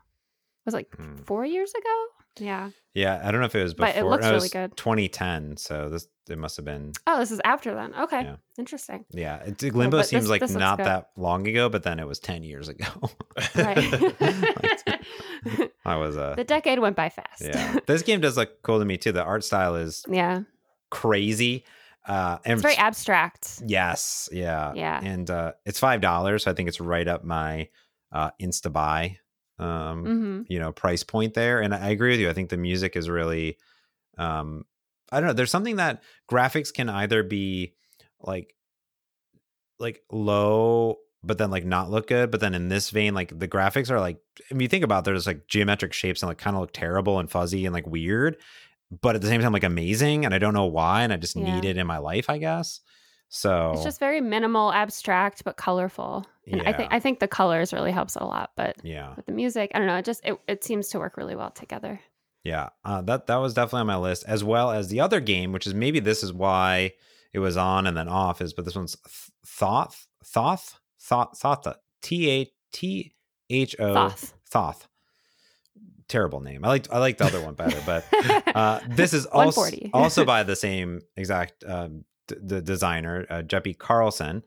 Was 0.64 0.74
like 0.74 0.88
Hmm. 0.96 1.16
four 1.24 1.44
years 1.44 1.72
ago 1.74 2.06
yeah 2.38 2.70
Yeah, 2.94 3.20
I 3.24 3.30
don't 3.30 3.40
know 3.40 3.46
if 3.46 3.54
it 3.54 3.62
was 3.62 3.74
before. 3.74 3.92
But 3.92 3.96
it 3.96 4.04
looks 4.04 4.24
no, 4.24 4.32
really 4.32 4.48
good. 4.48 4.76
2010, 4.76 5.56
so 5.56 5.88
this 5.88 6.06
it 6.28 6.38
must 6.38 6.56
have 6.56 6.64
been. 6.64 6.92
oh 7.08 7.18
this 7.18 7.30
is 7.32 7.40
after 7.44 7.74
then 7.74 7.92
okay 7.94 8.22
Yeah. 8.22 8.36
interesting 8.58 9.04
Yeah, 9.10 9.36
it, 9.42 9.60
Limbo 9.62 10.02
seems 10.02 10.24
this- 10.24 10.30
like 10.30 10.40
this 10.40 10.52
not 10.52 10.78
good. 10.78 10.86
that 10.86 11.10
long 11.16 11.46
ago, 11.48 11.68
but 11.68 11.82
then 11.82 11.98
it 11.98 12.06
was 12.06 12.18
10 12.20 12.44
years 12.44 12.68
ago. 12.68 12.86
right 13.56 13.78
I 15.84 15.96
was 15.96 16.16
uh 16.16 16.34
the 16.36 16.44
decade 16.44 16.78
went 16.78 16.96
by 16.96 17.08
fast 17.08 17.42
yeah. 17.42 17.78
This 17.86 18.02
game 18.02 18.20
does 18.20 18.36
look 18.36 18.62
cool 18.62 18.78
to 18.78 18.84
me 18.84 18.96
too. 18.96 19.12
The 19.12 19.24
art 19.24 19.44
style 19.44 19.74
is 19.76 20.04
yeah 20.08 20.42
crazy. 20.90 21.64
Uh 22.06 22.38
and 22.44 22.54
it's 22.54 22.62
very 22.62 22.76
abstract 22.76 23.62
Yes, 23.66 24.28
yeah. 24.32 24.72
Yeah. 24.74 25.00
And 25.02 25.28
uh 25.30 25.52
it's 25.64 25.78
five 25.80 26.00
dollars, 26.00 26.44
so 26.44 26.50
I 26.50 26.54
think 26.54 26.68
it's 26.68 26.80
right 26.80 27.06
up 27.08 27.24
my 27.24 27.68
uh 28.12 28.30
insta 28.40 28.72
buy 28.72 29.18
um 29.60 30.04
hmm 30.04 30.42
you 30.48 30.58
know 30.58 30.72
price 30.72 31.02
point 31.04 31.34
there 31.34 31.60
and 31.60 31.74
i 31.74 31.90
agree 31.90 32.10
with 32.12 32.20
you 32.20 32.28
i 32.28 32.32
think 32.32 32.48
the 32.50 32.56
music 32.56 32.96
is 32.96 33.08
really 33.08 33.56
um 34.18 34.64
i 35.12 35.20
don't 35.20 35.28
know 35.28 35.32
there's 35.32 35.50
something 35.50 35.76
that 35.76 36.02
graphics 36.30 36.72
can 36.72 36.88
either 36.88 37.22
be 37.22 37.74
like 38.20 38.54
like 39.78 40.02
low 40.10 40.96
but 41.22 41.38
then 41.38 41.50
like 41.50 41.64
not 41.64 41.90
look 41.90 42.06
good 42.08 42.30
but 42.30 42.40
then 42.40 42.54
in 42.54 42.68
this 42.68 42.90
vein 42.90 43.14
like 43.14 43.36
the 43.38 43.48
graphics 43.48 43.90
are 43.90 44.00
like 44.00 44.18
i 44.50 44.54
mean 44.54 44.62
you 44.62 44.68
think 44.68 44.84
about 44.84 45.04
there's 45.04 45.26
like 45.26 45.46
geometric 45.46 45.92
shapes 45.92 46.22
and 46.22 46.28
like 46.28 46.38
kind 46.38 46.56
of 46.56 46.60
look 46.60 46.72
terrible 46.72 47.18
and 47.18 47.30
fuzzy 47.30 47.66
and 47.66 47.74
like 47.74 47.86
weird 47.86 48.36
but 49.02 49.14
at 49.14 49.20
the 49.22 49.28
same 49.28 49.40
time 49.40 49.52
like 49.52 49.64
amazing 49.64 50.24
and 50.24 50.34
i 50.34 50.38
don't 50.38 50.54
know 50.54 50.66
why 50.66 51.02
and 51.02 51.12
i 51.12 51.16
just 51.16 51.36
Yeah. 51.36 51.44
need 51.44 51.64
it 51.64 51.76
in 51.76 51.86
my 51.86 51.98
life 51.98 52.28
i 52.28 52.38
guess 52.38 52.80
so 53.28 53.72
it's 53.72 53.84
just 53.84 54.00
very 54.00 54.20
minimal 54.20 54.72
abstract 54.72 55.44
but 55.44 55.56
colorful 55.56 56.26
and 56.52 56.62
i 56.68 56.72
think 56.72 56.92
i 56.92 56.98
think 57.00 57.18
the 57.20 57.28
colors 57.28 57.72
really 57.72 57.92
helps 57.92 58.16
a 58.16 58.24
lot 58.24 58.50
but 58.56 58.76
yeah 58.82 59.14
with 59.16 59.26
the 59.26 59.32
music 59.32 59.70
i 59.74 59.78
don't 59.78 59.86
know 59.86 59.96
it 59.96 60.04
just 60.04 60.24
it, 60.24 60.38
it 60.48 60.64
seems 60.64 60.88
to 60.88 60.98
work 60.98 61.16
really 61.16 61.34
well 61.36 61.50
together 61.50 62.00
Yeah, 62.42 62.70
uh, 62.84 63.02
that 63.02 63.26
that 63.26 63.36
was 63.36 63.52
definitely 63.54 63.80
on 63.80 63.86
my 63.88 63.96
list, 63.98 64.24
as 64.26 64.42
well 64.42 64.70
as 64.70 64.88
the 64.88 65.00
other 65.00 65.20
game, 65.20 65.52
which 65.52 65.66
is 65.66 65.74
maybe 65.74 66.00
this 66.00 66.22
is 66.22 66.32
why 66.32 66.92
it 67.34 67.38
was 67.38 67.56
on 67.58 67.86
and 67.86 67.94
then 67.94 68.08
off. 68.08 68.40
Is 68.40 68.54
but 68.54 68.64
this 68.64 68.74
one's 68.74 68.96
Th- 68.96 69.30
Thoth, 69.44 70.06
Thoth, 70.24 70.80
Thoth, 70.98 71.38
Thoth, 71.38 71.76
T 72.00 72.30
A 72.30 72.50
T 72.72 73.12
H 73.50 73.76
O 73.78 73.92
Thoth. 73.92 74.32
Thoth. 74.50 74.88
Terrible 76.08 76.40
name. 76.40 76.64
I 76.64 76.68
liked 76.68 76.88
I 76.90 76.98
liked 76.98 77.18
the 77.18 77.26
other 77.26 77.40
one 77.42 77.54
better, 77.54 77.78
but 77.86 78.04
uh, 78.56 78.80
this 78.88 79.12
is 79.12 79.26
also 79.26 79.70
also 79.92 80.24
by 80.24 80.42
the 80.42 80.56
same 80.56 81.02
exact 81.16 81.62
um, 81.64 82.04
d- 82.26 82.36
the 82.42 82.60
designer 82.62 83.26
uh, 83.30 83.42
Jeppe 83.42 83.76
Carlsen, 83.78 84.42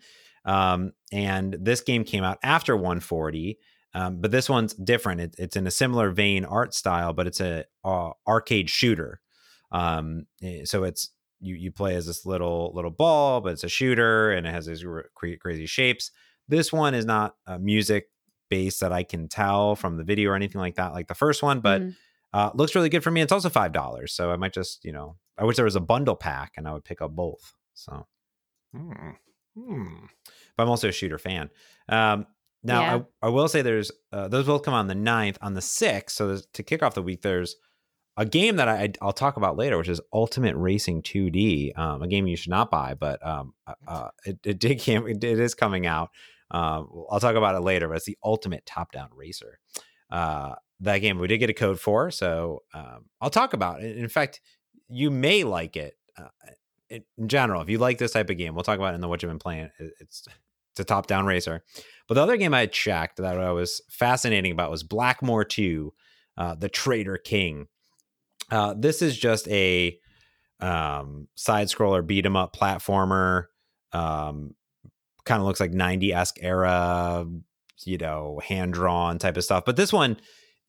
um, 0.45 0.93
and 1.11 1.53
this 1.59 1.81
game 1.81 2.03
came 2.03 2.23
out 2.23 2.39
after 2.43 2.75
140. 2.75 3.59
Um, 3.95 4.21
but 4.21 4.31
this 4.31 4.49
one's 4.49 4.73
different. 4.73 5.21
It, 5.21 5.35
it's 5.37 5.55
in 5.55 5.67
a 5.67 5.71
similar 5.71 6.09
vein 6.11 6.45
art 6.45 6.73
style, 6.73 7.13
but 7.13 7.27
it's 7.27 7.39
a 7.39 7.65
uh, 7.85 8.11
arcade 8.27 8.69
shooter. 8.69 9.21
Um, 9.71 10.25
eh, 10.41 10.65
so 10.65 10.83
it's 10.83 11.09
you 11.39 11.55
you 11.55 11.71
play 11.71 11.95
as 11.95 12.05
this 12.07 12.25
little 12.25 12.71
little 12.73 12.91
ball, 12.91 13.41
but 13.41 13.53
it's 13.53 13.63
a 13.63 13.69
shooter 13.69 14.31
and 14.31 14.47
it 14.47 14.51
has 14.51 14.65
these 14.65 14.83
r- 14.85 15.05
crazy 15.15 15.65
shapes. 15.65 16.11
This 16.47 16.71
one 16.73 16.93
is 16.95 17.05
not 17.05 17.35
uh, 17.47 17.57
music 17.59 18.09
based 18.49 18.79
that 18.81 18.91
I 18.91 19.03
can 19.03 19.27
tell 19.27 19.75
from 19.75 19.97
the 19.97 20.03
video 20.03 20.31
or 20.31 20.35
anything 20.35 20.59
like 20.61 20.75
that, 20.75 20.93
like 20.93 21.07
the 21.07 21.15
first 21.15 21.41
one, 21.43 21.59
but 21.59 21.81
Mhm. 21.81 21.95
uh, 22.33 22.51
looks 22.55 22.75
really 22.75 22.89
good 22.89 23.03
for 23.03 23.11
me. 23.11 23.21
It's 23.21 23.31
also 23.31 23.49
five 23.49 23.71
dollars, 23.73 24.13
so 24.13 24.31
I 24.31 24.37
might 24.37 24.53
just 24.53 24.83
you 24.85 24.91
know 24.91 25.17
I 25.37 25.43
wish 25.45 25.55
there 25.55 25.65
was 25.65 25.75
a 25.75 25.79
bundle 25.81 26.15
pack 26.15 26.53
and 26.57 26.67
I 26.67 26.73
would 26.73 26.83
pick 26.85 27.01
up 27.01 27.11
both. 27.15 27.53
So, 27.75 28.07
Hmm. 28.73 29.11
Hmm. 29.55 30.05
but 30.57 30.63
I'm 30.63 30.69
also 30.69 30.89
a 30.89 30.91
shooter 30.91 31.17
fan. 31.17 31.49
Um, 31.89 32.25
now 32.63 32.81
Yeah. 32.81 33.01
I, 33.21 33.27
I 33.27 33.29
will 33.29 33.47
say 33.47 33.61
there's 33.61 33.91
uh, 34.11 34.27
those 34.27 34.45
both 34.45 34.63
come 34.63 34.73
on 34.73 34.87
the 34.87 34.95
9th. 34.95 35.37
on 35.41 35.53
the 35.53 35.61
sixth. 35.61 36.15
So 36.15 36.39
to 36.53 36.63
kick 36.63 36.81
off 36.81 36.93
the 36.95 37.01
week, 37.01 37.21
there's 37.21 37.55
a 38.15 38.25
game 38.25 38.57
that 38.57 38.67
I 38.67 38.91
I'll 39.01 39.11
talk 39.13 39.37
about 39.37 39.57
later, 39.57 39.77
which 39.77 39.89
is 39.89 39.99
Ultimate 40.13 40.55
Racing 40.55 41.01
2D, 41.01 41.77
um, 41.77 42.01
a 42.03 42.07
game 42.07 42.27
you 42.27 42.35
should 42.37 42.51
not 42.51 42.69
buy, 42.71 42.93
but 42.93 43.25
um, 43.25 43.53
uh, 43.65 43.73
uh, 43.87 44.09
it, 44.25 44.39
it 44.45 44.59
did 44.59 44.79
came, 44.79 45.07
it, 45.07 45.23
it 45.23 45.39
is 45.39 45.53
coming 45.55 45.85
out. 45.85 46.09
Um, 46.51 46.87
I'll 47.09 47.19
talk 47.19 47.35
about 47.35 47.55
it 47.55 47.61
later, 47.61 47.87
but 47.87 47.97
it's 47.97 48.05
the 48.05 48.17
Ultimate 48.23 48.65
Top 48.65 48.91
Down 48.91 49.09
Racer. 49.15 49.59
Uh, 50.11 50.53
that 50.81 50.99
game 50.99 51.17
we 51.17 51.27
did 51.27 51.39
get 51.39 51.49
a 51.49 51.53
code 51.53 51.79
for, 51.79 52.11
so 52.11 52.63
um, 52.73 53.05
I'll 53.19 53.31
talk 53.31 53.53
about 53.53 53.81
it. 53.81 53.97
In 53.97 54.09
fact, 54.09 54.41
you 54.89 55.09
may 55.09 55.43
like 55.43 55.75
it. 55.75 55.95
In 56.93 57.03
in 57.17 57.27
general, 57.27 57.61
if 57.61 57.69
you 57.69 57.77
like 57.77 57.97
this 57.97 58.11
type 58.11 58.29
of 58.29 58.37
game, 58.37 58.55
we'll 58.55 58.63
talk 58.63 58.77
about 58.77 58.93
it 58.93 58.95
in 58.95 59.01
the 59.01 59.07
what 59.07 59.21
you've 59.21 59.29
been 59.29 59.39
playing. 59.39 59.69
It's 59.99 60.27
it's 60.73 60.79
a 60.79 60.83
top 60.83 61.07
down 61.07 61.25
racer. 61.25 61.63
But 62.07 62.15
the 62.15 62.23
other 62.23 62.37
game 62.37 62.53
I 62.53 62.65
checked 62.65 63.17
that 63.17 63.39
I 63.39 63.51
was 63.51 63.81
fascinating 63.89 64.51
about 64.51 64.71
was 64.71 64.83
Blackmoor 64.83 65.47
2, 65.47 65.93
uh, 66.37 66.55
The 66.55 66.67
Traitor 66.67 67.17
King. 67.17 67.67
Uh, 68.49 68.73
this 68.77 69.01
is 69.01 69.17
just 69.17 69.47
a 69.49 69.97
um, 70.59 71.27
side 71.35 71.67
scroller 71.67 72.05
beat 72.05 72.25
'em 72.25 72.35
up 72.35 72.55
platformer. 72.55 73.45
Um, 73.91 74.55
kind 75.25 75.39
of 75.39 75.45
looks 75.45 75.59
like 75.59 75.71
90 75.71 76.11
esque 76.11 76.37
era, 76.41 77.25
you 77.85 77.97
know, 77.97 78.39
hand 78.43 78.73
drawn 78.73 79.19
type 79.19 79.37
of 79.37 79.43
stuff. 79.43 79.63
But 79.65 79.75
this 79.75 79.93
one 79.93 80.17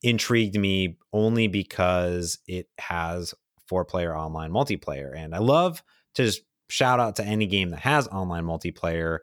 intrigued 0.03 0.59
me 0.59 0.99
only 1.13 1.47
because 1.47 2.39
it 2.47 2.69
has 2.79 3.35
four 3.67 3.85
player 3.85 4.15
online 4.15 4.53
multiplayer. 4.53 5.17
And 5.17 5.35
I 5.35 5.39
love 5.39 5.83
to 6.15 6.25
just 6.25 6.43
shout 6.69 7.01
out 7.01 7.17
to 7.17 7.25
any 7.25 7.47
game 7.47 7.71
that 7.71 7.81
has 7.81 8.09
online 8.09 8.45
multiplayer, 8.45 9.19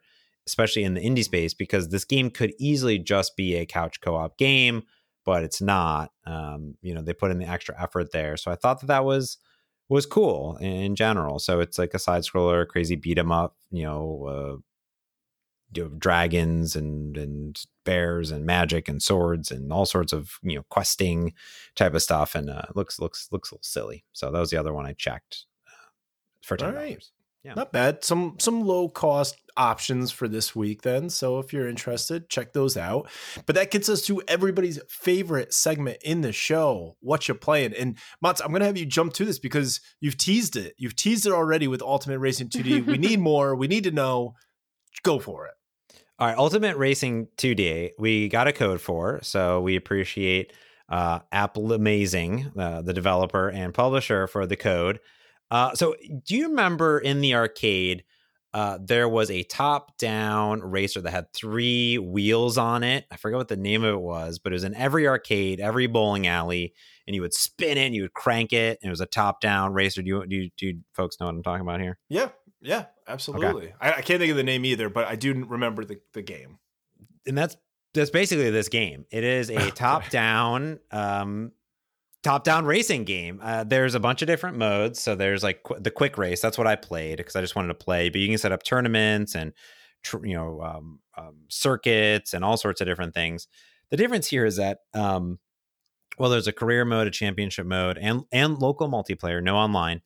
especially 0.47 0.83
in 0.83 0.93
the 0.93 1.01
indie 1.01 1.23
space, 1.23 1.53
because 1.53 1.89
this 1.89 2.05
game 2.05 2.29
could 2.29 2.53
easily 2.59 2.99
just 2.99 3.35
be 3.35 3.55
a 3.55 3.65
couch 3.65 4.01
co 4.01 4.15
op 4.15 4.37
game, 4.37 4.83
but 5.25 5.43
it's 5.43 5.61
not. 5.61 6.11
Um, 6.25 6.75
you 6.81 6.93
know, 6.93 7.01
they 7.01 7.13
put 7.13 7.31
in 7.31 7.39
the 7.39 7.47
extra 7.47 7.81
effort 7.81 8.11
there. 8.11 8.37
So 8.37 8.51
I 8.51 8.55
thought 8.55 8.81
that 8.81 8.87
that 8.87 9.05
was 9.05 9.37
was 9.89 10.05
cool 10.05 10.57
in 10.57 10.95
general. 10.95 11.39
So 11.39 11.59
it's 11.59 11.77
like 11.77 11.93
a 11.93 11.99
side 11.99 12.23
scroller, 12.23 12.67
crazy 12.67 12.95
beat 12.95 13.17
'em 13.19 13.31
up, 13.31 13.55
you 13.71 13.83
know, 13.83 14.25
uh, 14.27 14.57
you 15.73 15.83
know, 15.83 15.89
dragons 15.97 16.75
and 16.75 17.17
and 17.17 17.61
bears 17.85 18.31
and 18.31 18.45
magic 18.45 18.87
and 18.89 19.01
swords 19.01 19.51
and 19.51 19.71
all 19.71 19.85
sorts 19.85 20.13
of 20.13 20.31
you 20.43 20.55
know 20.55 20.63
questing 20.69 21.33
type 21.75 21.93
of 21.93 22.01
stuff, 22.01 22.35
and 22.35 22.49
uh, 22.49 22.63
looks 22.75 22.99
looks 22.99 23.29
looks 23.31 23.51
a 23.51 23.55
little 23.55 23.63
silly. 23.63 24.05
So 24.11 24.31
that 24.31 24.39
was 24.39 24.49
the 24.51 24.57
other 24.57 24.73
one 24.73 24.85
I 24.85 24.93
checked 24.93 25.45
for 26.41 26.57
ten 26.57 26.73
dollars. 26.73 26.89
Right. 26.89 27.05
Yeah. 27.43 27.55
Not 27.55 27.71
bad. 27.71 28.03
Some 28.03 28.35
some 28.39 28.61
low 28.61 28.87
cost 28.87 29.35
options 29.57 30.11
for 30.11 30.27
this 30.27 30.55
week 30.55 30.83
then. 30.83 31.09
So 31.09 31.39
if 31.39 31.51
you're 31.51 31.67
interested, 31.67 32.29
check 32.29 32.53
those 32.53 32.77
out. 32.77 33.09
But 33.47 33.55
that 33.55 33.71
gets 33.71 33.89
us 33.89 34.03
to 34.03 34.21
everybody's 34.27 34.79
favorite 34.87 35.53
segment 35.53 35.97
in 36.03 36.21
the 36.21 36.31
show, 36.31 36.97
what 36.99 37.27
you're 37.27 37.35
playing. 37.35 37.73
And 37.73 37.97
Mats, 38.21 38.41
I'm 38.41 38.51
gonna 38.51 38.65
have 38.65 38.77
you 38.77 38.85
jump 38.85 39.13
to 39.13 39.25
this 39.25 39.39
because 39.39 39.81
you've 39.99 40.17
teased 40.17 40.55
it. 40.55 40.75
You've 40.77 40.95
teased 40.95 41.25
it 41.25 41.31
already 41.31 41.67
with 41.67 41.81
Ultimate 41.81 42.19
Racing 42.19 42.49
2D. 42.49 42.85
we 42.85 42.97
need 42.99 43.19
more. 43.31 43.55
We 43.55 43.67
need 43.67 43.85
to 43.85 43.91
know. 43.91 44.35
Go 45.03 45.17
for 45.17 45.47
it. 45.47 45.53
All 46.19 46.27
right, 46.27 46.37
Ultimate 46.37 46.77
Racing 46.77 47.29
2D, 47.37 47.93
we 47.97 48.29
got 48.29 48.47
a 48.47 48.53
code 48.53 48.79
for, 48.79 49.19
so 49.23 49.59
we 49.59 49.75
appreciate 49.75 50.53
uh, 50.87 51.21
Applimazing, 51.33 52.55
uh, 52.55 52.83
the 52.83 52.93
developer 52.93 53.49
and 53.49 53.73
publisher 53.73 54.27
for 54.27 54.45
the 54.45 54.55
code. 54.55 54.99
Uh, 55.51 55.75
so, 55.75 55.95
do 56.25 56.35
you 56.35 56.47
remember 56.47 56.97
in 56.97 57.19
the 57.19 57.35
arcade, 57.35 58.05
uh, 58.53 58.79
there 58.81 59.07
was 59.07 59.29
a 59.29 59.43
top 59.43 59.97
down 59.97 60.61
racer 60.61 61.01
that 61.01 61.11
had 61.11 61.31
three 61.33 61.97
wheels 61.97 62.57
on 62.57 62.83
it? 62.83 63.05
I 63.11 63.17
forget 63.17 63.37
what 63.37 63.49
the 63.49 63.57
name 63.57 63.83
of 63.83 63.93
it 63.93 64.01
was, 64.01 64.39
but 64.39 64.53
it 64.53 64.55
was 64.55 64.63
in 64.63 64.73
every 64.75 65.07
arcade, 65.07 65.59
every 65.59 65.87
bowling 65.87 66.25
alley, 66.25 66.73
and 67.05 67.15
you 67.15 67.21
would 67.21 67.33
spin 67.33 67.77
it, 67.77 67.81
and 67.81 67.93
you 67.93 68.03
would 68.03 68.13
crank 68.13 68.53
it, 68.53 68.79
and 68.81 68.87
it 68.87 68.91
was 68.91 69.01
a 69.01 69.05
top 69.05 69.41
down 69.41 69.73
racer. 69.73 70.01
Do 70.01 70.07
you, 70.07 70.25
do 70.25 70.35
you, 70.37 70.49
do 70.57 70.65
you 70.67 70.79
folks 70.93 71.19
know 71.19 71.25
what 71.25 71.35
I'm 71.35 71.43
talking 71.43 71.61
about 71.61 71.81
here? 71.81 71.99
Yeah, 72.07 72.29
yeah, 72.61 72.85
absolutely. 73.07 73.67
Okay. 73.67 73.73
I, 73.81 73.93
I, 73.93 74.01
can't 74.01 74.19
think 74.19 74.31
of 74.31 74.37
the 74.37 74.43
name 74.43 74.63
either, 74.63 74.87
but 74.87 75.05
I 75.07 75.15
do 75.15 75.33
remember 75.33 75.83
the, 75.83 75.99
the 76.13 76.21
game. 76.21 76.59
And 77.27 77.37
that's 77.37 77.57
that's 77.93 78.09
basically 78.09 78.49
this 78.51 78.69
game. 78.69 79.05
It 79.11 79.23
is 79.23 79.49
a 79.49 79.71
top 79.71 80.09
down 80.09 80.79
um 80.91 81.51
top 82.23 82.43
down 82.43 82.65
racing 82.65 83.03
game. 83.03 83.39
Uh, 83.41 83.63
there's 83.63 83.95
a 83.95 83.99
bunch 83.99 84.21
of 84.21 84.27
different 84.27 84.57
modes. 84.57 85.01
So 85.01 85.15
there's 85.15 85.43
like 85.43 85.63
qu- 85.63 85.79
the 85.79 85.91
quick 85.91 86.17
race. 86.17 86.41
That's 86.41 86.57
what 86.57 86.67
I 86.67 86.75
played 86.75 87.17
because 87.17 87.35
I 87.35 87.41
just 87.41 87.55
wanted 87.55 87.69
to 87.69 87.75
play. 87.75 88.09
But 88.09 88.21
you 88.21 88.27
can 88.27 88.37
set 88.37 88.51
up 88.51 88.63
tournaments 88.63 89.35
and 89.35 89.53
tr- 90.03 90.25
you 90.25 90.35
know 90.35 90.61
um, 90.61 90.99
um, 91.17 91.37
circuits 91.49 92.33
and 92.33 92.43
all 92.43 92.57
sorts 92.57 92.81
of 92.81 92.87
different 92.87 93.13
things. 93.13 93.47
The 93.89 93.97
difference 93.97 94.27
here 94.27 94.45
is 94.45 94.57
that 94.57 94.79
um, 94.93 95.39
well, 96.17 96.29
there's 96.29 96.47
a 96.47 96.53
career 96.53 96.85
mode, 96.85 97.07
a 97.07 97.11
championship 97.11 97.65
mode, 97.65 97.97
and 97.97 98.23
and 98.31 98.59
local 98.59 98.89
multiplayer, 98.89 99.41
no 99.41 99.55
online. 99.55 100.01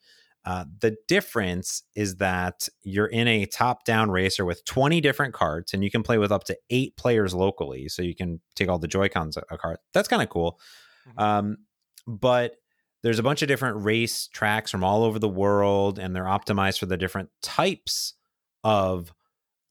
Uh, 0.45 0.63
the 0.79 0.95
difference 1.07 1.81
is 1.95 2.17
that 2.17 2.69
you're 2.83 3.07
in 3.07 3.27
a 3.27 3.47
top 3.47 3.83
down 3.83 4.11
racer 4.11 4.45
with 4.45 4.63
20 4.65 5.01
different 5.01 5.33
carts 5.33 5.73
and 5.73 5.83
you 5.83 5.89
can 5.89 6.03
play 6.03 6.19
with 6.19 6.31
up 6.31 6.43
to 6.43 6.55
eight 6.69 6.95
players 6.97 7.33
locally. 7.33 7.89
So 7.89 8.03
you 8.03 8.13
can 8.13 8.39
take 8.53 8.69
all 8.69 8.77
the 8.77 8.87
Joy-Cons 8.87 9.37
a 9.37 9.57
cart. 9.57 9.79
That's 9.91 10.07
kind 10.07 10.21
of 10.21 10.29
cool. 10.29 10.59
Mm-hmm. 11.09 11.19
Um, 11.19 11.57
but 12.07 12.57
there's 13.03 13.19
a 13.19 13.23
bunch 13.23 13.41
of 13.41 13.47
different 13.47 13.83
race 13.83 14.27
tracks 14.27 14.71
from 14.71 14.83
all 14.83 15.03
over 15.03 15.19
the 15.19 15.29
world 15.29 15.99
and 15.99 16.15
they're 16.15 16.23
optimized 16.23 16.79
for 16.79 16.87
the 16.87 16.97
different 16.97 17.29
types 17.41 18.13
of 18.63 19.13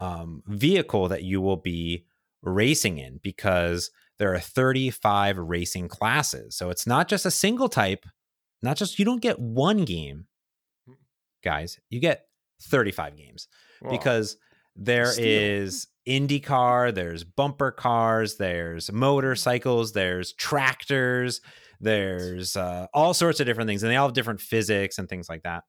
um, 0.01 0.43
vehicle 0.47 1.09
that 1.09 1.25
you 1.25 1.41
will 1.41 1.57
be 1.57 2.05
racing 2.43 2.99
in 2.99 3.19
because 3.23 3.91
there 4.19 4.33
are 4.33 4.39
35 4.39 5.39
racing 5.39 5.89
classes. 5.89 6.57
So 6.57 6.71
it's 6.71 6.87
not 6.87 7.09
just 7.09 7.27
a 7.27 7.31
single 7.31 7.69
type, 7.69 8.07
not 8.63 8.77
just 8.77 8.99
you 8.99 9.05
don't 9.05 9.23
get 9.23 9.41
one 9.41 9.85
game 9.85 10.27
guys, 11.43 11.79
you 11.91 12.01
get 12.01 12.27
35 12.63 13.17
games 13.17 13.49
wow. 13.83 13.91
because 13.91 14.37
there 14.77 15.07
Steal. 15.07 15.27
is 15.27 15.89
IndyCar, 16.09 16.95
there's 16.95 17.25
bumper 17.25 17.71
cars, 17.71 18.37
there's 18.37 18.93
motorcycles, 18.93 19.93
there's 19.93 20.33
tractors, 20.33 21.41
there's 21.81 22.57
uh, 22.57 22.87
all 22.93 23.15
sorts 23.15 23.41
of 23.41 23.47
different 23.47 23.69
things, 23.69 23.83
and 23.83 23.91
they 23.91 23.97
all 23.97 24.09
have 24.09 24.15
different 24.15 24.41
physics 24.41 24.99
and 24.99 25.09
things 25.09 25.29
like 25.29 25.43
that. 25.43 25.65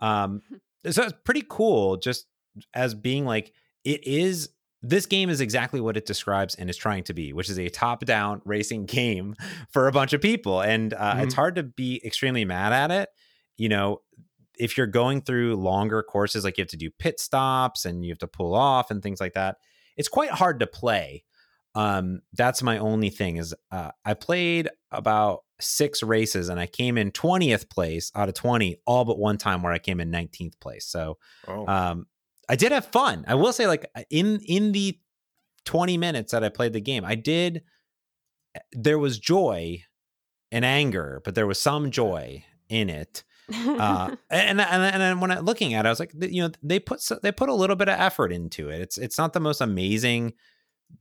Um, 0.00 0.42
so 0.90 1.02
it's 1.02 1.14
pretty 1.24 1.44
cool, 1.48 1.96
just 1.96 2.26
as 2.74 2.94
being 2.94 3.24
like 3.24 3.52
it 3.84 4.06
is. 4.06 4.50
This 4.80 5.06
game 5.06 5.28
is 5.28 5.40
exactly 5.40 5.80
what 5.80 5.96
it 5.96 6.06
describes 6.06 6.54
and 6.54 6.70
is 6.70 6.76
trying 6.76 7.02
to 7.04 7.12
be, 7.12 7.32
which 7.32 7.50
is 7.50 7.58
a 7.58 7.68
top-down 7.68 8.40
racing 8.44 8.86
game 8.86 9.34
for 9.72 9.88
a 9.88 9.92
bunch 9.92 10.12
of 10.12 10.20
people, 10.20 10.60
and 10.60 10.94
uh, 10.94 11.14
mm-hmm. 11.14 11.20
it's 11.20 11.34
hard 11.34 11.56
to 11.56 11.64
be 11.64 12.00
extremely 12.04 12.44
mad 12.44 12.72
at 12.72 12.90
it. 12.92 13.08
You 13.56 13.68
know, 13.68 14.02
if 14.58 14.76
you're 14.76 14.86
going 14.86 15.22
through 15.22 15.56
longer 15.56 16.02
courses, 16.02 16.44
like 16.44 16.58
you 16.58 16.62
have 16.62 16.68
to 16.68 16.76
do 16.76 16.90
pit 16.90 17.20
stops 17.20 17.84
and 17.84 18.04
you 18.04 18.10
have 18.10 18.18
to 18.18 18.26
pull 18.26 18.54
off 18.54 18.90
and 18.90 19.02
things 19.02 19.20
like 19.20 19.34
that, 19.34 19.56
it's 19.96 20.08
quite 20.08 20.30
hard 20.30 20.60
to 20.60 20.66
play. 20.66 21.24
Um, 21.78 22.20
that's 22.32 22.62
my 22.62 22.78
only 22.78 23.10
thing 23.10 23.36
is 23.36 23.54
uh, 23.70 23.90
I 24.04 24.14
played 24.14 24.68
about 24.90 25.40
six 25.60 26.02
races 26.02 26.48
and 26.48 26.58
I 26.58 26.66
came 26.66 26.98
in 26.98 27.12
20th 27.12 27.70
place 27.70 28.10
out 28.14 28.28
of 28.28 28.34
20, 28.34 28.80
all 28.86 29.04
but 29.04 29.18
one 29.18 29.38
time 29.38 29.62
where 29.62 29.72
I 29.72 29.78
came 29.78 30.00
in 30.00 30.10
19th 30.10 30.58
place. 30.60 30.86
So 30.86 31.18
oh. 31.46 31.66
um, 31.66 32.06
I 32.48 32.56
did 32.56 32.72
have 32.72 32.86
fun. 32.86 33.24
I 33.28 33.34
will 33.34 33.52
say, 33.52 33.66
like 33.66 33.90
uh, 33.94 34.02
in 34.10 34.40
in 34.46 34.72
the 34.72 34.98
20 35.66 35.98
minutes 35.98 36.32
that 36.32 36.42
I 36.42 36.48
played 36.48 36.72
the 36.72 36.80
game, 36.80 37.04
I 37.04 37.14
did. 37.14 37.62
Eh, 38.54 38.60
there 38.72 38.98
was 38.98 39.18
joy 39.18 39.82
and 40.50 40.64
anger, 40.64 41.20
but 41.24 41.34
there 41.34 41.46
was 41.46 41.60
some 41.60 41.90
joy 41.90 42.44
in 42.68 42.88
it 42.88 43.24
uh, 43.54 44.14
and, 44.30 44.60
and 44.60 44.60
and 44.60 45.00
then 45.00 45.20
when 45.20 45.30
I 45.30 45.38
looking 45.40 45.74
at 45.74 45.84
it, 45.84 45.88
I 45.88 45.90
was 45.90 46.00
like, 46.00 46.12
you 46.18 46.42
know, 46.42 46.50
they 46.62 46.80
put 46.80 47.06
they 47.22 47.32
put 47.32 47.48
a 47.48 47.54
little 47.54 47.76
bit 47.76 47.88
of 47.88 47.98
effort 47.98 48.32
into 48.32 48.68
it. 48.68 48.80
It's 48.80 48.98
it's 48.98 49.18
not 49.18 49.32
the 49.32 49.40
most 49.40 49.60
amazing 49.60 50.34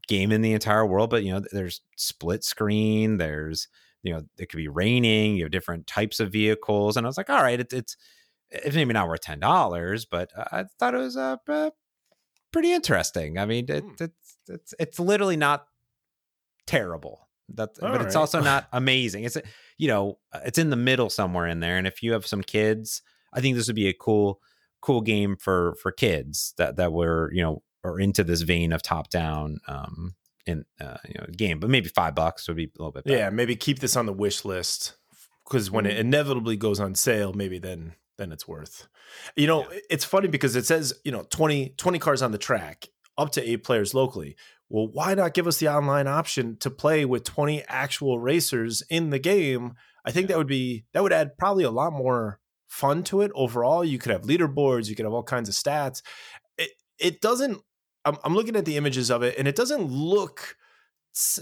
game 0.07 0.31
in 0.31 0.41
the 0.41 0.53
entire 0.53 0.85
world, 0.85 1.09
but 1.09 1.23
you 1.23 1.33
know, 1.33 1.41
there's 1.51 1.81
split 1.95 2.43
screen. 2.43 3.17
There's 3.17 3.67
you 4.03 4.13
know, 4.13 4.21
it 4.37 4.49
could 4.49 4.57
be 4.57 4.67
raining. 4.67 5.35
You 5.35 5.43
have 5.43 5.51
different 5.51 5.87
types 5.87 6.19
of 6.19 6.31
vehicles, 6.31 6.97
and 6.97 7.05
I 7.05 7.09
was 7.09 7.17
like, 7.17 7.29
all 7.29 7.41
right, 7.41 7.59
it, 7.59 7.73
it's 7.73 7.97
it's 8.49 8.75
maybe 8.75 8.93
not 8.93 9.07
worth 9.07 9.21
ten 9.21 9.39
dollars, 9.39 10.05
but 10.05 10.31
I 10.35 10.65
thought 10.79 10.95
it 10.95 10.99
was 10.99 11.17
uh, 11.17 11.37
pretty 12.51 12.71
interesting. 12.71 13.37
I 13.37 13.45
mean, 13.45 13.65
it, 13.69 13.83
hmm. 13.83 13.91
it's 13.99 14.37
it's 14.47 14.73
it's 14.79 14.99
literally 14.99 15.37
not 15.37 15.65
terrible. 16.65 17.27
That's 17.49 17.79
but 17.79 17.91
right. 17.91 18.01
it's 18.01 18.15
also 18.15 18.41
not 18.41 18.67
amazing. 18.73 19.23
It's 19.23 19.37
you 19.77 19.87
know, 19.87 20.19
uh, 20.33 20.39
it's 20.45 20.57
in 20.57 20.69
the 20.69 20.75
middle 20.75 21.09
somewhere 21.09 21.47
in 21.47 21.59
there. 21.59 21.77
And 21.77 21.87
if 21.87 22.03
you 22.03 22.13
have 22.13 22.25
some 22.25 22.43
kids, 22.43 23.01
I 23.33 23.41
think 23.41 23.55
this 23.55 23.67
would 23.67 23.75
be 23.75 23.87
a 23.87 23.93
cool, 23.93 24.41
cool 24.81 25.01
game 25.01 25.37
for 25.37 25.75
for 25.81 25.91
kids 25.91 26.53
that 26.57 26.75
that 26.75 26.93
were 26.93 27.31
you 27.33 27.41
know 27.41 27.63
are 27.87 27.99
into 27.99 28.23
this 28.23 28.41
vein 28.41 28.73
of 28.73 28.81
top 28.81 29.09
down 29.09 29.59
um 29.67 30.15
in 30.45 30.65
uh, 30.79 30.97
you 31.07 31.15
know 31.19 31.27
game. 31.35 31.59
But 31.59 31.69
maybe 31.69 31.89
five 31.89 32.15
bucks 32.15 32.47
would 32.47 32.57
be 32.57 32.65
a 32.65 32.77
little 32.77 32.91
bit. 32.91 33.05
Better. 33.05 33.17
Yeah, 33.17 33.29
maybe 33.29 33.55
keep 33.55 33.79
this 33.79 33.95
on 33.95 34.05
the 34.05 34.13
wish 34.13 34.45
list 34.45 34.95
because 35.45 35.71
when 35.71 35.85
mm-hmm. 35.85 35.91
it 35.91 35.99
inevitably 35.99 36.57
goes 36.57 36.79
on 36.79 36.95
sale, 36.95 37.33
maybe 37.33 37.59
then 37.59 37.93
then 38.17 38.31
it's 38.31 38.47
worth. 38.47 38.87
You 39.35 39.47
know, 39.47 39.69
yeah. 39.71 39.79
it's 39.89 40.05
funny 40.05 40.27
because 40.27 40.55
it 40.55 40.65
says 40.65 40.93
you 41.03 41.11
know 41.11 41.25
20, 41.29 41.75
20 41.77 41.99
cars 41.99 42.21
on 42.21 42.31
the 42.31 42.37
track, 42.37 42.87
up 43.17 43.31
to 43.33 43.49
eight 43.49 43.63
players 43.63 43.93
locally 43.93 44.35
well, 44.69 44.87
why 44.87 45.13
not 45.13 45.33
give 45.33 45.47
us 45.47 45.57
the 45.57 45.69
online 45.69 46.07
option 46.07 46.57
to 46.57 46.69
play 46.69 47.05
with 47.05 47.23
20 47.23 47.63
actual 47.67 48.19
racers 48.19 48.83
in 48.89 49.11
the 49.11 49.19
game? 49.19 49.75
I 50.05 50.11
think 50.11 50.27
that 50.27 50.37
would 50.37 50.47
be 50.47 50.85
that 50.93 51.03
would 51.03 51.13
add 51.13 51.37
probably 51.37 51.63
a 51.63 51.71
lot 51.71 51.93
more 51.93 52.39
fun 52.67 53.03
to 53.05 53.21
it 53.21 53.31
overall. 53.33 53.83
You 53.83 53.97
could 53.97 54.11
have 54.11 54.23
leaderboards, 54.23 54.89
you 54.89 54.95
could 54.95 55.05
have 55.05 55.13
all 55.13 55.23
kinds 55.23 55.49
of 55.49 55.55
stats. 55.55 56.01
It 56.57 56.71
it 56.99 57.21
doesn't 57.21 57.61
I'm, 58.07 58.17
I'm 58.23 58.35
looking 58.35 58.55
at 58.55 58.65
the 58.65 58.77
images 58.77 59.09
of 59.11 59.21
it 59.23 59.35
and 59.37 59.47
it 59.47 59.55
doesn't 59.55 59.83
look 59.91 60.55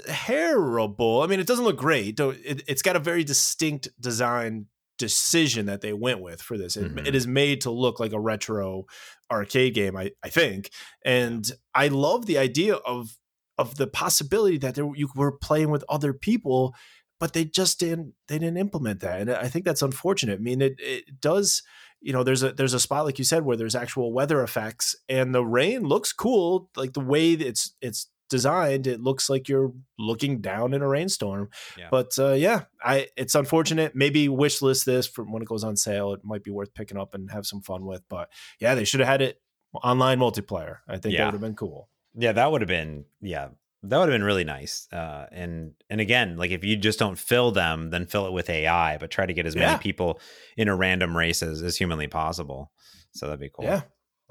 terrible. 0.07 1.21
I 1.21 1.27
mean, 1.27 1.39
it 1.39 1.47
doesn't 1.47 1.65
look 1.65 1.77
great. 1.77 2.19
It, 2.19 2.63
it's 2.67 2.81
got 2.81 2.95
a 2.95 2.99
very 2.99 3.23
distinct 3.23 3.89
design 3.99 4.67
decision 4.97 5.65
that 5.65 5.81
they 5.81 5.93
went 5.93 6.21
with 6.21 6.41
for 6.41 6.57
this. 6.57 6.77
It, 6.77 6.95
Mhm. 6.95 7.05
it 7.07 7.15
is 7.15 7.27
made 7.27 7.61
to 7.61 7.71
look 7.71 7.99
like 7.99 8.13
a 8.13 8.19
retro 8.19 8.85
arcade 9.29 9.73
game, 9.73 9.97
I, 9.97 10.11
I 10.23 10.29
think. 10.29 10.69
And 11.03 11.49
I 11.73 11.87
love 11.89 12.25
the 12.25 12.37
idea 12.37 12.75
of 12.75 13.17
of 13.57 13.77
the 13.77 13.87
possibility 13.87 14.57
that 14.57 14.75
there, 14.75 14.89
you 14.95 15.07
were 15.15 15.31
playing 15.31 15.69
with 15.69 15.83
other 15.87 16.11
people, 16.13 16.75
but 17.21 17.31
they 17.31 17.45
just 17.45 17.79
didn't 17.79 18.13
they 18.27 18.37
didn't 18.37 18.57
implement 18.57 18.99
that. 19.01 19.21
And 19.21 19.31
I 19.31 19.47
think 19.47 19.65
that's 19.65 19.81
unfortunate. 19.81 20.39
I 20.39 20.41
mean, 20.43 20.61
it 20.61 20.75
it 20.79 21.19
does 21.21 21.61
you 22.05 22.13
know 22.13 22.23
there's 22.23 22.43
a 22.43 22.51
there's 22.53 22.73
a 22.75 22.79
spot 22.79 23.03
like 23.05 23.17
you 23.17 23.25
said 23.25 23.43
where 23.43 23.57
there's 23.57 23.75
actual 23.75 24.13
weather 24.13 24.43
effects 24.43 24.95
and 25.09 25.33
the 25.33 25.43
rain 25.43 25.81
looks 25.83 26.13
cool 26.13 26.69
like 26.77 26.93
the 26.93 26.99
way 26.99 27.31
it's 27.31 27.73
it's 27.81 28.09
designed 28.29 28.87
it 28.87 29.01
looks 29.01 29.29
like 29.29 29.47
you're 29.49 29.71
looking 29.99 30.41
down 30.41 30.73
in 30.73 30.81
a 30.81 30.87
rainstorm. 30.87 31.49
Yeah. 31.77 31.87
but 31.91 32.11
uh, 32.17 32.33
yeah 32.33 32.63
i 32.83 33.07
it's 33.17 33.35
unfortunate. 33.35 33.95
Maybe 33.95 34.29
wish 34.29 34.61
list 34.61 34.85
this 34.85 35.05
for 35.07 35.23
when 35.23 35.41
it 35.41 35.47
goes 35.47 35.63
on 35.63 35.75
sale 35.75 36.13
it 36.13 36.21
might 36.23 36.43
be 36.43 36.51
worth 36.51 36.73
picking 36.73 36.97
up 36.97 37.13
and 37.15 37.29
have 37.31 37.45
some 37.45 37.61
fun 37.61 37.85
with. 37.85 38.01
But 38.09 38.29
yeah 38.59 38.75
they 38.75 38.83
should 38.85 38.99
have 38.99 39.09
had 39.09 39.21
it 39.21 39.41
online 39.83 40.19
multiplayer. 40.19 40.77
I 40.87 40.97
think 40.97 41.13
Yeah. 41.13 41.19
that 41.21 41.25
would 41.27 41.33
have 41.33 41.41
been 41.41 41.55
cool. 41.55 41.89
Yeah, 42.17 42.31
that 42.33 42.51
would 42.51 42.61
have 42.61 42.67
been 42.67 43.05
yeah, 43.21 43.49
that 43.89 43.97
would 43.97 44.09
have 44.09 44.13
been 44.13 44.23
really 44.23 44.43
nice. 44.43 44.87
Uh, 44.91 45.25
and 45.31 45.73
and 45.89 45.99
again, 46.01 46.37
like 46.37 46.51
if 46.51 46.63
you 46.63 46.75
just 46.77 46.99
don't 46.99 47.17
fill 47.17 47.51
them, 47.51 47.89
then 47.89 48.05
fill 48.05 48.27
it 48.27 48.33
with 48.33 48.49
AI, 48.49 48.97
but 48.97 49.09
try 49.11 49.25
to 49.25 49.33
get 49.33 49.45
as 49.45 49.55
many 49.55 49.77
people 49.79 50.19
in 50.57 50.67
a 50.67 50.75
random 50.75 51.15
race 51.15 51.41
as, 51.43 51.61
as 51.61 51.77
humanly 51.77 52.07
possible. 52.07 52.71
So 53.11 53.25
that'd 53.27 53.39
be 53.39 53.49
cool. 53.49 53.65
yeah 53.65 53.81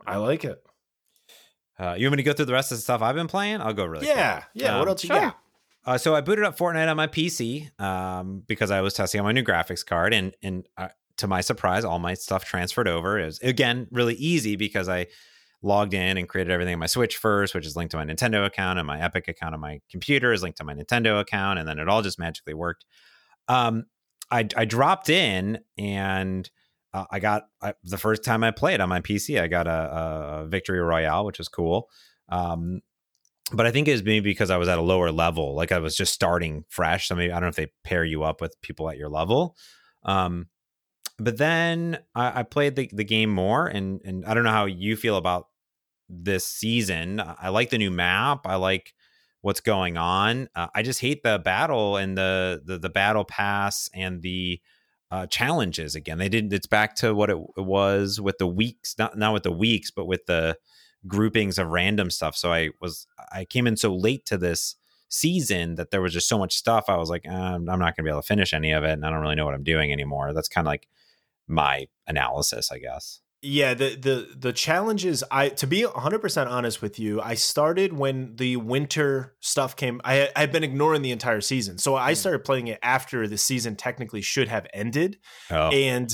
i 0.07 0.17
like 0.17 0.45
it 0.45 0.63
Uh, 1.79 1.95
you 1.99 2.07
want 2.07 2.13
me 2.13 2.17
to 2.19 2.23
go 2.23 2.33
through 2.35 2.45
the 2.45 2.53
rest 2.53 2.71
of 2.71 2.79
the 2.79 2.83
stuff 2.83 3.01
I've 3.03 3.15
been 3.15 3.27
playing? 3.29 3.61
I'll 3.61 3.73
go 3.73 3.85
really. 3.87 4.07
yeah 4.07 4.41
quick. 4.41 4.47
yeah 4.55 4.75
what 4.79 4.83
Um, 4.83 4.89
else 4.89 5.05
you 5.05 5.09
sure. 5.09 5.21
got 5.21 5.39
Uh, 5.87 5.99
so 5.99 6.15
I 6.15 6.21
booted 6.21 6.45
up 6.45 6.57
Fortnite 6.59 6.89
on 6.91 6.97
my 6.97 7.07
PC 7.07 7.69
um, 7.81 8.43
because 8.47 8.71
I 8.71 8.81
was 8.81 8.95
testing 8.95 9.21
on 9.21 9.25
my 9.27 9.33
new 9.33 9.43
graphics 9.43 9.85
card, 9.85 10.15
and 10.15 10.35
and 10.43 10.67
uh, 10.77 10.89
to 11.19 11.27
my 11.27 11.41
surprise, 11.43 11.85
all 11.85 11.99
my 11.99 12.15
stuff 12.15 12.45
transferred 12.45 12.89
over. 12.89 13.19
It 13.19 13.27
was 13.27 13.39
again 13.41 13.87
really 13.91 14.15
easy 14.15 14.57
because 14.57 14.89
I 14.89 15.07
logged 15.65 15.95
in 15.95 16.17
and 16.17 16.29
created 16.29 16.53
everything 16.53 16.75
on 16.75 16.81
my 16.81 16.87
Switch 16.87 17.17
first, 17.17 17.55
which 17.55 17.67
is 17.67 17.77
linked 17.77 17.93
to 17.93 17.97
my 17.97 18.05
Nintendo 18.05 18.45
account, 18.45 18.79
and 18.79 18.87
my 18.87 19.01
Epic 19.01 19.29
account 19.29 19.55
on 19.55 19.61
my 19.61 19.81
computer 19.91 20.33
is 20.33 20.43
linked 20.43 20.59
to 20.59 20.65
my 20.65 20.75
Nintendo 20.75 21.21
account, 21.21 21.59
and 21.59 21.67
then 21.67 21.79
it 21.79 21.89
all 21.89 22.03
just 22.03 22.19
magically 22.19 22.55
worked. 22.55 22.85
Um, 23.49 23.87
I 24.31 24.47
I 24.57 24.65
dropped 24.65 25.09
in 25.09 25.61
and. 25.79 26.49
Uh, 26.93 27.07
I 27.11 27.19
got 27.19 27.49
I, 27.61 27.75
the 27.83 27.99
first 27.99 28.23
time 28.23 28.45
I 28.45 28.53
played 28.53 28.81
on 28.81 28.89
my 28.89 29.01
PC. 29.01 29.41
I 29.41 29.49
got 29.49 29.67
a, 29.67 30.43
a 30.43 30.47
victory 30.47 30.79
royale, 30.79 31.25
which 31.25 31.39
was 31.39 31.49
cool. 31.49 31.89
Um, 32.29 32.83
but 33.53 33.67
I 33.67 33.71
think 33.71 33.89
it 33.89 33.93
was 33.93 34.05
maybe 34.05 34.31
because 34.31 34.51
I 34.51 34.57
was 34.57 34.69
at 34.69 34.79
a 34.79 34.83
lower 34.83 35.11
level, 35.11 35.55
like 35.55 35.73
I 35.73 35.79
was 35.79 35.97
just 35.97 36.15
starting 36.15 36.65
fresh. 36.69 37.09
So 37.09 37.15
maybe 37.15 37.33
I 37.33 37.35
don't 37.35 37.43
know 37.43 37.49
if 37.49 37.57
they 37.57 37.73
pair 37.83 38.05
you 38.05 38.23
up 38.23 38.41
with 38.41 38.55
people 38.63 38.89
at 38.89 38.97
your 38.97 39.09
level. 39.09 39.57
Um, 40.05 40.47
but 41.19 41.39
then 41.39 41.99
I, 42.15 42.41
I 42.41 42.43
played 42.43 42.77
the, 42.77 42.91
the 42.93 43.05
game 43.05 43.31
more, 43.31 43.67
and 43.67 44.01
and 44.05 44.25
I 44.25 44.35
don't 44.35 44.45
know 44.45 44.51
how 44.51 44.65
you 44.65 44.97
feel 44.97 45.17
about 45.17 45.47
this 46.23 46.47
season. 46.47 47.21
I 47.21 47.35
I 47.43 47.49
like 47.51 47.71
the 47.71 47.79
new 47.79 47.91
map. 47.91 48.47
I 48.47 48.57
like 48.57 48.95
what's 49.41 49.61
going 49.61 49.97
on. 49.97 50.49
Uh, 50.55 50.69
I 50.75 50.83
just 50.83 51.01
hate 51.01 51.23
the 51.23 51.39
battle 51.39 51.97
and 51.97 52.17
the 52.17 52.63
the, 52.65 52.79
the 52.79 52.91
battle 52.91 53.25
pass 53.25 53.91
and 53.95 54.23
the 54.23 54.61
uh, 55.11 55.27
challenges 55.27 55.95
again. 55.95 56.19
They 56.19 56.29
didn't. 56.29 56.53
It's 56.53 56.67
back 56.67 56.97
to 56.97 57.15
what 57.15 57.31
it, 57.31 57.37
it 57.57 57.65
was 57.65 58.21
with 58.21 58.39
the 58.39 58.47
weeks, 58.47 58.97
not 58.99 59.17
not 59.17 59.33
with 59.33 59.43
the 59.43 59.53
weeks, 59.53 59.91
but 59.91 60.07
with 60.07 60.27
the 60.27 60.57
groupings 61.07 61.59
of 61.59 61.69
random 61.69 62.11
stuff. 62.11 62.37
So 62.37 62.53
I 62.53 62.71
was 62.81 63.07
I 63.33 63.45
came 63.45 63.67
in 63.67 63.77
so 63.77 63.95
late 63.95 64.25
to 64.27 64.39
this 64.39 64.77
season 65.09 65.77
that 65.77 65.91
there 65.91 66.01
was 66.01 66.13
just 66.13 66.29
so 66.29 66.39
much 66.39 66.57
stuff. 66.57 66.87
I 66.89 66.97
was 66.97 67.11
like, 67.11 67.27
uh, 67.29 67.33
I'm 67.33 67.65
not 67.65 67.79
going 67.79 67.95
to 67.97 68.03
be 68.03 68.11
able 68.11 68.23
to 68.23 68.27
finish 68.27 68.53
any 68.53 68.73
of 68.73 68.83
it, 68.85 68.93
and 68.93 69.05
I 69.05 69.11
don't 69.11 69.21
really 69.21 69.37
know 69.37 69.45
what 69.45 69.55
I'm 69.55 69.63
doing 69.63 69.93
anymore. 69.93 70.33
That's 70.33 70.49
kind 70.49 70.67
of 70.67 70.71
like 70.71 70.89
my 71.47 71.87
analysis, 72.07 72.73
I 72.73 72.79
guess. 72.79 73.21
Yeah, 73.47 73.75
the 73.75 73.95
the 73.95 74.35
the 74.37 74.53
challenges 74.55 75.23
I 75.31 75.51
to 75.51 75.67
be 75.67 75.83
100% 75.83 76.49
honest 76.49 76.81
with 76.81 76.99
you, 76.99 77.21
I 77.21 77.35
started 77.35 77.93
when 77.93 78.37
the 78.37 78.57
winter 78.57 79.37
stuff 79.41 79.77
came. 79.77 80.01
I 80.03 80.31
I've 80.35 80.51
been 80.51 80.65
ignoring 80.65 81.03
the 81.03 81.11
entire 81.11 81.43
season. 81.43 81.77
So 81.79 81.95
I 81.95 82.13
Hmm. 82.13 82.15
started 82.15 82.45
playing 82.45 82.69
it 82.69 82.79
after 82.83 83.29
the 83.29 83.37
season 83.37 83.77
technically 83.77 84.23
should 84.23 84.49
have 84.49 84.67
ended 84.73 85.19
Oh, 85.51 85.71
and 85.71 86.11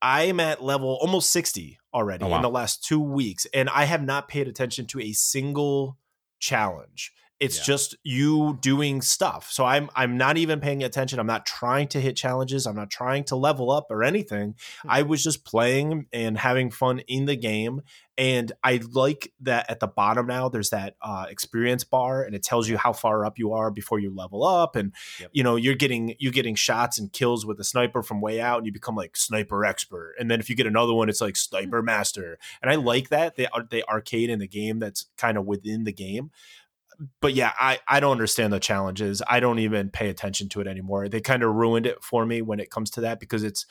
I'm 0.00 0.40
at 0.40 0.62
level 0.62 0.96
almost 1.02 1.30
60 1.30 1.78
already 1.92 2.24
Oh, 2.24 2.28
wow. 2.28 2.36
in 2.36 2.42
the 2.42 2.50
last 2.50 2.82
2 2.84 3.00
weeks 3.00 3.46
and 3.52 3.68
I 3.68 3.84
have 3.84 4.02
not 4.02 4.28
paid 4.28 4.48
attention 4.48 4.86
to 4.86 5.00
a 5.00 5.12
single 5.12 5.98
challenge. 6.38 7.12
It's 7.40 7.56
Yeah. 7.58 7.64
just 7.64 7.96
you 8.04 8.58
doing 8.60 9.00
stuff. 9.02 9.50
So 9.50 9.64
I'm 9.64 9.88
I'm 9.96 10.16
not 10.18 10.36
even 10.36 10.60
paying 10.60 10.82
attention. 10.84 11.18
I'm 11.18 11.26
not 11.26 11.46
trying 11.46 11.88
to 11.88 12.00
hit 12.00 12.14
challenges. 12.16 12.66
I'm 12.66 12.76
not 12.76 12.90
trying 12.90 13.24
to 13.24 13.36
level 13.36 13.70
up 13.70 13.86
or 13.90 14.04
anything. 14.04 14.54
Hmm. 14.82 14.90
I 14.90 15.02
was 15.02 15.24
just 15.24 15.44
playing 15.44 16.06
and 16.12 16.36
having 16.38 16.70
fun 16.70 17.00
in 17.08 17.24
the 17.24 17.36
game. 17.36 17.80
And 18.18 18.52
I 18.62 18.80
like 18.92 19.32
that 19.40 19.70
at 19.70 19.80
the 19.80 19.86
bottom 19.86 20.26
now 20.26 20.50
there's 20.50 20.68
that 20.70 20.96
uh, 21.00 21.24
experience 21.30 21.84
bar 21.84 22.22
and 22.22 22.34
it 22.34 22.42
tells 22.42 22.68
you 22.68 22.76
how 22.76 22.92
far 22.92 23.24
up 23.24 23.38
you 23.38 23.54
are 23.54 23.70
before 23.70 23.98
you 23.98 24.14
level 24.14 24.44
up. 24.44 24.76
And 24.76 24.92
Yep. 25.20 25.30
you 25.32 25.42
know, 25.42 25.56
you're 25.56 25.74
getting 25.74 26.14
you're 26.18 26.32
getting 26.32 26.54
shots 26.54 26.98
and 26.98 27.10
kills 27.10 27.46
with 27.46 27.58
a 27.60 27.64
sniper 27.64 28.02
from 28.02 28.20
way 28.20 28.38
out 28.38 28.58
and 28.58 28.66
you 28.66 28.72
become 28.72 28.94
like 28.96 29.16
sniper 29.16 29.64
expert. 29.64 30.14
And 30.20 30.30
then 30.30 30.38
if 30.40 30.50
you 30.50 30.56
get 30.56 30.66
another 30.66 30.92
one, 30.92 31.08
it's 31.08 31.22
like 31.22 31.36
sniper 31.38 31.80
master. 31.82 32.38
And 32.60 32.70
I 32.70 32.74
like 32.74 33.08
that. 33.08 33.36
They 33.36 33.46
are 33.46 33.66
they 33.70 33.82
arcade 33.84 34.28
in 34.28 34.38
the 34.40 34.48
game 34.48 34.78
that's 34.80 35.06
kind 35.16 35.38
of 35.38 35.46
within 35.46 35.84
the 35.84 35.92
game 35.92 36.30
but 37.20 37.34
yeah, 37.34 37.52
I, 37.58 37.78
I 37.88 38.00
don't 38.00 38.12
understand 38.12 38.52
the 38.52 38.60
challenges. 38.60 39.22
I 39.28 39.40
don't 39.40 39.58
even 39.58 39.90
pay 39.90 40.08
attention 40.10 40.48
to 40.50 40.60
it 40.60 40.66
anymore. 40.66 41.08
They 41.08 41.20
kind 41.20 41.42
of 41.42 41.54
ruined 41.54 41.86
it 41.86 42.02
for 42.02 42.26
me 42.26 42.42
when 42.42 42.60
it 42.60 42.70
comes 42.70 42.90
to 42.92 43.00
that 43.02 43.20
because 43.20 43.42
it's 43.42 43.66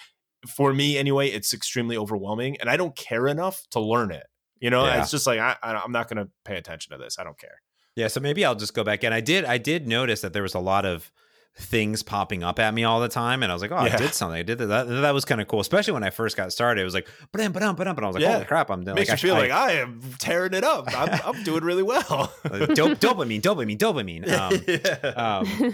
for 0.47 0.73
me 0.73 0.97
anyway. 0.97 1.27
It's 1.29 1.53
extremely 1.53 1.95
overwhelming, 1.97 2.57
and 2.59 2.69
I 2.69 2.77
don't 2.77 2.95
care 2.95 3.27
enough 3.27 3.63
to 3.71 3.79
learn 3.79 4.11
it. 4.11 4.25
You 4.59 4.69
know, 4.69 4.85
Yeah. 4.85 5.01
it's 5.01 5.11
just 5.11 5.27
like 5.27 5.39
I, 5.39 5.55
I 5.61 5.73
I'm 5.75 5.91
not 5.91 6.09
going 6.09 6.25
to 6.25 6.31
pay 6.45 6.57
attention 6.57 6.91
to 6.91 6.97
this. 7.03 7.17
I 7.19 7.23
don't 7.23 7.37
care. 7.39 7.61
yeah. 7.95 8.07
So 8.07 8.19
maybe 8.19 8.43
I'll 8.45 8.55
just 8.55 8.73
go 8.73 8.83
back. 8.83 9.03
And 9.03 9.13
I 9.13 9.21
did 9.21 9.45
I 9.45 9.57
did 9.57 9.87
notice 9.87 10.21
that 10.21 10.33
there 10.33 10.43
was 10.43 10.55
a 10.55 10.59
lot 10.59 10.85
of 10.85 11.11
things 11.59 12.01
popping 12.03 12.41
up 12.43 12.57
at 12.57 12.73
me 12.73 12.83
all 12.85 12.99
the 13.01 13.09
time, 13.09 13.43
and 13.43 13.51
I 13.51 13.55
was 13.55 13.61
like, 13.61 13.71
oh, 13.71 13.85
Yeah. 13.85 13.93
I 13.93 13.97
did 13.97 14.13
something. 14.13 14.37
I 14.39 14.43
did 14.43 14.57
that. 14.59 14.87
That, 14.87 15.13
was 15.13 15.25
kind 15.25 15.41
of 15.41 15.47
cool, 15.47 15.59
especially 15.59 15.93
when 15.93 16.03
I 16.03 16.09
first 16.09 16.37
got 16.37 16.51
started. 16.53 16.81
It 16.81 16.85
was 16.85 16.93
like, 16.93 17.07
but 17.31 17.51
but 17.53 17.61
but 17.75 17.95
but 17.95 18.03
I 18.03 18.07
was 18.07 18.13
like, 18.15 18.23
Yeah. 18.23 18.33
holy 18.33 18.45
crap, 18.45 18.71
I'm 18.71 18.83
doing. 18.83 18.95
Makes 18.95 19.09
like, 19.09 19.21
you 19.21 19.29
feel 19.29 19.35
I, 19.35 19.39
like 19.41 19.51
I 19.51 19.71
am 19.73 20.01
tearing 20.19 20.53
it 20.53 20.63
up. 20.63 20.85
I'm, 20.95 21.19
I'm 21.35 21.43
doing 21.43 21.63
really 21.63 21.83
well. 21.83 22.33
I, 22.45 22.65
dop- 22.65 22.97
dopamine, 22.99 23.41
dopamine, 23.41 23.77
dopamine. 23.77 24.27
Um, 24.39 24.63
yeah. 24.67 25.09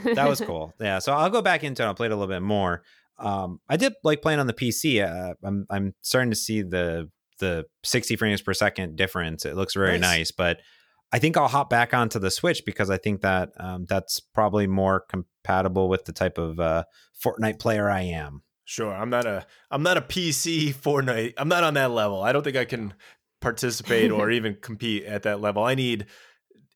um, 0.06 0.16
that 0.16 0.28
was 0.28 0.42
cool. 0.42 0.74
Yeah, 0.80 1.00
so 1.00 1.14
I'll 1.14 1.30
go 1.30 1.42
back 1.42 1.64
into 1.64 1.84
it. 1.84 1.86
I'll 1.86 1.94
play 1.96 2.08
it 2.08 2.12
a 2.12 2.16
little 2.16 2.34
bit 2.34 2.42
more. 2.42 2.84
Um, 3.20 3.60
I 3.70 3.78
did 3.78 3.94
like 4.04 4.22
playing 4.22 4.40
on 4.40 4.48
the 4.48 4.54
PC. 4.54 5.04
Uh, 5.06 5.36
I'm 5.44 5.66
I'm 5.70 5.94
starting 6.02 6.32
to 6.32 6.36
see 6.36 6.62
the 6.62 7.10
the 7.40 7.66
60 7.84 8.16
frames 8.16 8.42
per 8.42 8.54
second 8.54 8.96
difference. 8.96 9.46
It 9.46 9.56
looks 9.56 9.74
very 9.74 10.00
Nice. 10.00 10.18
nice, 10.18 10.32
but 10.32 10.60
I 11.12 11.20
think 11.20 11.38
I'll 11.38 11.48
hop 11.48 11.70
back 11.70 11.94
onto 11.94 12.20
the 12.20 12.32
Switch 12.32 12.64
because 12.66 12.90
I 12.90 12.98
think 12.98 13.22
that 13.22 13.52
um, 13.58 13.86
that's 13.88 14.20
probably 14.20 14.68
more 14.68 15.06
compatible 15.08 15.88
with 15.88 16.06
the 16.06 16.12
type 16.12 16.38
of 16.38 16.60
uh, 16.60 16.84
Fortnite 17.24 17.60
player 17.60 17.90
I 17.90 18.02
am. 18.02 18.42
Sure, 18.66 18.94
I'm 18.94 19.12
not 19.12 19.26
a 19.26 19.46
I'm 19.70 19.84
not 19.84 19.98
a 19.98 20.02
PC 20.02 20.74
Fortnite. 20.74 21.36
I'm 21.38 21.48
not 21.48 21.64
on 21.64 21.76
that 21.76 21.92
level. 21.92 22.24
I 22.24 22.32
don't 22.32 22.44
think 22.44 22.58
I 22.58 22.66
can 22.66 22.94
participate 23.40 24.12
or 24.12 24.32
even 24.32 24.58
compete 24.60 25.06
at 25.06 25.24
that 25.24 25.40
level. 25.40 25.64
I 25.64 25.76
need 25.76 26.08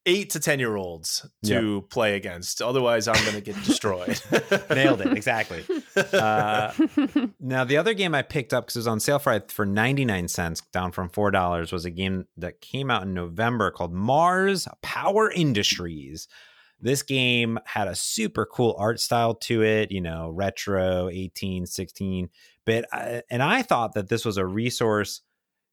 eight 0.09 0.31
to 0.31 0.39
ten 0.39 0.59
year 0.59 0.75
olds 0.75 1.25
to 1.45 1.81
play 1.89 2.15
against. 2.15 2.61
Otherwise, 2.61 3.07
I'm 3.07 3.21
going 3.23 3.35
to 3.35 3.41
get 3.41 3.55
destroyed. 3.63 4.19
Nailed 4.69 5.01
it 5.01 5.13
exactly. 5.15 5.63
Uh, 6.13 6.71
Now, 7.39 7.63
the 7.65 7.77
other 7.77 7.93
game 7.93 8.15
I 8.15 8.21
picked 8.21 8.53
up 8.53 8.65
because 8.65 8.75
it 8.77 8.79
was 8.79 8.87
on 8.87 8.99
sale 8.99 9.19
for 9.19 9.41
for 9.49 9.65
99 9.65 10.27
cents, 10.27 10.61
down 10.71 10.91
from 10.91 11.09
$4, 11.09 11.71
was 11.71 11.85
a 11.85 11.89
game 11.91 12.25
that 12.37 12.61
came 12.61 12.89
out 12.89 13.03
in 13.03 13.13
November 13.13 13.69
called 13.71 13.93
Mars 13.93 14.67
Power 14.81 15.29
Industries. 15.31 16.27
This 16.81 17.03
game 17.03 17.59
had 17.65 17.87
a 17.89 17.95
super 17.95 18.45
cool 18.45 18.75
art 18.79 18.99
style 19.01 19.35
to 19.35 19.63
it, 19.63 19.91
you 19.91 19.99
know, 20.01 20.29
retro 20.29 21.09
18, 21.09 21.65
16 21.65 22.29
bit. 22.65 22.85
uh, 22.93 23.21
And 23.29 23.43
I 23.43 23.61
thought 23.63 23.93
that 23.95 24.07
this 24.09 24.23
was 24.23 24.37
a 24.37 24.45
resource 24.45 25.21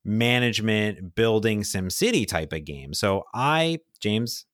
management 0.06 1.14
building 1.16 1.62
SimCity 1.62 2.26
type 2.26 2.52
of 2.52 2.64
game. 2.64 2.94
So 2.94 3.24
I, 3.34 3.80
James, 4.00 4.46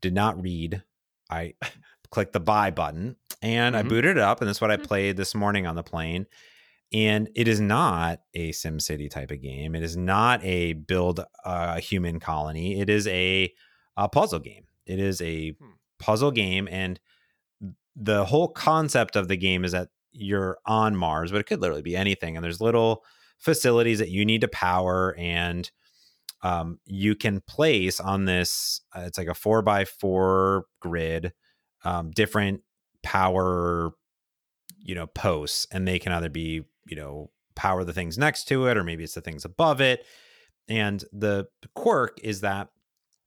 did 0.00 0.14
not 0.14 0.40
read. 0.40 0.82
I 1.30 1.54
clicked 2.10 2.32
the 2.32 2.40
buy 2.40 2.70
button 2.70 3.16
and 3.42 3.76
I 3.76 3.82
Mhm. 3.82 3.88
booted 3.90 4.16
it 4.16 4.22
up. 4.22 4.40
And 4.40 4.48
that's 4.48 4.60
what 4.60 4.70
I 4.70 4.78
Mhm. 4.78 4.86
played 4.86 5.16
this 5.16 5.34
morning 5.34 5.66
on 5.66 5.76
the 5.76 5.82
plane. 5.82 6.26
And 6.92 7.28
it 7.36 7.46
is 7.46 7.60
not 7.60 8.20
a 8.34 8.50
SimCity 8.50 9.08
type 9.10 9.30
of 9.30 9.40
game. 9.40 9.74
It 9.76 9.82
is 9.84 9.96
not 9.96 10.42
a 10.42 10.72
build 10.72 11.20
a 11.44 11.78
human 11.78 12.18
colony. 12.18 12.80
It 12.80 12.88
is 12.88 13.06
a, 13.06 13.52
a 13.96 14.08
puzzle 14.08 14.40
game. 14.40 14.64
It 14.86 14.98
is 14.98 15.20
a 15.20 15.50
Hmm. 15.52 15.66
puzzle 16.00 16.30
game. 16.32 16.66
And 16.68 16.98
the 17.94 18.24
whole 18.24 18.48
concept 18.48 19.14
of 19.14 19.28
the 19.28 19.36
game 19.36 19.64
is 19.64 19.72
that 19.72 19.90
you're 20.10 20.58
on 20.64 20.96
Mars, 20.96 21.30
but 21.30 21.38
it 21.40 21.44
could 21.46 21.60
literally 21.60 21.82
be 21.82 21.94
anything. 21.94 22.34
And 22.36 22.42
there's 22.42 22.60
little 22.60 23.04
facilities 23.40 23.98
that 23.98 24.10
you 24.10 24.24
need 24.24 24.42
to 24.42 24.48
power 24.48 25.14
and 25.18 25.70
um, 26.42 26.78
you 26.86 27.14
can 27.14 27.40
place 27.40 28.00
on 28.00 28.24
this 28.24 28.80
uh, 28.96 29.02
it's 29.06 29.18
like 29.18 29.28
a 29.28 29.34
four 29.34 29.62
by 29.62 29.84
four 29.84 30.64
grid 30.80 31.32
um, 31.84 32.10
different 32.10 32.62
power 33.02 33.92
you 34.78 34.94
know 34.94 35.06
posts 35.06 35.66
and 35.72 35.86
they 35.86 35.98
can 35.98 36.12
either 36.12 36.30
be 36.30 36.62
you 36.86 36.96
know 36.96 37.30
power 37.60 37.84
the 37.84 37.92
things 37.92 38.16
next 38.16 38.44
to 38.44 38.66
it 38.68 38.78
or 38.78 38.82
maybe 38.82 39.04
it's 39.04 39.12
the 39.12 39.20
things 39.20 39.44
above 39.44 39.82
it. 39.82 40.06
And 40.66 41.04
the 41.12 41.46
quirk 41.74 42.18
is 42.22 42.40
that 42.40 42.68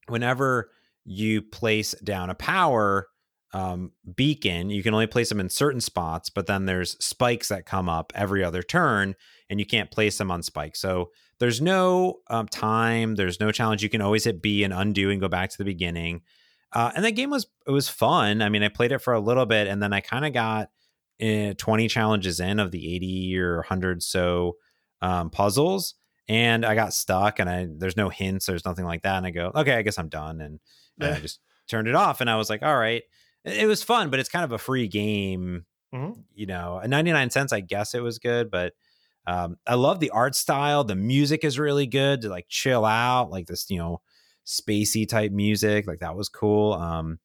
whenever 0.08 0.72
you 1.06 1.44
place 1.44 1.94
down 2.04 2.32
a 2.32 2.36
power 2.36 3.10
um, 3.54 3.92
beacon 4.16 4.70
you 4.70 4.82
can 4.84 4.94
only 4.94 5.08
place 5.08 5.30
them 5.30 5.40
in 5.40 5.50
certain 5.50 5.82
spots 5.82 6.30
but 6.30 6.48
then 6.48 6.66
there's 6.66 6.98
spikes 7.04 7.50
that 7.50 7.66
come 7.66 7.88
up 7.88 8.12
every 8.16 8.44
other 8.44 8.64
turn 8.64 9.16
and 9.54 9.60
you 9.60 9.68
can't 9.68 9.92
place 9.92 10.18
them 10.18 10.32
on 10.32 10.42
spikes. 10.42 10.80
So 10.80 11.12
there's 11.38 11.62
no 11.62 12.22
um, 12.28 12.48
time 12.48 13.16
there's 13.16 13.40
no 13.40 13.52
challenge 13.52 13.84
you 13.84 13.90
can 13.90 14.02
always 14.02 14.24
hit 14.24 14.42
b 14.42 14.64
and 14.64 14.74
undo 14.74 15.12
and 15.12 15.22
go 15.22 15.28
back 15.28 15.52
to 15.52 15.58
the 15.58 15.64
beginning. 15.64 16.22
Uh, 16.72 16.92
and 16.96 17.06
that 17.06 17.12
game 17.12 17.30
was 17.30 17.46
it 17.68 17.72
was 17.72 17.88
fun 17.88 18.42
i 18.42 18.50
mean 18.50 18.64
i 18.64 18.68
played 18.68 18.92
it 18.92 18.98
for 18.98 19.14
a 19.14 19.20
little 19.20 19.46
bit 19.46 19.68
and 19.68 19.82
then 19.82 19.94
i 19.94 20.02
kind 20.02 20.26
of 20.26 20.34
got 20.34 20.72
uh, 21.22 21.54
20 21.56 21.88
challenges 21.88 22.40
in 22.40 22.60
of 22.60 22.72
the 22.72 22.96
80 22.96 23.38
or 23.38 23.58
100 23.58 24.02
so 24.02 24.58
um, 25.04 25.30
puzzles 25.30 25.94
and 26.28 26.66
i 26.66 26.74
got 26.74 26.96
stuck 26.96 27.38
and 27.38 27.48
i 27.48 27.68
there's 27.78 27.96
no 27.96 28.10
hints 28.10 28.48
there's 28.48 28.66
nothing 28.66 28.86
like 28.86 29.04
that 29.04 29.18
and 29.18 29.28
i 29.28 29.30
go 29.30 29.52
okay 29.54 29.76
i 29.76 29.84
guess 29.84 30.00
i'm 30.00 30.10
done 30.10 30.42
and, 30.42 30.60
and 31.00 31.14
i 31.14 31.20
just 31.22 31.42
turned 31.68 31.88
it 31.88 31.94
off 31.94 32.22
and 32.22 32.30
i 32.30 32.36
was 32.38 32.50
like 32.50 32.64
all 32.64 32.76
right 32.76 33.04
it 33.46 33.68
was 33.68 33.84
fun, 33.84 34.10
but 34.10 34.20
it's 34.20 34.30
kind 34.30 34.46
of 34.46 34.52
a 34.52 34.58
free 34.58 34.88
game. 34.88 35.66
Mm-hmm. 35.94 36.22
You 36.34 36.46
know, 36.48 36.82
99 36.86 37.30
cents, 37.30 37.54
I 37.54 37.60
guess 37.60 37.94
it 37.94 38.02
was 38.02 38.18
good, 38.18 38.50
but 38.50 38.74
um, 39.28 39.58
I 39.68 39.76
love 39.76 40.00
the 40.00 40.10
art 40.10 40.36
style. 40.36 40.84
The 40.84 40.96
music 40.96 41.44
is 41.44 41.60
really 41.60 41.88
good 41.88 42.22
to 42.22 42.30
like 42.30 42.48
chill 42.50 42.84
out, 42.84 43.30
like 43.30 43.48
this, 43.48 43.70
you 43.70 43.78
know, 43.78 44.02
spacey 44.46 45.08
type 45.08 45.32
music. 45.32 45.88
Like 45.88 46.00
that 46.00 46.16
was 46.16 46.30
cool. 46.30 46.74
Um, 46.74 47.20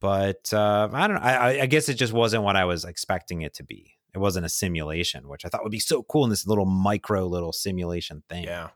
but 0.00 0.52
uh, 0.52 0.88
I 0.92 1.06
don't 1.06 1.16
know. 1.16 1.22
I, 1.22 1.62
I 1.62 1.66
guess 1.66 1.88
it 1.88 1.94
just 1.94 2.12
wasn't 2.12 2.44
what 2.44 2.56
I 2.56 2.64
was 2.64 2.84
expecting 2.84 3.42
it 3.42 3.54
to 3.54 3.64
be. 3.64 3.94
It 4.14 4.18
wasn't 4.18 4.46
a 4.46 4.48
simulation, 4.48 5.28
which 5.28 5.44
I 5.44 5.48
thought 5.48 5.62
would 5.62 5.72
be 5.72 5.80
so 5.80 6.02
cool 6.04 6.24
in 6.24 6.30
this 6.30 6.46
little 6.46 6.66
micro 6.66 7.26
little 7.26 7.52
simulation 7.52 8.22
thing. 8.28 8.44
Yeah. 8.44 8.68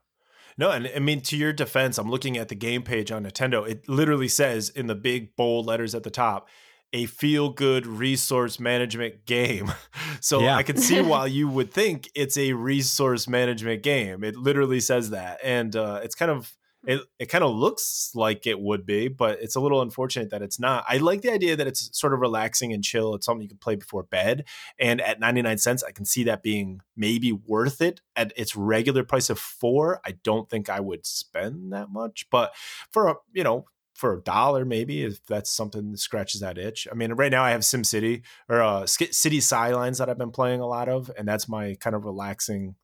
No, 0.59 0.71
and 0.71 0.91
I 0.95 0.99
mean 0.99 1.21
to 1.23 1.37
your 1.37 1.53
defense, 1.53 1.99
I'm 1.99 2.11
looking 2.11 2.37
at 2.37 2.49
the 2.49 2.55
game 2.55 2.83
page 2.83 3.11
on 3.11 3.25
Nintendo. 3.25 3.69
It 3.69 3.89
literally 3.89 4.29
says 4.29 4.69
in 4.69 4.87
the 4.87 4.95
big 4.95 5.37
bold 5.37 5.67
letters 5.67 5.95
at 5.95 6.03
the 6.03 6.11
top, 6.11 6.49
a 6.93 7.07
feel 7.07 7.49
good 7.49 7.87
resource 7.87 8.61
management 8.61 9.25
game. 9.25 9.73
so 10.21 10.41
yeah. 10.41 10.57
I 10.57 10.63
can 10.63 10.77
see 10.77 11.01
why 11.03 11.27
you 11.27 11.49
would 11.49 11.73
think 11.73 12.11
it's 12.15 12.37
a 12.37 12.53
resource 12.53 13.27
management 13.27 13.83
game. 13.83 14.23
It 14.25 14.37
literally 14.37 14.81
says 14.81 15.11
that. 15.11 15.41
And 15.43 15.75
uh, 15.75 16.01
it's 16.03 16.15
kind 16.15 16.31
of 16.31 16.55
it, 16.85 17.01
it 17.19 17.27
kind 17.27 17.45
of 17.45 17.55
looks 17.55 18.11
like 18.15 18.47
it 18.47 18.61
would 18.61 18.85
be, 18.85 19.09
but 19.09 19.41
it's 19.41 19.55
a 19.55 19.61
little 19.61 19.83
unfortunate 19.83 20.31
that 20.31 20.43
it's 20.43 20.59
not. 20.59 20.85
I 20.89 20.97
like 20.97 21.23
the 21.23 21.33
idea 21.33 21.55
that 21.55 21.67
it's 21.67 21.97
sort 21.99 22.13
of 22.13 22.21
relaxing 22.21 22.73
and 22.73 22.83
chill. 22.83 23.15
It's 23.15 23.25
something 23.25 23.43
you 23.43 23.49
can 23.49 23.59
play 23.59 23.77
before 23.77 24.03
bed. 24.03 24.45
And 24.79 25.01
at 25.01 25.21
99 25.21 25.59
cents, 25.59 25.85
I 25.85 25.93
can 25.93 26.05
see 26.05 26.25
that 26.25 26.43
being 26.43 26.81
maybe 26.97 27.31
worth 27.31 27.81
it 27.81 28.01
at 28.17 28.33
its 28.37 28.57
regular 28.57 29.05
price 29.05 29.31
of 29.31 29.39
four. 29.39 30.01
I 30.05 30.17
don't 30.25 30.51
think 30.51 30.69
I 30.69 30.81
would 30.81 31.07
spend 31.07 31.73
that 31.73 31.91
much, 31.91 32.27
but 32.31 32.53
for 32.91 33.09
a, 33.09 33.15
you 33.33 33.45
know, 33.45 33.67
for 33.95 34.15
a 34.15 34.21
dollar 34.21 34.65
maybe 34.65 35.05
if 35.05 35.25
that's 35.27 35.51
something 35.51 35.93
that 35.93 35.99
scratches 35.99 36.41
that 36.41 36.59
itch. 36.59 36.89
I 36.91 36.95
mean, 36.95 37.13
right 37.13 37.31
now 37.31 37.45
I 37.45 37.51
have 37.51 37.65
Sim 37.65 37.85
City 37.85 38.23
or 38.49 38.61
uh, 38.61 38.87
City 38.87 39.41
Skylines 39.41 39.99
that 39.99 40.09
I've 40.09 40.19
been 40.19 40.33
playing 40.33 40.61
a 40.61 40.67
lot 40.67 40.89
of, 40.89 41.11
and 41.17 41.29
that's 41.29 41.49
my 41.49 41.77
kind 41.79 41.95
of 41.95 42.05
relaxing 42.05 42.75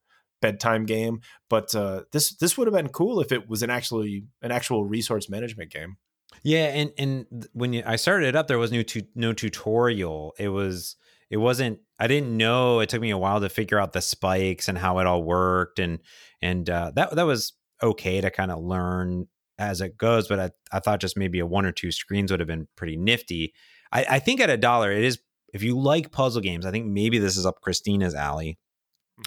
bedtime 0.41 0.87
game. 0.87 1.21
But 1.49 1.75
uh, 1.75 2.03
this 2.13 2.35
this 2.37 2.57
would 2.57 2.67
have 2.67 2.75
been 2.75 2.89
cool 2.89 3.21
if 3.21 3.33
it 3.33 3.49
was 3.49 3.63
an 3.63 3.71
actually 3.71 4.25
an 4.43 4.53
actual 4.53 4.85
resource 4.85 5.29
management 5.29 5.71
game. 5.71 5.97
Yeah, 6.43 6.67
and 6.67 6.93
and 6.99 7.49
when 7.53 7.73
you, 7.73 7.83
I 7.85 7.97
started 7.97 8.29
it 8.29 8.37
up, 8.37 8.47
there 8.47 8.59
was 8.59 8.73
no 8.73 8.83
tu- 8.83 9.09
no 9.15 9.33
tutorial. 9.33 10.35
It 10.39 10.49
was 10.49 10.97
it 11.31 11.39
wasn't. 11.39 11.81
I 11.99 12.07
didn't 12.07 12.37
know. 12.37 12.81
It 12.81 12.89
took 12.89 13.01
me 13.01 13.11
a 13.11 13.19
while 13.19 13.41
to 13.41 13.49
figure 13.49 13.79
out 13.79 13.93
the 13.93 14.01
spikes 14.01 14.69
and 14.69 14.79
how 14.79 14.99
it 14.99 15.07
all 15.07 15.23
worked, 15.23 15.79
and 15.79 15.99
and 16.41 16.69
uh, 16.69 16.93
that 16.95 17.15
that 17.17 17.27
was 17.27 17.55
okay 17.83 18.21
to 18.21 18.31
kind 18.31 18.51
of 18.51 18.63
learn 18.63 19.27
as 19.59 19.81
it 19.81 19.99
goes. 19.99 20.29
But 20.29 20.41
I 20.41 20.51
I 20.73 20.81
thought 20.81 21.01
just 21.01 21.17
maybe 21.17 21.39
a 21.41 21.47
one 21.47 21.67
or 21.67 21.73
two 21.73 21.93
screens 21.93 22.31
would 22.31 22.41
have 22.41 22.47
been 22.47 22.69
pretty 22.77 22.97
nifty. 22.97 23.53
I, 23.93 24.07
I 24.09 24.19
think 24.19 24.41
at 24.41 24.51
a 24.51 24.57
dollar, 24.57 24.93
it 24.93 25.05
is. 25.05 25.19
If 25.55 25.63
you 25.63 25.79
like 25.81 26.13
puzzle 26.13 26.43
games, 26.43 26.67
I 26.67 26.71
think 26.71 26.87
maybe 26.87 27.19
this 27.19 27.39
is 27.39 27.47
up 27.47 27.63
Christina's 27.63 28.15
alley. 28.15 28.59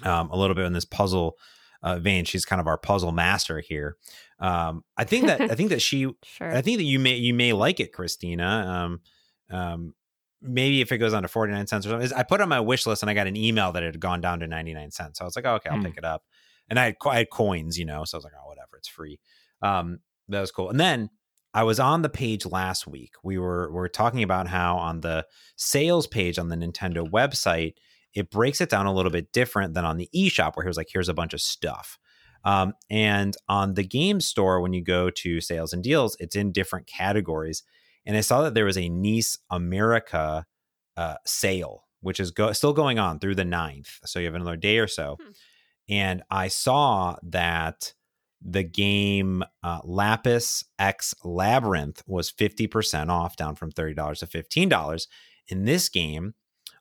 Um, 0.04 0.30
a 0.30 0.38
little 0.38 0.56
bit 0.56 0.66
in 0.66 0.74
this 0.74 0.86
puzzle 0.86 1.38
uh, 1.84 2.00
vein. 2.00 2.26
She's 2.26 2.46
kind 2.46 2.60
of 2.60 2.68
our 2.68 2.78
puzzle 2.78 3.12
master 3.12 3.60
here. 3.60 3.98
Um, 4.40 4.84
I 4.98 5.04
think 5.04 5.28
that 5.28 5.42
I 5.42 5.56
think 5.56 5.70
that 5.70 5.82
she. 5.82 6.12
sure. 6.24 6.56
I 6.56 6.62
think 6.62 6.78
that 6.78 6.84
you 6.84 7.00
may 7.00 7.16
you 7.16 7.34
may 7.34 7.54
like 7.54 7.80
it, 7.80 7.94
Christina. 7.94 9.00
Um, 9.52 9.56
um, 9.56 9.94
maybe 10.42 10.82
if 10.82 10.92
it 10.92 10.98
goes 10.98 11.14
on 11.14 11.22
to 11.22 11.28
49 11.28 11.68
cents 11.68 11.86
or 11.86 11.90
something. 11.90 12.18
I 12.18 12.24
put 12.24 12.42
on 12.42 12.50
my 12.50 12.60
wish 12.60 12.86
list 12.86 13.04
and 13.04 13.10
I 13.10 13.14
got 13.14 13.28
an 13.28 13.36
email 13.36 13.72
that 13.74 13.84
it 13.84 13.88
had 13.88 14.00
gone 14.00 14.22
down 14.22 14.40
to 14.40 14.48
99 14.48 14.92
cents. 14.92 15.20
So 15.20 15.26
I 15.26 15.28
was 15.28 15.36
like, 15.36 15.46
oh, 15.46 15.56
okay, 15.56 15.70
I'll 15.70 15.78
mm. 15.78 15.86
pick 15.86 15.98
it 15.98 16.06
up. 16.06 16.24
And 16.70 16.80
I 16.80 16.86
had, 16.86 16.96
I 17.06 17.18
had 17.20 17.30
coins, 17.30 17.78
you 17.78 17.86
know, 17.86 18.06
so 18.06 18.16
I 18.16 18.20
was 18.20 18.24
like, 18.24 18.34
oh, 18.42 18.48
whatever, 18.48 18.78
it's 18.78 18.88
free. 18.88 19.20
Um, 19.62 20.00
that 20.30 20.42
was 20.42 20.52
cool. 20.52 20.70
And 20.70 20.80
then 20.80 21.10
I 21.54 21.64
was 21.64 21.80
on 21.80 22.02
the 22.02 22.10
page 22.10 22.46
last 22.46 22.88
week. 22.88 23.14
We 23.24 23.38
were 23.38 23.70
we 23.70 23.76
were 23.76 23.90
talking 23.90 24.24
about 24.24 24.48
how 24.48 24.78
on 24.78 25.02
the 25.02 25.26
sales 25.58 26.08
page 26.08 26.40
on 26.40 26.50
the 26.50 26.56
Nintendo 26.56 27.08
website, 27.10 27.74
it 28.14 28.30
breaks 28.30 28.62
it 28.62 28.70
down 28.70 28.86
a 28.86 28.94
little 28.94 29.12
bit 29.12 29.32
different 29.32 29.74
than 29.74 29.86
on 29.86 29.98
the 29.98 30.10
eShop 30.16 30.56
where 30.56 30.64
he 30.64 30.70
was 30.70 30.78
like, 30.78 30.90
here's 30.92 31.10
a 31.10 31.14
bunch 31.14 31.34
of 31.34 31.42
stuff. 31.42 31.98
Um, 32.44 32.74
and 32.90 33.36
on 33.48 33.76
the 33.76 33.84
game 33.84 34.20
store, 34.20 34.62
when 34.62 34.74
you 34.74 34.84
go 34.84 35.10
to 35.10 35.42
sales 35.42 35.74
and 35.74 35.84
deals, 35.84 36.18
it's 36.20 36.36
in 36.36 36.52
different 36.52 36.88
categories. 36.88 37.64
And 38.06 38.18
I 38.18 38.22
saw 38.22 38.42
that 38.42 38.54
there 38.54 38.66
was 38.66 38.78
a 38.78 38.90
NIS 38.90 39.38
America 39.50 40.46
uh, 40.98 41.16
sale, 41.26 41.86
which 42.02 42.20
is 42.20 42.32
go- 42.32 42.52
still 42.54 42.74
going 42.74 43.00
on 43.00 43.20
through 43.20 43.36
the 43.36 43.44
9th. 43.44 44.00
So 44.06 44.20
you 44.20 44.26
have 44.26 44.36
another 44.36 44.58
day 44.58 44.80
or 44.80 44.88
so. 44.88 45.18
Hmm. 45.22 45.32
And 45.90 46.24
I 46.32 46.48
saw 46.48 47.18
that 47.24 47.94
the 48.44 48.64
game 48.64 49.44
uh, 49.62 49.82
Lapis 49.84 50.64
X 50.80 51.14
Labyrinth 51.24 52.02
was 52.08 52.32
50% 52.32 53.10
off, 53.10 53.36
down 53.36 53.56
from 53.56 53.72
$30 53.72 54.20
to 54.20 54.26
$15. 54.26 55.08
In 55.48 55.66
this 55.66 55.90
game, 55.90 56.34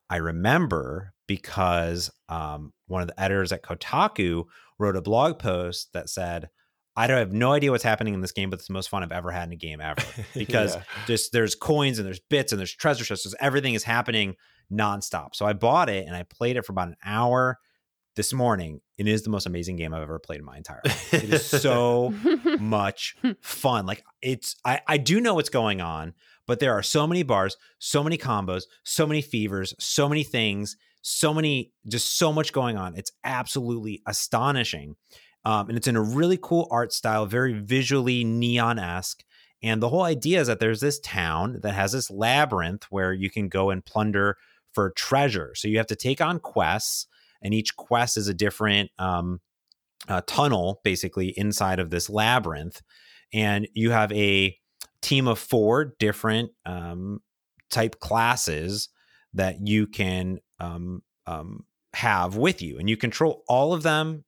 I 0.08 0.16
remember 0.16 1.12
because 1.30 2.10
um, 2.28 2.72
one 2.88 3.02
of 3.02 3.06
the 3.06 3.20
editors 3.20 3.52
at 3.52 3.62
Kotaku 3.62 4.46
wrote 4.80 4.96
a 4.96 5.00
blog 5.00 5.38
post 5.38 5.92
that 5.92 6.10
said, 6.10 6.50
I 6.96 7.06
don't 7.06 7.18
have 7.18 7.32
no 7.32 7.52
idea 7.52 7.70
what's 7.70 7.84
happening 7.84 8.14
in 8.14 8.20
this 8.20 8.32
game, 8.32 8.50
but 8.50 8.58
it's 8.58 8.66
the 8.66 8.72
most 8.72 8.88
fun 8.88 9.04
I've 9.04 9.12
ever 9.12 9.30
had 9.30 9.44
in 9.44 9.52
a 9.52 9.56
game 9.56 9.80
ever. 9.80 10.02
Because 10.34 10.74
yeah. 10.74 10.82
just 11.06 11.30
there's 11.30 11.54
coins 11.54 12.00
and 12.00 12.06
there's 12.06 12.18
bits 12.18 12.50
and 12.50 12.58
there's 12.58 12.74
treasure 12.74 13.04
chests. 13.04 13.32
Everything 13.38 13.74
is 13.74 13.84
happening 13.84 14.34
nonstop. 14.72 15.36
So 15.36 15.46
I 15.46 15.52
bought 15.52 15.88
it 15.88 16.08
and 16.08 16.16
I 16.16 16.24
played 16.24 16.56
it 16.56 16.66
for 16.66 16.72
about 16.72 16.88
an 16.88 16.96
hour 17.04 17.60
this 18.16 18.32
morning. 18.32 18.80
It 18.98 19.06
is 19.06 19.22
the 19.22 19.30
most 19.30 19.46
amazing 19.46 19.76
game 19.76 19.94
I've 19.94 20.02
ever 20.02 20.18
played 20.18 20.40
in 20.40 20.44
my 20.44 20.56
entire 20.56 20.80
life. 20.84 21.14
It 21.14 21.32
is 21.32 21.46
so 21.46 22.12
much 22.58 23.14
fun. 23.40 23.86
Like 23.86 24.02
it's 24.20 24.56
I, 24.64 24.80
I 24.84 24.96
do 24.96 25.20
know 25.20 25.34
what's 25.34 25.48
going 25.48 25.80
on, 25.80 26.14
but 26.48 26.58
there 26.58 26.72
are 26.72 26.82
so 26.82 27.06
many 27.06 27.22
bars, 27.22 27.56
so 27.78 28.02
many 28.02 28.18
combos, 28.18 28.64
so 28.82 29.06
many 29.06 29.22
fevers, 29.22 29.74
so 29.78 30.08
many 30.08 30.24
things 30.24 30.76
so 31.02 31.32
many, 31.32 31.72
just 31.88 32.18
so 32.18 32.32
much 32.32 32.52
going 32.52 32.76
on. 32.76 32.96
It's 32.96 33.12
absolutely 33.24 34.02
astonishing. 34.06 34.96
Um, 35.44 35.68
and 35.68 35.78
it's 35.78 35.88
in 35.88 35.96
a 35.96 36.02
really 36.02 36.38
cool 36.40 36.68
art 36.70 36.92
style, 36.92 37.26
very 37.26 37.54
visually 37.54 38.24
neon 38.24 38.78
esque. 38.78 39.24
And 39.62 39.82
the 39.82 39.88
whole 39.88 40.02
idea 40.02 40.40
is 40.40 40.46
that 40.46 40.60
there's 40.60 40.80
this 40.80 41.00
town 41.00 41.60
that 41.62 41.74
has 41.74 41.92
this 41.92 42.10
labyrinth 42.10 42.84
where 42.90 43.12
you 43.12 43.30
can 43.30 43.48
go 43.48 43.70
and 43.70 43.84
plunder 43.84 44.36
for 44.72 44.90
treasure. 44.90 45.52
So 45.54 45.68
you 45.68 45.78
have 45.78 45.86
to 45.88 45.96
take 45.96 46.20
on 46.20 46.38
quests, 46.38 47.06
and 47.42 47.52
each 47.52 47.76
quest 47.76 48.16
is 48.16 48.28
a 48.28 48.34
different 48.34 48.90
um, 48.98 49.40
uh, 50.08 50.22
tunnel, 50.26 50.80
basically, 50.84 51.28
inside 51.36 51.78
of 51.78 51.90
this 51.90 52.08
labyrinth. 52.08 52.80
And 53.32 53.68
you 53.74 53.90
have 53.90 54.12
a 54.12 54.56
team 55.02 55.28
of 55.28 55.38
four 55.38 55.94
different 55.98 56.50
um, 56.64 57.20
type 57.70 58.00
classes 58.00 58.88
that 59.34 59.66
you 59.66 59.86
can 59.86 60.38
um, 60.58 61.02
um, 61.26 61.64
have 61.94 62.36
with 62.36 62.62
you, 62.62 62.78
and 62.78 62.88
you 62.88 62.96
control 62.96 63.44
all 63.48 63.72
of 63.72 63.82
them 63.82 64.24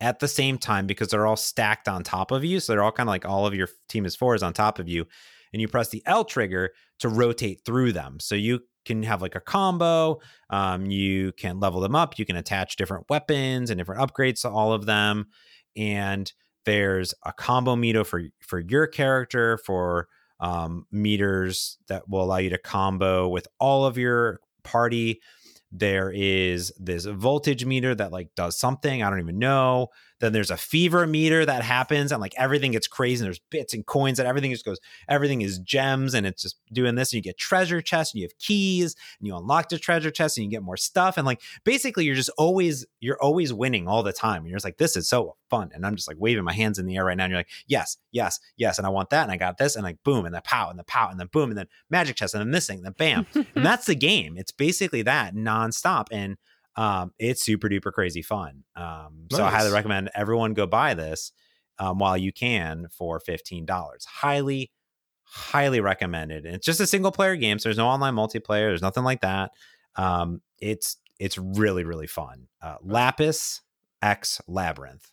at 0.00 0.18
the 0.18 0.28
same 0.28 0.58
time 0.58 0.86
because 0.86 1.08
they're 1.08 1.26
all 1.26 1.36
stacked 1.36 1.88
on 1.88 2.02
top 2.02 2.30
of 2.32 2.44
you. 2.44 2.58
So 2.58 2.72
they're 2.72 2.82
all 2.82 2.92
kind 2.92 3.08
of 3.08 3.12
like 3.12 3.24
all 3.24 3.46
of 3.46 3.54
your 3.54 3.68
team 3.88 4.04
is 4.04 4.16
fours 4.16 4.42
on 4.42 4.52
top 4.52 4.78
of 4.78 4.88
you, 4.88 5.06
and 5.52 5.60
you 5.60 5.68
press 5.68 5.88
the 5.88 6.02
L 6.06 6.24
trigger 6.24 6.70
to 7.00 7.08
rotate 7.08 7.60
through 7.64 7.92
them. 7.92 8.18
So 8.20 8.34
you 8.34 8.60
can 8.84 9.02
have 9.04 9.22
like 9.22 9.34
a 9.34 9.40
combo. 9.40 10.20
Um, 10.50 10.86
you 10.86 11.32
can 11.32 11.60
level 11.60 11.80
them 11.80 11.94
up. 11.94 12.18
You 12.18 12.24
can 12.24 12.36
attach 12.36 12.76
different 12.76 13.08
weapons 13.08 13.70
and 13.70 13.78
different 13.78 14.00
upgrades 14.00 14.42
to 14.42 14.50
all 14.50 14.72
of 14.72 14.86
them. 14.86 15.26
And 15.76 16.32
there's 16.64 17.14
a 17.24 17.32
combo 17.32 17.76
meter 17.76 18.04
for 18.04 18.22
for 18.40 18.60
your 18.60 18.86
character 18.86 19.58
for 19.58 20.08
um, 20.42 20.86
meters 20.92 21.78
that 21.88 22.08
will 22.08 22.22
allow 22.22 22.36
you 22.36 22.50
to 22.50 22.58
combo 22.58 23.28
with 23.28 23.48
all 23.58 23.86
of 23.86 23.96
your 23.96 24.40
party. 24.64 25.20
There 25.70 26.12
is 26.14 26.70
this 26.78 27.06
voltage 27.06 27.64
meter 27.64 27.94
that 27.94 28.12
like 28.12 28.28
does 28.36 28.58
something 28.58 29.02
i 29.02 29.08
don't 29.08 29.20
even 29.20 29.38
know 29.38 29.88
then 30.22 30.32
there's 30.32 30.50
a 30.50 30.56
fever 30.56 31.06
meter 31.06 31.44
that 31.44 31.62
happens 31.62 32.12
and 32.12 32.20
like 32.20 32.34
everything 32.38 32.72
gets 32.72 32.86
crazy 32.86 33.22
and 33.22 33.26
there's 33.26 33.40
bits 33.50 33.74
and 33.74 33.84
coins 33.86 34.18
and 34.18 34.28
everything 34.28 34.50
just 34.50 34.64
goes 34.64 34.78
everything 35.08 35.42
is 35.42 35.58
gems 35.58 36.14
and 36.14 36.26
it's 36.26 36.42
just 36.42 36.56
doing 36.72 36.94
this 36.94 37.12
and 37.12 37.18
you 37.18 37.22
get 37.22 37.36
treasure 37.36 37.80
chests 37.80 38.14
and 38.14 38.20
you 38.20 38.24
have 38.26 38.38
keys 38.38 38.96
and 39.18 39.26
you 39.26 39.36
unlock 39.36 39.68
the 39.68 39.78
treasure 39.78 40.10
chest 40.10 40.38
and 40.38 40.44
you 40.44 40.50
get 40.50 40.62
more 40.62 40.76
stuff 40.76 41.16
and 41.16 41.26
like 41.26 41.40
basically 41.64 42.04
you're 42.04 42.14
just 42.14 42.30
always 42.38 42.86
you're 43.00 43.20
always 43.22 43.52
winning 43.52 43.88
all 43.88 44.02
the 44.02 44.12
time 44.12 44.42
and 44.42 44.48
you're 44.48 44.56
just 44.56 44.64
like 44.64 44.78
this 44.78 44.96
is 44.96 45.08
so 45.08 45.36
fun 45.50 45.70
and 45.74 45.84
i'm 45.84 45.96
just 45.96 46.08
like 46.08 46.16
waving 46.18 46.44
my 46.44 46.52
hands 46.52 46.78
in 46.78 46.86
the 46.86 46.96
air 46.96 47.04
right 47.04 47.16
now 47.16 47.24
and 47.24 47.30
you're 47.30 47.40
like 47.40 47.50
yes 47.66 47.98
yes 48.10 48.40
yes 48.56 48.78
and 48.78 48.86
i 48.86 48.90
want 48.90 49.10
that 49.10 49.24
and 49.24 49.32
i 49.32 49.36
got 49.36 49.58
this 49.58 49.76
and 49.76 49.84
like 49.84 50.02
boom 50.04 50.24
and 50.24 50.34
then 50.34 50.42
pow 50.44 50.70
and 50.70 50.78
then 50.78 50.84
pow 50.86 51.08
and 51.10 51.20
then 51.20 51.28
boom 51.32 51.50
and 51.50 51.58
then 51.58 51.66
magic 51.90 52.16
chest 52.16 52.34
and 52.34 52.40
then 52.40 52.50
this 52.50 52.66
thing 52.66 52.78
and 52.78 52.86
then 52.86 52.94
bam 52.96 53.26
and 53.34 53.46
that's 53.66 53.86
the 53.86 53.94
game. 53.94 54.36
It's 54.36 54.52
basically 54.52 55.02
that 55.02 55.34
nonstop 55.34 56.06
and 56.10 56.36
um, 56.76 57.12
it's 57.18 57.42
super 57.42 57.68
duper 57.68 57.92
crazy 57.92 58.22
fun. 58.22 58.64
Um, 58.76 59.26
nice. 59.30 59.38
So 59.38 59.44
I 59.44 59.50
highly 59.50 59.72
recommend 59.72 60.10
everyone 60.14 60.54
go 60.54 60.66
buy 60.66 60.94
this 60.94 61.32
um, 61.78 61.98
while 61.98 62.16
you 62.16 62.32
can 62.32 62.86
for 62.90 63.20
fifteen 63.20 63.66
dollars. 63.66 64.04
Highly, 64.04 64.70
highly 65.24 65.80
recommended. 65.80 66.46
And 66.46 66.54
it's 66.54 66.66
just 66.66 66.80
a 66.80 66.86
single 66.86 67.12
player 67.12 67.36
game, 67.36 67.58
so 67.58 67.68
there's 67.68 67.78
no 67.78 67.88
online 67.88 68.14
multiplayer. 68.14 68.68
There's 68.68 68.82
nothing 68.82 69.04
like 69.04 69.20
that. 69.20 69.52
Um, 69.96 70.40
it's 70.58 70.96
it's 71.18 71.38
really 71.38 71.84
really 71.84 72.06
fun. 72.06 72.48
Uh, 72.60 72.76
Lapis 72.82 73.60
X 74.00 74.40
Labyrinth. 74.46 75.10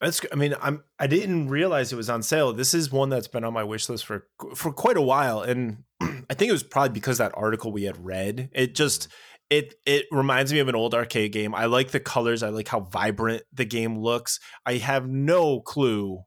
That's. 0.00 0.20
I 0.30 0.36
mean, 0.36 0.54
I'm. 0.60 0.84
I 0.98 1.06
didn't 1.06 1.48
realize 1.48 1.92
it 1.92 1.96
was 1.96 2.10
on 2.10 2.22
sale. 2.22 2.52
This 2.52 2.74
is 2.74 2.92
one 2.92 3.08
that's 3.08 3.28
been 3.28 3.44
on 3.44 3.52
my 3.52 3.64
wish 3.64 3.88
list 3.88 4.04
for 4.04 4.26
for 4.54 4.72
quite 4.72 4.96
a 4.96 5.02
while, 5.02 5.40
and 5.40 5.84
I 6.00 6.34
think 6.34 6.48
it 6.48 6.52
was 6.52 6.62
probably 6.62 6.90
because 6.90 7.18
that 7.18 7.32
article 7.34 7.72
we 7.72 7.84
had 7.84 8.04
read. 8.04 8.50
It 8.52 8.74
just 8.74 9.08
it 9.50 9.74
it 9.84 10.06
reminds 10.10 10.52
me 10.52 10.58
of 10.58 10.68
an 10.68 10.74
old 10.74 10.94
arcade 10.94 11.32
game. 11.32 11.54
I 11.54 11.66
like 11.66 11.90
the 11.90 12.00
colors. 12.00 12.42
I 12.42 12.48
like 12.48 12.68
how 12.68 12.80
vibrant 12.80 13.42
the 13.52 13.64
game 13.64 13.98
looks. 13.98 14.40
I 14.64 14.74
have 14.74 15.08
no 15.08 15.60
clue 15.60 16.24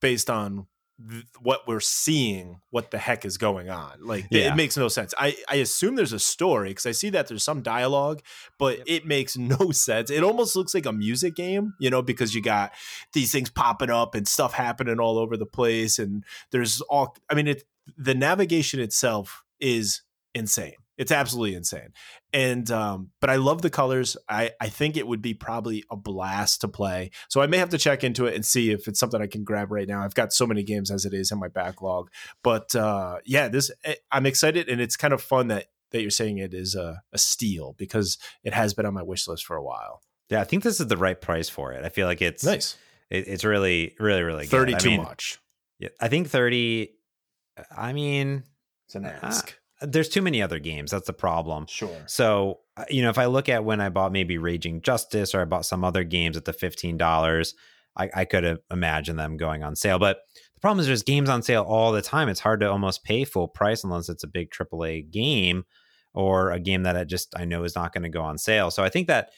based 0.00 0.30
on 0.30 0.66
th- 1.10 1.24
what 1.40 1.66
we're 1.66 1.80
seeing 1.80 2.60
what 2.70 2.90
the 2.90 2.98
heck 2.98 3.24
is 3.24 3.36
going 3.36 3.68
on. 3.68 3.98
Like 4.00 4.26
yeah. 4.30 4.52
it 4.52 4.56
makes 4.56 4.76
no 4.76 4.88
sense. 4.88 5.12
I 5.18 5.36
I 5.48 5.56
assume 5.56 5.94
there's 5.94 6.14
a 6.14 6.18
story 6.18 6.70
because 6.70 6.86
I 6.86 6.92
see 6.92 7.10
that 7.10 7.28
there's 7.28 7.44
some 7.44 7.62
dialogue, 7.62 8.22
but 8.58 8.78
it 8.86 9.04
makes 9.06 9.36
no 9.36 9.70
sense. 9.70 10.10
It 10.10 10.24
almost 10.24 10.56
looks 10.56 10.74
like 10.74 10.86
a 10.86 10.92
music 10.92 11.34
game, 11.34 11.74
you 11.78 11.90
know, 11.90 12.02
because 12.02 12.34
you 12.34 12.40
got 12.40 12.72
these 13.12 13.30
things 13.30 13.50
popping 13.50 13.90
up 13.90 14.14
and 14.14 14.26
stuff 14.26 14.54
happening 14.54 15.00
all 15.00 15.18
over 15.18 15.36
the 15.36 15.46
place 15.46 15.98
and 15.98 16.24
there's 16.50 16.80
all 16.82 17.16
I 17.28 17.34
mean 17.34 17.46
it 17.46 17.64
the 17.98 18.14
navigation 18.14 18.80
itself 18.80 19.42
is 19.60 20.02
insane 20.34 20.74
it's 20.96 21.12
absolutely 21.12 21.54
insane. 21.54 21.92
And 22.32 22.70
um, 22.70 23.10
but 23.20 23.30
I 23.30 23.36
love 23.36 23.62
the 23.62 23.70
colors. 23.70 24.16
I 24.28 24.52
I 24.60 24.68
think 24.68 24.96
it 24.96 25.06
would 25.06 25.22
be 25.22 25.34
probably 25.34 25.84
a 25.90 25.96
blast 25.96 26.60
to 26.62 26.68
play. 26.68 27.10
So 27.28 27.40
I 27.40 27.46
may 27.46 27.58
have 27.58 27.70
to 27.70 27.78
check 27.78 28.04
into 28.04 28.26
it 28.26 28.34
and 28.34 28.44
see 28.44 28.70
if 28.70 28.88
it's 28.88 29.00
something 29.00 29.20
I 29.20 29.26
can 29.26 29.44
grab 29.44 29.70
right 29.70 29.88
now. 29.88 30.02
I've 30.02 30.14
got 30.14 30.32
so 30.32 30.46
many 30.46 30.62
games 30.62 30.90
as 30.90 31.04
it 31.04 31.14
is 31.14 31.30
in 31.32 31.38
my 31.38 31.48
backlog. 31.48 32.10
But 32.42 32.74
uh, 32.74 33.18
yeah, 33.24 33.48
this 33.48 33.70
eh, 33.84 33.94
I'm 34.10 34.26
excited 34.26 34.68
and 34.68 34.80
it's 34.80 34.96
kind 34.96 35.14
of 35.14 35.22
fun 35.22 35.48
that 35.48 35.66
that 35.90 36.02
you're 36.02 36.10
saying 36.10 36.38
it 36.38 36.54
is 36.54 36.74
a, 36.74 37.02
a 37.12 37.18
steal 37.18 37.74
because 37.78 38.18
it 38.42 38.52
has 38.52 38.74
been 38.74 38.84
on 38.84 38.94
my 38.94 39.02
wish 39.02 39.28
list 39.28 39.44
for 39.44 39.56
a 39.56 39.62
while. 39.62 40.02
Yeah, 40.28 40.40
I 40.40 40.44
think 40.44 40.62
this 40.62 40.80
is 40.80 40.88
the 40.88 40.96
right 40.96 41.20
price 41.20 41.48
for 41.48 41.72
it. 41.72 41.84
I 41.84 41.88
feel 41.88 42.06
like 42.06 42.22
it's 42.22 42.44
nice. 42.44 42.76
It, 43.10 43.28
it's 43.28 43.44
really, 43.44 43.94
really, 44.00 44.22
really 44.22 44.44
good. 44.44 44.50
thirty 44.50 44.72
good. 44.72 44.80
too 44.80 44.88
I 44.88 44.96
mean, 44.96 45.02
much. 45.02 45.38
Yeah, 45.78 45.90
I 46.00 46.08
think 46.08 46.28
thirty. 46.28 46.94
I 47.76 47.92
mean, 47.92 48.42
it's 48.86 48.94
an 48.94 49.04
ask. 49.04 49.48
Uh, 49.48 49.52
there's 49.86 50.08
too 50.08 50.22
many 50.22 50.42
other 50.42 50.58
games. 50.58 50.90
That's 50.90 51.06
the 51.06 51.12
problem. 51.12 51.66
Sure. 51.68 52.02
So, 52.06 52.60
uh, 52.76 52.84
you 52.88 53.02
know, 53.02 53.10
if 53.10 53.18
I 53.18 53.26
look 53.26 53.48
at 53.48 53.64
when 53.64 53.80
I 53.80 53.88
bought 53.88 54.12
maybe 54.12 54.38
Raging 54.38 54.82
Justice 54.82 55.34
or 55.34 55.40
I 55.40 55.44
bought 55.44 55.66
some 55.66 55.84
other 55.84 56.04
games 56.04 56.36
at 56.36 56.44
the 56.44 56.52
$15, 56.52 57.54
I, 57.96 58.10
I 58.14 58.24
could 58.24 58.44
have 58.44 58.58
imagined 58.70 59.18
them 59.18 59.36
going 59.36 59.62
on 59.62 59.76
sale. 59.76 59.98
But 59.98 60.18
the 60.54 60.60
problem 60.60 60.80
is 60.80 60.86
there's 60.86 61.02
games 61.02 61.28
on 61.28 61.42
sale 61.42 61.62
all 61.62 61.92
the 61.92 62.02
time. 62.02 62.28
It's 62.28 62.40
hard 62.40 62.60
to 62.60 62.70
almost 62.70 63.04
pay 63.04 63.24
full 63.24 63.48
price 63.48 63.84
unless 63.84 64.08
it's 64.08 64.24
a 64.24 64.28
big 64.28 64.50
AAA 64.50 65.10
game 65.10 65.64
or 66.14 66.50
a 66.50 66.60
game 66.60 66.84
that 66.84 66.96
I 66.96 67.04
just 67.04 67.34
I 67.36 67.44
know 67.44 67.64
is 67.64 67.74
not 67.74 67.92
going 67.92 68.04
to 68.04 68.08
go 68.08 68.22
on 68.22 68.38
sale. 68.38 68.70
So 68.70 68.82
I 68.82 68.88
think 68.88 69.08
that 69.08 69.30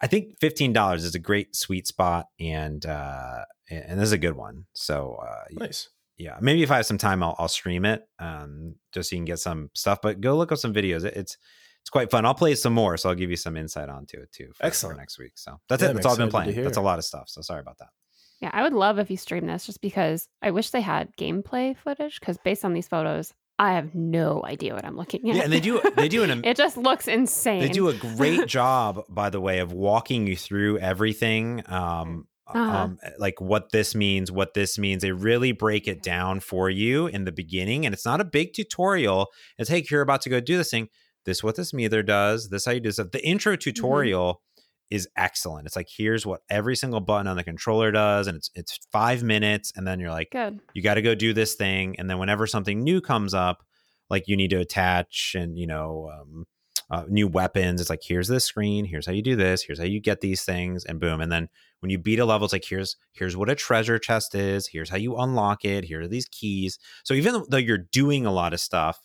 I 0.00 0.06
think 0.06 0.38
fifteen 0.40 0.72
dollars 0.72 1.04
is 1.04 1.14
a 1.14 1.18
great 1.18 1.56
sweet 1.56 1.86
spot, 1.86 2.26
and 2.38 2.84
uh, 2.86 3.44
and 3.68 3.98
this 3.98 4.06
is 4.06 4.12
a 4.12 4.18
good 4.18 4.36
one. 4.36 4.66
So 4.72 5.18
uh, 5.26 5.44
nice 5.50 5.88
yeah, 6.18 6.36
maybe 6.40 6.62
if 6.64 6.70
I 6.70 6.76
have 6.76 6.86
some 6.86 6.98
time, 6.98 7.22
I'll, 7.22 7.36
I'll 7.38 7.48
stream 7.48 7.84
it 7.84 8.02
um, 8.18 8.74
just 8.92 9.10
so 9.10 9.16
you 9.16 9.20
can 9.20 9.24
get 9.24 9.38
some 9.38 9.70
stuff. 9.74 10.00
But 10.02 10.20
go 10.20 10.36
look 10.36 10.50
up 10.50 10.58
some 10.58 10.74
videos. 10.74 11.04
It, 11.04 11.16
it's 11.16 11.38
it's 11.80 11.90
quite 11.90 12.10
fun. 12.10 12.26
I'll 12.26 12.34
play 12.34 12.54
some 12.56 12.74
more, 12.74 12.96
so 12.96 13.08
I'll 13.08 13.14
give 13.14 13.30
you 13.30 13.36
some 13.36 13.56
insight 13.56 13.88
onto 13.88 14.18
it 14.18 14.32
too. 14.32 14.50
For, 14.54 14.66
Excellent. 14.66 14.96
For 14.96 15.00
next 15.00 15.18
week. 15.18 15.32
So 15.36 15.60
that's 15.68 15.82
yeah, 15.82 15.90
it. 15.90 15.94
That's 15.94 16.06
all 16.06 16.12
I've 16.12 16.18
been 16.18 16.28
playing. 16.28 16.62
That's 16.62 16.76
a 16.76 16.82
lot 16.82 16.98
of 16.98 17.04
stuff. 17.04 17.28
So 17.28 17.40
sorry 17.40 17.60
about 17.60 17.78
that. 17.78 17.88
Yeah, 18.40 18.50
I 18.52 18.62
would 18.62 18.72
love 18.72 18.98
if 18.98 19.10
you 19.10 19.16
stream 19.16 19.46
this, 19.46 19.66
just 19.66 19.80
because 19.80 20.28
I 20.42 20.50
wish 20.50 20.70
they 20.70 20.80
had 20.80 21.16
gameplay 21.16 21.76
footage. 21.76 22.20
Because 22.20 22.36
based 22.38 22.64
on 22.64 22.72
these 22.72 22.86
photos, 22.86 23.32
I 23.58 23.72
have 23.72 23.94
no 23.94 24.44
idea 24.44 24.74
what 24.74 24.84
I'm 24.84 24.96
looking 24.96 25.28
at. 25.30 25.36
Yeah, 25.36 25.42
and 25.42 25.52
they 25.52 25.58
do 25.58 25.80
they 25.96 26.08
do 26.08 26.22
an 26.22 26.30
it 26.44 26.56
just 26.56 26.76
looks 26.76 27.08
insane. 27.08 27.60
They 27.60 27.68
do 27.68 27.88
a 27.88 27.94
great 28.16 28.46
job, 28.46 29.04
by 29.08 29.30
the 29.30 29.40
way, 29.40 29.58
of 29.58 29.72
walking 29.72 30.26
you 30.26 30.36
through 30.36 30.78
everything. 30.78 31.64
Um, 31.66 32.27
uh-huh. 32.54 32.76
um, 32.76 32.98
like 33.18 33.40
what 33.40 33.72
this 33.72 33.94
means, 33.94 34.32
what 34.32 34.54
this 34.54 34.78
means. 34.78 35.02
They 35.02 35.12
really 35.12 35.52
break 35.52 35.86
it 35.86 36.02
down 36.02 36.40
for 36.40 36.70
you 36.70 37.06
in 37.06 37.24
the 37.24 37.32
beginning, 37.32 37.84
and 37.84 37.94
it's 37.94 38.06
not 38.06 38.20
a 38.20 38.24
big 38.24 38.52
tutorial. 38.52 39.28
It's 39.58 39.68
hey, 39.68 39.84
you're 39.90 40.02
about 40.02 40.22
to 40.22 40.30
go 40.30 40.40
do 40.40 40.56
this 40.56 40.70
thing. 40.70 40.88
This 41.24 41.42
what 41.42 41.56
this 41.56 41.74
meter 41.74 42.02
does. 42.02 42.48
This 42.48 42.64
how 42.64 42.72
you 42.72 42.80
do 42.80 42.90
stuff. 42.90 43.10
The 43.12 43.26
intro 43.26 43.52
mm-hmm. 43.52 43.60
tutorial 43.60 44.34
mm-hmm. 44.34 44.94
is 44.96 45.08
excellent. 45.16 45.66
It's 45.66 45.76
like 45.76 45.88
here's 45.94 46.24
what 46.24 46.40
every 46.48 46.76
single 46.76 47.00
button 47.00 47.26
on 47.26 47.36
the 47.36 47.44
controller 47.44 47.92
does, 47.92 48.26
and 48.26 48.36
it's 48.36 48.50
it's 48.54 48.78
five 48.92 49.22
minutes, 49.22 49.72
and 49.76 49.86
then 49.86 50.00
you're 50.00 50.10
like, 50.10 50.30
good. 50.30 50.60
You 50.74 50.82
got 50.82 50.94
to 50.94 51.02
go 51.02 51.14
do 51.14 51.32
this 51.32 51.54
thing, 51.54 51.96
and 51.98 52.08
then 52.08 52.18
whenever 52.18 52.46
something 52.46 52.82
new 52.82 53.00
comes 53.00 53.34
up, 53.34 53.62
like 54.08 54.24
you 54.26 54.36
need 54.36 54.50
to 54.50 54.60
attach 54.60 55.34
and 55.38 55.58
you 55.58 55.66
know. 55.66 56.10
Um, 56.12 56.46
uh, 56.90 57.04
new 57.06 57.28
weapons. 57.28 57.82
It's 57.82 57.90
like 57.90 58.00
here's 58.02 58.28
this 58.28 58.46
screen, 58.46 58.86
here's 58.86 59.04
how 59.04 59.12
you 59.12 59.20
do 59.20 59.36
this, 59.36 59.62
here's 59.62 59.78
how 59.78 59.84
you 59.84 60.00
get 60.00 60.22
these 60.22 60.44
things, 60.44 60.86
and 60.86 60.98
boom. 60.98 61.20
And 61.20 61.30
then 61.30 61.50
when 61.80 61.90
you 61.90 61.98
beat 61.98 62.18
a 62.18 62.24
level, 62.24 62.44
it's 62.44 62.52
like 62.52 62.64
here's 62.64 62.96
here's 63.12 63.36
what 63.36 63.50
a 63.50 63.54
treasure 63.54 63.98
chest 63.98 64.34
is, 64.34 64.66
here's 64.66 64.90
how 64.90 64.96
you 64.96 65.16
unlock 65.16 65.64
it, 65.64 65.84
here 65.84 66.02
are 66.02 66.08
these 66.08 66.26
keys. 66.30 66.78
So 67.04 67.14
even 67.14 67.44
though 67.48 67.56
you're 67.56 67.78
doing 67.78 68.26
a 68.26 68.32
lot 68.32 68.52
of 68.52 68.60
stuff, 68.60 69.00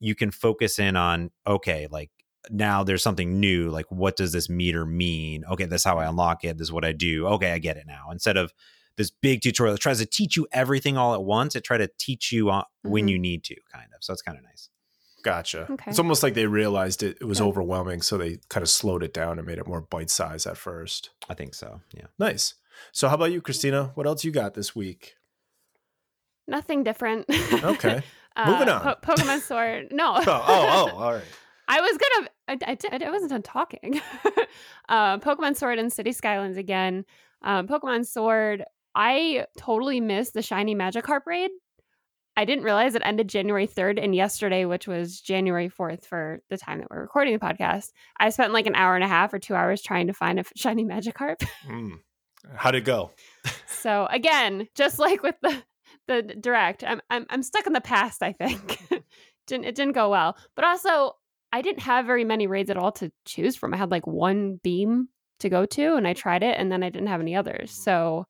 you 0.00 0.14
can 0.14 0.30
focus 0.30 0.78
in 0.78 0.96
on 0.96 1.30
okay, 1.46 1.86
like 1.90 2.10
now 2.50 2.82
there's 2.84 3.02
something 3.02 3.40
new. 3.40 3.70
Like 3.70 3.86
what 3.90 4.16
does 4.16 4.32
this 4.32 4.48
meter 4.48 4.86
mean? 4.86 5.44
Okay, 5.44 5.66
that's 5.66 5.84
how 5.84 5.98
I 5.98 6.06
unlock 6.06 6.44
it. 6.44 6.58
This 6.58 6.68
is 6.68 6.72
what 6.72 6.84
I 6.84 6.92
do. 6.92 7.26
Okay, 7.26 7.52
I 7.52 7.58
get 7.58 7.76
it 7.76 7.84
now. 7.86 8.06
Instead 8.10 8.36
of 8.36 8.52
this 8.96 9.10
big 9.10 9.40
tutorial 9.40 9.74
that 9.74 9.80
tries 9.80 10.00
to 10.00 10.06
teach 10.06 10.36
you 10.36 10.46
everything 10.52 10.96
all 10.96 11.14
at 11.14 11.22
once, 11.22 11.54
it 11.54 11.64
try 11.64 11.78
to 11.78 11.88
teach 11.98 12.32
you 12.32 12.50
on, 12.50 12.62
mm-hmm. 12.62 12.90
when 12.90 13.08
you 13.08 13.18
need 13.18 13.44
to, 13.44 13.54
kind 13.72 13.86
of. 13.94 14.02
So 14.02 14.12
it's 14.12 14.22
kind 14.22 14.36
of 14.36 14.44
nice. 14.44 14.70
Gotcha. 15.28 15.66
Okay. 15.70 15.90
It's 15.90 15.98
almost 15.98 16.22
like 16.22 16.32
they 16.32 16.46
realized 16.46 17.02
it, 17.02 17.18
it 17.20 17.24
was 17.24 17.38
yeah. 17.38 17.44
overwhelming, 17.44 18.00
so 18.00 18.16
they 18.16 18.38
kind 18.48 18.62
of 18.62 18.70
slowed 18.70 19.02
it 19.02 19.12
down 19.12 19.38
and 19.38 19.46
made 19.46 19.58
it 19.58 19.66
more 19.66 19.82
bite 19.82 20.08
size 20.08 20.46
at 20.46 20.56
first. 20.56 21.10
I 21.28 21.34
think 21.34 21.54
so. 21.54 21.82
Yeah. 21.92 22.06
Nice. 22.18 22.54
So, 22.92 23.08
how 23.08 23.16
about 23.16 23.30
you, 23.30 23.42
Christina? 23.42 23.90
What 23.94 24.06
else 24.06 24.24
you 24.24 24.30
got 24.30 24.54
this 24.54 24.74
week? 24.74 25.16
Nothing 26.46 26.82
different. 26.82 27.26
Okay. 27.28 28.02
uh, 28.36 28.50
Moving 28.50 28.70
on. 28.70 28.80
Po- 28.80 28.96
Pokemon 29.02 29.40
Sword. 29.40 29.88
No. 29.90 30.14
oh, 30.16 30.22
oh, 30.26 30.90
oh, 30.94 30.96
all 30.96 31.12
right. 31.12 31.22
I 31.68 31.80
was 31.82 31.98
gonna. 31.98 32.28
I, 32.48 32.76
I, 32.90 33.04
I 33.04 33.10
wasn't 33.10 33.30
done 33.30 33.42
talking. 33.42 34.00
uh, 34.88 35.18
Pokemon 35.18 35.56
Sword 35.56 35.78
and 35.78 35.92
City 35.92 36.12
Skylines 36.12 36.56
again. 36.56 37.04
Um, 37.42 37.68
Pokemon 37.68 38.06
Sword. 38.06 38.64
I 38.94 39.44
totally 39.58 40.00
missed 40.00 40.32
the 40.32 40.40
shiny 40.40 40.74
Magikarp 40.74 41.26
raid. 41.26 41.50
I 42.38 42.44
didn't 42.44 42.62
realize 42.62 42.94
it 42.94 43.02
ended 43.04 43.28
January 43.28 43.66
3rd. 43.66 44.00
And 44.00 44.14
yesterday, 44.14 44.64
which 44.64 44.86
was 44.86 45.20
January 45.20 45.68
4th 45.68 46.04
for 46.04 46.38
the 46.50 46.56
time 46.56 46.78
that 46.78 46.86
we're 46.88 47.00
recording 47.00 47.32
the 47.32 47.40
podcast, 47.40 47.90
I 48.20 48.30
spent 48.30 48.52
like 48.52 48.68
an 48.68 48.76
hour 48.76 48.94
and 48.94 49.02
a 49.02 49.08
half 49.08 49.34
or 49.34 49.40
two 49.40 49.56
hours 49.56 49.82
trying 49.82 50.06
to 50.06 50.12
find 50.12 50.38
a 50.38 50.44
shiny 50.56 50.84
Magikarp. 50.84 51.44
Mm. 51.68 51.98
How'd 52.54 52.76
it 52.76 52.84
go? 52.84 53.10
so 53.66 54.06
again, 54.10 54.68
just 54.76 55.00
like 55.00 55.24
with 55.24 55.34
the 55.42 55.60
the 56.06 56.22
direct, 56.22 56.84
I'm 56.84 57.00
I'm, 57.10 57.26
I'm 57.28 57.42
stuck 57.42 57.66
in 57.66 57.72
the 57.72 57.80
past. 57.80 58.22
I 58.22 58.32
think 58.32 58.80
didn't 59.48 59.64
it 59.64 59.74
didn't 59.74 59.94
go 59.94 60.08
well, 60.08 60.36
but 60.54 60.64
also 60.64 61.16
I 61.52 61.60
didn't 61.62 61.80
have 61.80 62.06
very 62.06 62.24
many 62.24 62.46
raids 62.46 62.70
at 62.70 62.76
all 62.76 62.92
to 62.92 63.10
choose 63.24 63.56
from. 63.56 63.74
I 63.74 63.76
had 63.76 63.90
like 63.90 64.06
one 64.06 64.60
beam 64.62 65.08
to 65.40 65.48
go 65.48 65.66
to, 65.66 65.96
and 65.96 66.06
I 66.06 66.12
tried 66.12 66.44
it, 66.44 66.56
and 66.58 66.70
then 66.70 66.84
I 66.84 66.90
didn't 66.90 67.08
have 67.08 67.20
any 67.20 67.34
others. 67.34 67.72
So 67.72 68.26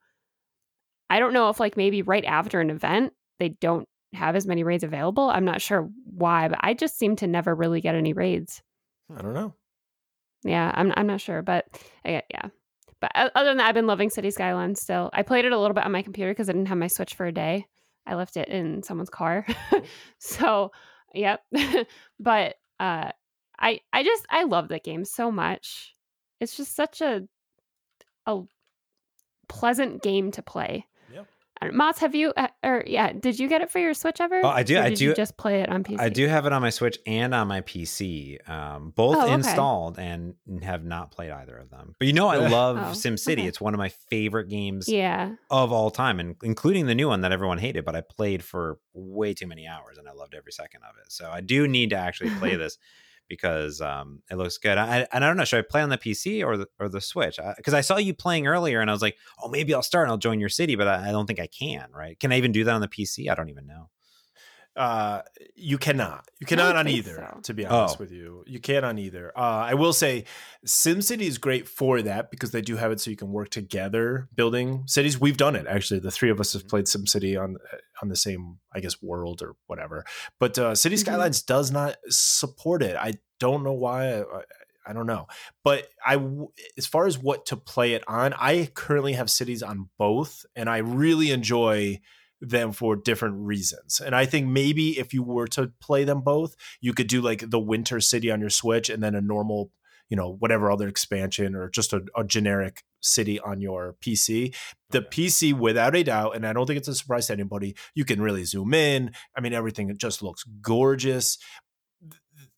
I 1.11 1.19
don't 1.19 1.35
know 1.35 1.51
if 1.51 1.61
like 1.61 1.77
maybe 1.77 2.01
right 2.01 2.25
after 2.25 2.61
an 2.61 2.71
event 2.71 3.13
they 3.39 3.51
don't 3.51 3.87
have 4.13 4.37
as 4.37 4.47
many 4.47 4.65
raids 4.65 4.85
available. 4.85 5.29
I'm 5.29 5.45
not 5.45 5.61
sure 5.61 5.89
why, 6.05 6.49
but 6.49 6.59
I 6.63 6.75
just 6.75 6.99
seem 6.99 7.17
to 7.17 7.27
never 7.27 7.55
really 7.55 7.81
get 7.81 7.95
any 7.95 8.13
raids. 8.13 8.63
I 9.15 9.23
don't 9.23 9.35
know. 9.35 9.55
Yeah, 10.45 10.71
I'm 10.75 10.93
I'm 10.97 11.07
not 11.07 11.21
sure, 11.21 11.43
but 11.43 11.67
I, 12.05 12.23
yeah. 12.31 12.49
But 13.01 13.13
other 13.15 13.51
than 13.51 13.59
that, 13.59 13.69
I've 13.69 13.75
been 13.75 13.87
loving 13.87 14.11
City 14.11 14.31
Skylines 14.31 14.81
still. 14.81 15.11
I 15.13 15.23
played 15.23 15.45
it 15.45 15.53
a 15.53 15.59
little 15.59 15.75
bit 15.75 15.85
on 15.85 15.93
my 15.93 16.03
computer 16.03 16.33
because 16.33 16.49
I 16.49 16.53
didn't 16.53 16.69
have 16.69 16.79
my 16.79 16.89
Switch 16.89 17.15
for 17.15 17.27
a 17.27 17.33
day. 17.33 17.67
I 18.07 18.15
left 18.15 18.37
it 18.37 18.49
in 18.49 18.83
someone's 18.83 19.11
car. 19.11 19.47
so, 20.19 20.73
yep. 21.15 21.43
but 22.21 22.57
uh 22.81 23.11
I 23.59 23.81
I 23.93 24.03
just 24.03 24.27
I 24.31 24.45
love 24.45 24.69
that 24.69 24.85
game 24.85 25.05
so 25.05 25.31
much. 25.31 25.95
It's 26.41 26.57
just 26.57 26.75
such 26.75 27.01
a 27.01 27.23
a 28.27 28.43
pleasant 29.49 30.03
game 30.03 30.31
to 30.33 30.43
play. 30.43 30.87
Yep. 31.63 31.73
Uh, 31.75 31.93
have 31.99 32.15
you 32.15 32.33
uh, 32.37 32.49
or 32.63 32.85
yeah, 32.87 33.13
did 33.13 33.39
you 33.39 33.49
get 33.49 33.61
it 33.63 33.71
for 33.71 33.79
your 33.79 33.95
Switch 33.95 34.21
ever? 34.21 34.41
Oh, 34.45 34.49
I 34.49 34.63
do. 34.63 34.77
Or 34.79 34.83
I 34.83 34.95
do. 34.95 35.07
You 35.07 35.15
just 35.15 35.37
play 35.37 35.61
it 35.63 35.69
on 35.69 35.83
PC. 35.85 36.01
I 36.01 36.09
do 36.09 36.27
have 36.29 36.47
it 36.47 36.53
on 36.53 36.63
my 36.63 36.71
Switch 36.71 36.99
and 37.07 37.35
on 37.35 37.49
my 37.49 37.61
PC, 37.63 38.49
um, 38.49 38.91
both 38.95 39.17
Oh, 39.17 39.23
okay. 39.23 39.35
installed, 39.35 39.99
and 39.99 40.35
have 40.63 40.85
not 40.85 41.11
played 41.11 41.31
either 41.31 41.57
of 41.57 41.71
them. 41.71 41.95
But 41.99 42.07
you 42.07 42.13
know, 42.13 42.29
I 42.29 42.37
love 42.49 42.77
Oh, 42.79 42.81
SimCity. 42.93 43.33
okay. 43.39 43.47
It's 43.47 43.61
one 43.61 43.75
of 43.75 43.79
my 43.79 43.89
favorite 43.89 44.49
games 44.49 44.89
Yeah. 44.89 45.33
of 45.51 45.73
all 45.73 45.91
time, 45.91 46.21
and 46.21 46.37
including 46.43 46.87
the 46.87 46.95
new 46.95 47.09
one 47.09 47.23
that 47.23 47.33
everyone 47.33 47.59
hated, 47.59 47.85
but 47.85 47.97
I 47.97 48.01
played 48.03 48.45
for 48.45 48.79
way 48.95 49.35
too 49.35 49.47
many 49.47 49.67
hours, 49.67 49.99
and 49.99 50.09
I 50.09 50.13
loved 50.13 50.35
every 50.35 50.53
second 50.53 50.83
of 50.85 50.95
it. 51.05 51.11
So 51.13 51.31
I 51.31 51.41
do 51.41 51.67
need 51.67 51.91
to 51.91 51.97
actually 51.97 52.31
play 52.31 52.55
this 52.57 52.79
because 53.29 53.81
um, 53.81 54.23
it 54.31 54.37
looks 54.37 54.59
good. 54.59 54.79
I, 54.79 55.07
and 55.13 55.25
I 55.25 55.29
don't 55.29 55.37
know, 55.37 55.45
should 55.45 55.59
I 55.59 55.63
play 55.63 55.83
on 55.83 55.89
the 55.89 55.99
PC 55.99 56.45
or 56.45 56.57
the 56.57 56.67
or 56.79 56.89
the 56.89 57.01
Switch? 57.01 57.39
Because 57.57 57.75
I, 57.75 57.81
saw 57.81 57.97
you 57.97 58.15
playing 58.15 58.47
earlier, 58.47 58.81
and 58.81 58.91
I 58.91 58.93
was 58.93 59.03
like, 59.03 59.17
oh, 59.43 59.49
maybe 59.49 59.75
I'll 59.75 59.83
start 59.83 60.05
and 60.05 60.11
I'll 60.11 60.19
join 60.19 60.41
your 60.41 60.49
city, 60.49 60.77
but 60.77 60.89
I, 60.89 61.09
I 61.09 61.13
don't 61.13 61.27
think 61.27 61.41
I 61.41 61.47
can. 61.47 61.89
Right? 61.93 62.19
Can 62.19 62.33
I 62.33 62.39
even 62.39 62.53
do 62.53 62.65
that 62.65 62.75
on 62.75 62.81
the 62.81 62.89
PC? 62.89 63.31
I 63.31 63.35
don't 63.35 63.51
even 63.51 63.67
know. 63.67 63.91
Uh, 64.79 65.23
you 65.57 65.77
cannot. 65.77 66.29
You 66.41 66.47
cannot 66.47 66.77
on 66.77 66.87
either. 66.87 67.15
so. 67.35 67.41
To 67.43 67.55
be 67.55 67.67
honest 67.67 67.97
Oh. 67.99 68.03
with 68.05 68.13
you, 68.13 68.45
you 68.47 68.61
can't 68.61 68.85
on 68.85 68.97
either. 68.99 69.33
Uh, 69.37 69.41
I 69.71 69.75
will 69.75 69.93
say, 69.93 70.25
SimCity 70.65 71.23
is 71.23 71.37
great 71.39 71.67
for 71.69 72.01
that 72.03 72.31
because 72.31 72.53
they 72.53 72.61
do 72.63 72.77
have 72.77 72.93
it 72.93 73.01
so 73.01 73.11
you 73.11 73.17
can 73.17 73.33
work 73.33 73.51
together 73.51 74.29
building 74.35 74.85
cities. 74.87 75.21
We've 75.21 75.37
done 75.37 75.57
it 75.57 75.67
actually. 75.67 76.01
The 76.01 76.11
three 76.13 76.31
of 76.31 76.39
us 76.41 76.53
have 76.53 76.69
played 76.69 76.85
SimCity 76.85 77.37
on 77.43 77.57
on 78.03 78.09
the 78.09 78.17
same, 78.17 78.59
I 78.73 78.79
guess, 78.81 79.03
world 79.03 79.43
or 79.43 79.57
whatever. 79.67 80.05
But 80.39 80.57
uh, 80.59 80.75
City 80.77 80.95
Mhm. 80.95 81.01
Skylines 81.01 81.43
does 81.43 81.73
not 81.73 81.97
support 82.09 82.83
it. 82.83 82.97
I 82.97 83.15
don't 83.41 83.65
know 83.65 83.73
why. 83.73 84.21
I, 84.21 84.43
I 84.87 84.93
don't 84.95 85.07
know. 85.07 85.27
But 85.65 85.89
I, 86.07 86.19
as 86.79 86.87
far 86.87 87.07
as 87.07 87.19
what 87.19 87.45
to 87.47 87.57
play 87.57 87.93
it 87.93 88.05
on, 88.09 88.33
I 88.35 88.71
currently 88.75 89.13
have 89.15 89.29
cities 89.31 89.63
on 89.63 89.91
both, 89.99 90.47
and 90.57 90.71
I 90.71 90.79
really 90.79 91.31
enjoy 91.31 92.01
them 92.41 92.73
for 92.73 92.97
different 92.97 93.37
reasons. 93.39 94.01
And 94.01 94.15
I 94.15 94.27
think 94.27 94.47
maybe 94.47 94.99
if 94.99 95.13
you 95.13 95.23
were 95.23 95.47
to 95.49 95.73
play 95.81 96.05
them 96.05 96.21
both, 96.21 96.55
you 96.81 96.93
could 96.93 97.09
do 97.09 97.21
like 97.21 97.51
the 97.51 97.59
winter 97.59 98.01
city 98.01 98.31
on 98.31 98.41
your 98.41 98.51
Switch 98.51 98.89
and 98.89 99.03
then 99.03 99.15
a 99.15 99.21
normal, 99.21 99.71
you 100.09 100.17
know, 100.17 100.37
whatever 100.39 100.71
other 100.71 100.89
expansion 100.89 101.55
or 101.55 101.69
just 101.69 101.93
a, 101.93 102.03
a 102.17 102.25
generic 102.25 102.85
city 103.01 103.41
on 103.41 103.61
your 103.61 103.97
PC. 104.01 104.55
The 104.91 105.03
PC, 105.03 105.53
without 105.53 105.97
a 105.97 106.03
doubt, 106.03 106.37
and 106.37 106.47
I 106.47 106.53
don't 106.53 106.67
think 106.67 106.79
it's 106.79 106.89
a 106.89 106.95
surprise 106.95 107.27
to 107.27 107.33
anybody, 107.33 107.77
you 107.95 108.05
can 108.05 108.23
really 108.23 108.45
zoom 108.45 108.75
in. 108.75 109.13
I 109.37 109.41
mean, 109.41 109.53
everything 109.53 109.95
just 109.99 110.23
looks 110.23 110.45
gorgeous. 110.61 111.39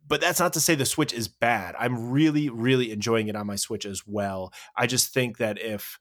But 0.06 0.20
that's 0.20 0.40
not 0.40 0.54
to 0.54 0.60
say 0.60 0.74
the 0.74 0.84
Switch 0.84 1.12
is 1.12 1.28
bad. 1.28 1.76
I'm 1.78 2.10
really, 2.10 2.48
really 2.48 2.90
enjoying 2.90 3.28
it 3.28 3.36
on 3.36 3.46
my 3.46 3.56
Switch 3.56 3.86
as 3.86 4.02
well. 4.06 4.52
I 4.76 4.86
just 4.86 5.14
think 5.14 5.38
that 5.38 5.60
if 5.60 5.98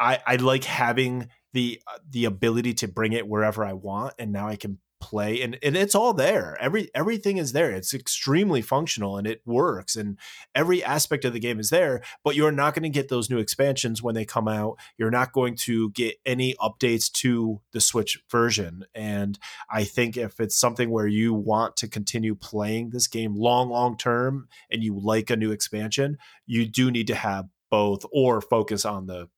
I, 0.00 0.20
I 0.26 0.36
like 0.36 0.64
having 0.64 1.28
the 1.52 1.80
uh, 1.86 1.98
the 2.08 2.24
ability 2.24 2.74
to 2.74 2.88
bring 2.88 3.12
it 3.12 3.28
wherever 3.28 3.64
I 3.64 3.72
want, 3.72 4.14
and 4.18 4.32
now 4.32 4.48
I 4.48 4.56
can 4.56 4.78
play, 5.02 5.42
and, 5.42 5.58
and 5.62 5.76
it's 5.76 5.94
all 5.94 6.14
there. 6.14 6.56
Every 6.60 6.88
everything 6.94 7.36
is 7.36 7.52
there. 7.52 7.72
It's 7.72 7.92
extremely 7.92 8.62
functional, 8.62 9.18
and 9.18 9.26
it 9.26 9.42
works, 9.44 9.96
and 9.96 10.18
every 10.54 10.82
aspect 10.82 11.24
of 11.24 11.32
the 11.32 11.40
game 11.40 11.58
is 11.58 11.70
there. 11.70 12.02
But 12.24 12.36
you're 12.36 12.52
not 12.52 12.74
going 12.74 12.84
to 12.84 12.88
get 12.88 13.08
those 13.08 13.28
new 13.28 13.38
expansions 13.38 14.02
when 14.02 14.14
they 14.14 14.24
come 14.24 14.48
out. 14.48 14.78
You're 14.96 15.10
not 15.10 15.32
going 15.32 15.56
to 15.56 15.90
get 15.90 16.16
any 16.24 16.54
updates 16.54 17.10
to 17.12 17.60
the 17.72 17.80
Switch 17.80 18.22
version, 18.30 18.84
and 18.94 19.38
I 19.70 19.84
think 19.84 20.16
if 20.16 20.40
it's 20.40 20.56
something 20.56 20.88
where 20.88 21.08
you 21.08 21.34
want 21.34 21.76
to 21.78 21.88
continue 21.88 22.34
playing 22.34 22.90
this 22.90 23.08
game 23.08 23.34
long, 23.34 23.68
long 23.68 23.96
term, 23.96 24.48
and 24.70 24.82
you 24.82 24.98
like 24.98 25.30
a 25.30 25.36
new 25.36 25.50
expansion, 25.50 26.16
you 26.46 26.64
do 26.66 26.90
need 26.90 27.08
to 27.08 27.14
have 27.14 27.48
both 27.70 28.04
or 28.12 28.40
focus 28.40 28.84
on 28.84 29.06
the 29.06 29.28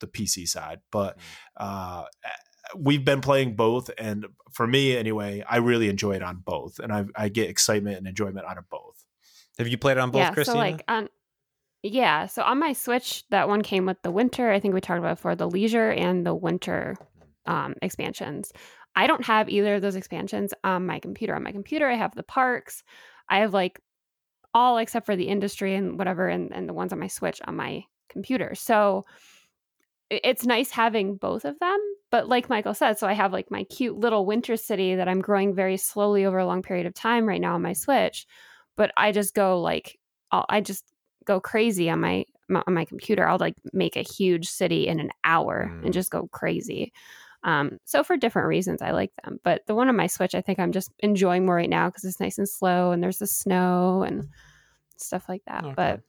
the, 0.00 0.06
the 0.06 0.12
PC 0.12 0.48
side. 0.48 0.80
But 0.90 1.18
uh, 1.56 2.04
we've 2.76 3.04
been 3.04 3.20
playing 3.20 3.56
both, 3.56 3.90
and 3.98 4.26
for 4.52 4.66
me 4.66 4.96
anyway, 4.96 5.44
I 5.48 5.58
really 5.58 5.88
enjoy 5.88 6.12
it 6.12 6.22
on 6.22 6.38
both, 6.44 6.78
and 6.78 6.92
I, 6.92 7.04
I 7.16 7.28
get 7.28 7.48
excitement 7.48 7.98
and 7.98 8.06
enjoyment 8.06 8.46
out 8.46 8.58
of 8.58 8.68
both. 8.68 9.04
Have 9.58 9.68
you 9.68 9.78
played 9.78 9.92
it 9.92 10.00
on 10.00 10.10
both, 10.10 10.20
yeah. 10.20 10.30
Christina? 10.32 10.54
So 10.54 10.58
like 10.58 10.84
on 10.88 11.08
yeah, 11.82 12.26
so 12.26 12.42
on 12.42 12.58
my 12.58 12.74
Switch, 12.74 13.24
that 13.30 13.48
one 13.48 13.62
came 13.62 13.86
with 13.86 14.02
the 14.02 14.10
winter. 14.10 14.50
I 14.50 14.60
think 14.60 14.74
we 14.74 14.80
talked 14.80 14.98
about 14.98 15.16
before 15.16 15.34
the 15.34 15.48
leisure 15.48 15.90
and 15.90 16.26
the 16.26 16.34
winter 16.34 16.96
um, 17.46 17.74
expansions. 17.80 18.52
I 18.94 19.06
don't 19.06 19.24
have 19.24 19.48
either 19.48 19.76
of 19.76 19.82
those 19.82 19.96
expansions 19.96 20.52
on 20.62 20.86
my 20.86 20.98
computer. 20.98 21.34
On 21.34 21.42
my 21.42 21.52
computer, 21.52 21.88
I 21.88 21.94
have 21.94 22.14
the 22.14 22.22
parks. 22.22 22.82
I 23.28 23.38
have 23.38 23.54
like 23.54 23.80
all 24.52 24.78
except 24.78 25.06
for 25.06 25.16
the 25.16 25.28
industry 25.28 25.74
and 25.74 25.98
whatever, 25.98 26.28
and, 26.28 26.52
and 26.52 26.68
the 26.68 26.74
ones 26.74 26.92
on 26.92 26.98
my 26.98 27.06
Switch 27.06 27.40
on 27.46 27.56
my 27.56 27.84
computer. 28.10 28.54
So 28.54 29.06
i- 29.08 29.39
it's 30.10 30.44
nice 30.44 30.70
having 30.70 31.16
both 31.16 31.44
of 31.44 31.58
them. 31.60 31.78
But 32.10 32.28
like 32.28 32.48
Michael 32.48 32.74
said, 32.74 32.98
so 32.98 33.06
I 33.06 33.12
have 33.12 33.32
like 33.32 33.50
my 33.50 33.64
cute 33.64 33.96
little 33.96 34.26
winter 34.26 34.56
city 34.56 34.96
that 34.96 35.08
I'm 35.08 35.20
growing 35.20 35.54
very 35.54 35.76
slowly 35.76 36.24
over 36.24 36.38
a 36.38 36.46
long 36.46 36.62
period 36.62 36.86
of 36.86 36.94
time 36.94 37.26
right 37.26 37.40
now 37.40 37.54
on 37.54 37.62
my 37.62 37.72
Switch. 37.72 38.26
But 38.76 38.90
I 38.96 39.12
just 39.12 39.34
go 39.34 39.60
like, 39.60 39.98
I'll, 40.32 40.44
I 40.48 40.60
just 40.60 40.84
go 41.24 41.38
crazy 41.40 41.88
on 41.88 42.00
my, 42.00 42.24
my 42.48 42.62
on 42.66 42.74
my 42.74 42.84
computer. 42.84 43.28
I'll 43.28 43.38
like 43.38 43.54
make 43.72 43.96
a 43.96 44.02
huge 44.02 44.48
city 44.48 44.88
in 44.88 44.98
an 44.98 45.10
hour 45.22 45.70
Mm. 45.72 45.84
and 45.84 45.92
just 45.94 46.10
go 46.10 46.28
crazy. 46.32 46.92
Um, 47.44 47.78
so 47.84 48.02
for 48.02 48.16
different 48.16 48.48
reasons, 48.48 48.82
I 48.82 48.90
like 48.90 49.12
them. 49.22 49.38
But 49.44 49.62
the 49.66 49.74
one 49.74 49.88
on 49.88 49.96
my 49.96 50.08
Switch, 50.08 50.34
I 50.34 50.40
think 50.40 50.58
I'm 50.58 50.72
just 50.72 50.90
enjoying 50.98 51.46
more 51.46 51.54
right 51.54 51.70
now 51.70 51.88
because 51.88 52.04
it's 52.04 52.20
nice 52.20 52.38
and 52.38 52.48
slow 52.48 52.90
and 52.90 53.02
there's 53.02 53.18
the 53.18 53.26
snow 53.26 54.02
and 54.02 54.28
stuff 54.96 55.28
like 55.28 55.42
that. 55.46 55.64
Okay. 55.64 55.74
But 55.76 56.00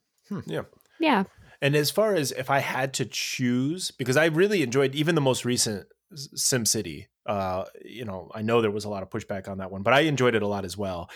Yeah. 0.47 0.63
yeah, 0.99 1.23
And 1.61 1.75
as 1.75 1.91
far 1.91 2.15
as 2.15 2.31
if 2.31 2.49
I 2.49 2.59
had 2.59 2.93
to 2.95 3.05
choose, 3.05 3.91
because 3.91 4.17
I 4.17 4.25
really 4.25 4.63
enjoyed 4.63 4.95
even 4.95 5.15
the 5.15 5.21
most 5.21 5.45
recent 5.45 5.87
S- 6.11 6.29
Sim 6.35 6.65
City. 6.65 7.07
Uh, 7.25 7.65
you 7.85 8.03
know, 8.03 8.31
I 8.33 8.41
know 8.41 8.61
there 8.61 8.71
was 8.71 8.83
a 8.85 8.89
lot 8.89 9.03
of 9.03 9.09
pushback 9.09 9.47
on 9.47 9.59
that 9.59 9.71
one, 9.71 9.83
but 9.83 9.93
I 9.93 10.01
enjoyed 10.01 10.33
it 10.35 10.41
a 10.41 10.47
lot 10.47 10.65
as 10.65 10.75
well. 10.75 11.09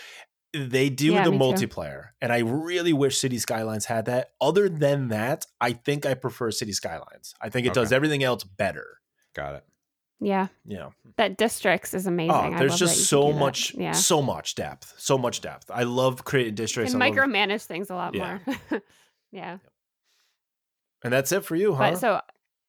They 0.52 0.88
do 0.88 1.12
Yeah, 1.12 1.24
the 1.24 1.32
me 1.32 1.38
too. 1.38 1.66
multiplayer, 1.66 2.10
and 2.22 2.32
I 2.32 2.38
really 2.38 2.92
wish 2.92 3.18
City 3.18 3.38
Skylines 3.38 3.84
had 3.86 4.04
that. 4.06 4.30
Other 4.40 4.68
than 4.68 5.08
that, 5.08 5.44
I 5.60 5.72
think 5.72 6.06
I 6.06 6.14
prefer 6.14 6.50
City 6.52 6.72
Skylines. 6.72 7.34
I 7.42 7.50
think 7.50 7.66
it 7.66 7.74
does 7.74 7.92
everything 7.92 8.22
else 8.22 8.44
better. 8.44 9.00
Got 9.34 9.56
it. 9.56 9.64
yeah, 10.20 10.46
Yeah. 10.64 10.90
that 11.18 11.36
districts 11.36 11.92
is 11.92 12.06
amazing. 12.06 12.30
Oh, 12.30 12.54
I 12.54 12.58
there's 12.58 12.70
love 12.70 12.78
just 12.78 12.96
that 12.96 13.04
so 13.04 13.20
can 13.22 13.26
do 13.30 13.34
that. 13.34 13.40
much, 13.40 13.74
Yeah, 13.74 13.92
so 13.92 14.22
much 14.22 14.54
depth, 14.54 14.94
so 14.96 15.18
much 15.18 15.40
depth. 15.42 15.70
I 15.70 15.82
love 15.82 16.24
creating 16.24 16.54
districts, 16.54 16.94
and 16.94 17.02
I 17.02 17.08
love- 17.08 17.16
micromanage 17.18 17.64
things 17.66 17.90
a 17.90 17.94
lot 17.96 18.14
Yeah. 18.14 18.38
more. 18.70 18.82
yeah, 19.32 19.58
and 21.06 21.12
that's 21.12 21.30
it 21.30 21.44
for 21.44 21.54
you, 21.54 21.72
huh? 21.72 21.92
but 21.92 21.98
so 21.98 22.20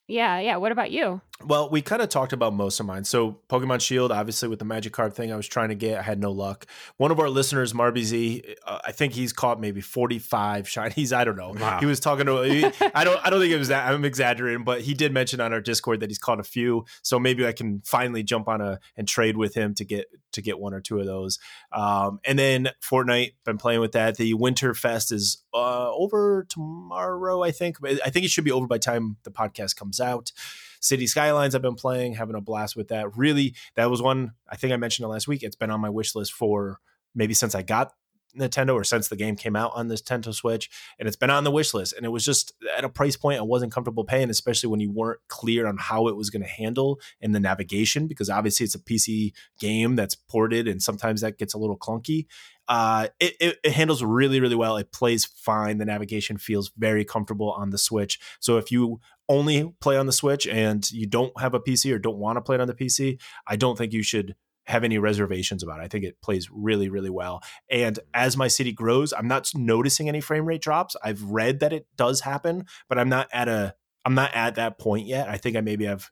yeah, 0.07 0.39
yeah. 0.39 0.57
What 0.57 0.71
about 0.71 0.91
you? 0.91 1.21
Well, 1.45 1.69
we 1.69 1.83
kind 1.83 2.01
of 2.01 2.09
talked 2.09 2.33
about 2.33 2.53
most 2.53 2.79
of 2.79 2.87
mine. 2.87 3.03
So, 3.03 3.39
Pokemon 3.47 3.79
Shield, 3.79 4.11
obviously, 4.11 4.49
with 4.49 4.57
the 4.57 4.65
Magikarp 4.65 5.13
thing, 5.13 5.31
I 5.31 5.35
was 5.35 5.47
trying 5.47 5.69
to 5.69 5.75
get, 5.75 5.99
I 5.99 6.01
had 6.01 6.19
no 6.19 6.31
luck. 6.31 6.65
One 6.97 7.11
of 7.11 7.19
our 7.19 7.29
listeners, 7.29 7.73
Marby 7.73 8.03
Z, 8.03 8.55
uh, 8.65 8.79
I 8.83 8.91
think 8.91 9.13
he's 9.13 9.33
caught 9.33 9.61
maybe 9.61 9.79
forty-five 9.79 10.65
shinies. 10.65 11.15
I 11.15 11.23
don't 11.23 11.37
know. 11.37 11.53
Wow. 11.55 11.79
He 11.79 11.85
was 11.85 11.99
talking 11.99 12.25
to. 12.25 12.41
He, 12.41 12.65
I 12.95 13.03
don't. 13.03 13.23
I 13.23 13.29
don't 13.29 13.39
think 13.39 13.53
it 13.53 13.57
was 13.59 13.67
that. 13.67 13.87
I'm 13.87 14.03
exaggerating, 14.03 14.63
but 14.63 14.81
he 14.81 14.95
did 14.95 15.13
mention 15.13 15.39
on 15.39 15.53
our 15.53 15.61
Discord 15.61 15.99
that 15.99 16.09
he's 16.09 16.17
caught 16.17 16.39
a 16.39 16.43
few. 16.43 16.85
So 17.03 17.19
maybe 17.19 17.45
I 17.45 17.51
can 17.51 17.81
finally 17.85 18.23
jump 18.23 18.47
on 18.47 18.59
a 18.59 18.79
and 18.95 19.07
trade 19.07 19.37
with 19.37 19.53
him 19.53 19.75
to 19.75 19.85
get 19.85 20.07
to 20.31 20.41
get 20.41 20.57
one 20.59 20.73
or 20.73 20.81
two 20.81 20.99
of 20.99 21.05
those. 21.05 21.37
Um, 21.71 22.19
and 22.25 22.37
then 22.39 22.69
Fortnite, 22.83 23.33
been 23.45 23.57
playing 23.57 23.79
with 23.79 23.91
that. 23.91 24.17
The 24.17 24.33
Winter 24.33 24.73
Fest 24.73 25.11
is 25.11 25.43
uh, 25.53 25.91
over 25.93 26.47
tomorrow, 26.49 27.43
I 27.43 27.51
think. 27.51 27.77
I 27.85 28.09
think 28.09 28.25
it 28.25 28.31
should 28.31 28.43
be 28.43 28.51
over 28.51 28.65
by 28.65 28.77
the 28.77 28.83
time 28.83 29.17
the 29.23 29.31
podcast 29.31 29.75
comes 29.75 29.99
out. 29.99 30.31
City 30.79 31.07
Skylines, 31.07 31.55
I've 31.55 31.61
been 31.61 31.75
playing, 31.75 32.13
having 32.13 32.35
a 32.35 32.41
blast 32.41 32.75
with 32.75 32.89
that. 32.89 33.15
Really, 33.17 33.55
that 33.75 33.89
was 33.89 34.01
one 34.01 34.33
I 34.49 34.55
think 34.55 34.73
I 34.73 34.77
mentioned 34.77 35.05
it 35.05 35.09
last 35.09 35.27
week. 35.27 35.43
It's 35.43 35.55
been 35.55 35.71
on 35.71 35.81
my 35.81 35.89
wish 35.89 36.15
list 36.15 36.33
for 36.33 36.79
maybe 37.15 37.33
since 37.33 37.55
I 37.55 37.61
got 37.61 37.93
Nintendo 38.37 38.73
or 38.73 38.83
since 38.83 39.07
the 39.07 39.15
game 39.15 39.35
came 39.35 39.55
out 39.55 39.71
on 39.73 39.87
this 39.87 40.01
Nintendo 40.01 40.33
Switch, 40.33 40.69
and 40.99 41.07
it's 41.07 41.15
been 41.15 41.29
on 41.29 41.43
the 41.43 41.51
wish 41.51 41.73
list. 41.73 41.93
And 41.93 42.05
it 42.05 42.09
was 42.09 42.23
just 42.23 42.53
at 42.77 42.83
a 42.83 42.89
price 42.89 43.17
point 43.17 43.39
I 43.39 43.43
wasn't 43.43 43.71
comfortable 43.71 44.03
paying, 44.03 44.29
especially 44.29 44.69
when 44.69 44.79
you 44.79 44.91
weren't 44.91 45.19
clear 45.27 45.65
on 45.65 45.77
how 45.77 46.07
it 46.07 46.15
was 46.15 46.29
going 46.29 46.43
to 46.43 46.47
handle 46.47 46.99
in 47.19 47.31
the 47.31 47.39
navigation, 47.39 48.07
because 48.07 48.29
obviously 48.29 48.65
it's 48.65 48.75
a 48.75 48.79
PC 48.79 49.33
game 49.59 49.95
that's 49.95 50.15
ported, 50.15 50.67
and 50.67 50.83
sometimes 50.83 51.21
that 51.21 51.37
gets 51.37 51.53
a 51.53 51.57
little 51.57 51.77
clunky. 51.77 52.27
Uh, 52.67 53.07
it, 53.19 53.35
it, 53.39 53.57
it 53.63 53.71
handles 53.71 54.03
really, 54.03 54.39
really 54.39 54.55
well. 54.55 54.77
It 54.77 54.91
plays 54.91 55.25
fine. 55.25 55.77
The 55.77 55.85
navigation 55.85 56.37
feels 56.37 56.71
very 56.77 57.05
comfortable 57.05 57.51
on 57.51 57.69
the 57.69 57.77
Switch. 57.77 58.19
So 58.39 58.57
if 58.57 58.71
you 58.71 58.99
only 59.29 59.73
play 59.79 59.97
on 59.97 60.05
the 60.05 60.11
Switch 60.11 60.47
and 60.47 60.89
you 60.91 61.07
don't 61.07 61.37
have 61.39 61.53
a 61.53 61.59
PC 61.59 61.93
or 61.93 61.99
don't 61.99 62.17
want 62.17 62.37
to 62.37 62.41
play 62.41 62.55
it 62.55 62.61
on 62.61 62.67
the 62.67 62.73
PC, 62.73 63.19
I 63.47 63.55
don't 63.55 63.77
think 63.77 63.93
you 63.93 64.03
should 64.03 64.35
have 64.67 64.83
any 64.83 64.97
reservations 64.97 65.63
about 65.63 65.79
it. 65.79 65.83
I 65.83 65.87
think 65.87 66.03
it 66.03 66.21
plays 66.21 66.49
really, 66.51 66.89
really 66.89 67.09
well. 67.09 67.41
And 67.69 67.99
as 68.13 68.35
my 68.35 68.49
city 68.49 68.73
grows, 68.73 69.13
I'm 69.13 69.27
not 69.27 69.49
noticing 69.55 70.09
any 70.09 70.19
frame 70.19 70.45
rate 70.45 70.61
drops. 70.61 70.95
I've 71.01 71.23
read 71.23 71.61
that 71.61 71.71
it 71.71 71.87
does 71.95 72.21
happen, 72.21 72.65
but 72.89 72.99
I'm 72.99 73.09
not 73.09 73.29
at 73.31 73.47
a 73.47 73.75
I'm 74.05 74.15
not 74.15 74.33
at 74.33 74.55
that 74.55 74.79
point 74.79 75.05
yet. 75.05 75.27
I 75.27 75.35
think 75.35 75.57
I 75.57 75.61
maybe 75.61 75.85
have 75.85 76.09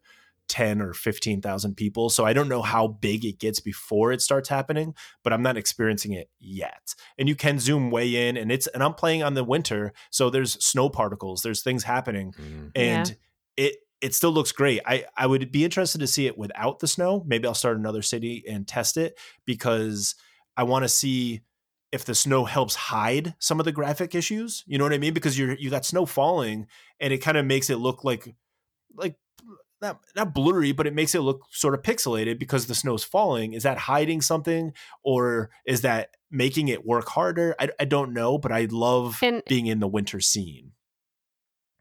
10 0.47 0.81
or 0.81 0.93
15,000 0.93 1.75
people. 1.75 2.09
So 2.09 2.25
I 2.25 2.33
don't 2.33 2.49
know 2.49 2.61
how 2.61 2.87
big 2.87 3.25
it 3.25 3.39
gets 3.39 3.59
before 3.59 4.11
it 4.11 4.21
starts 4.21 4.49
happening, 4.49 4.93
but 5.23 5.33
I'm 5.33 5.41
not 5.41 5.57
experiencing 5.57 6.13
it 6.13 6.29
yet. 6.39 6.93
And 7.17 7.27
you 7.27 7.35
can 7.35 7.59
zoom 7.59 7.91
way 7.91 8.27
in 8.27 8.37
and 8.37 8.51
it's 8.51 8.67
and 8.67 8.83
I'm 8.83 8.93
playing 8.93 9.23
on 9.23 9.33
the 9.33 9.43
winter, 9.43 9.93
so 10.11 10.29
there's 10.29 10.53
snow 10.63 10.89
particles, 10.89 11.41
there's 11.41 11.61
things 11.63 11.83
happening 11.83 12.33
Mhm. 12.33 12.71
and 12.75 13.17
it 13.57 13.75
it 14.01 14.13
still 14.13 14.31
looks 14.31 14.51
great. 14.51 14.81
I 14.85 15.05
I 15.17 15.25
would 15.25 15.51
be 15.51 15.63
interested 15.63 15.99
to 15.99 16.07
see 16.07 16.27
it 16.27 16.37
without 16.37 16.79
the 16.79 16.87
snow. 16.87 17.23
Maybe 17.25 17.47
I'll 17.47 17.53
start 17.53 17.77
another 17.77 18.01
city 18.01 18.43
and 18.47 18.67
test 18.67 18.97
it 18.97 19.17
because 19.45 20.15
I 20.57 20.63
want 20.63 20.83
to 20.83 20.89
see 20.89 21.41
if 21.91 22.03
the 22.03 22.13
snow 22.15 22.43
helps 22.45 22.75
hide 22.75 23.35
some 23.39 23.57
of 23.59 23.65
the 23.65 23.71
graphic 23.71 24.13
issues. 24.13 24.63
You 24.67 24.77
know 24.77 24.83
what 24.83 24.91
I 24.93 24.97
mean? 24.97 25.13
Because 25.13 25.39
you're 25.39 25.55
you 25.55 25.69
got 25.69 25.85
snow 25.85 26.05
falling 26.05 26.67
and 26.99 27.13
it 27.13 27.19
kind 27.19 27.37
of 27.37 27.45
makes 27.45 27.69
it 27.69 27.77
look 27.77 28.03
like 28.03 28.35
like 28.95 29.15
not 29.81 29.99
not 30.15 30.33
blurry, 30.33 30.71
but 30.71 30.87
it 30.87 30.93
makes 30.93 31.13
it 31.15 31.19
look 31.21 31.41
sort 31.51 31.73
of 31.73 31.81
pixelated 31.81 32.39
because 32.39 32.67
the 32.67 32.75
snow's 32.75 33.03
falling. 33.03 33.53
Is 33.53 33.63
that 33.63 33.77
hiding 33.77 34.21
something 34.21 34.73
or 35.03 35.49
is 35.65 35.81
that 35.81 36.11
making 36.31 36.67
it 36.69 36.85
work 36.85 37.07
harder? 37.09 37.55
I, 37.59 37.69
I 37.79 37.85
don't 37.85 38.13
know, 38.13 38.37
but 38.37 38.51
I 38.51 38.67
love 38.71 39.19
And- 39.21 39.43
being 39.47 39.67
in 39.67 39.79
the 39.79 39.87
winter 39.87 40.19
scene. 40.21 40.71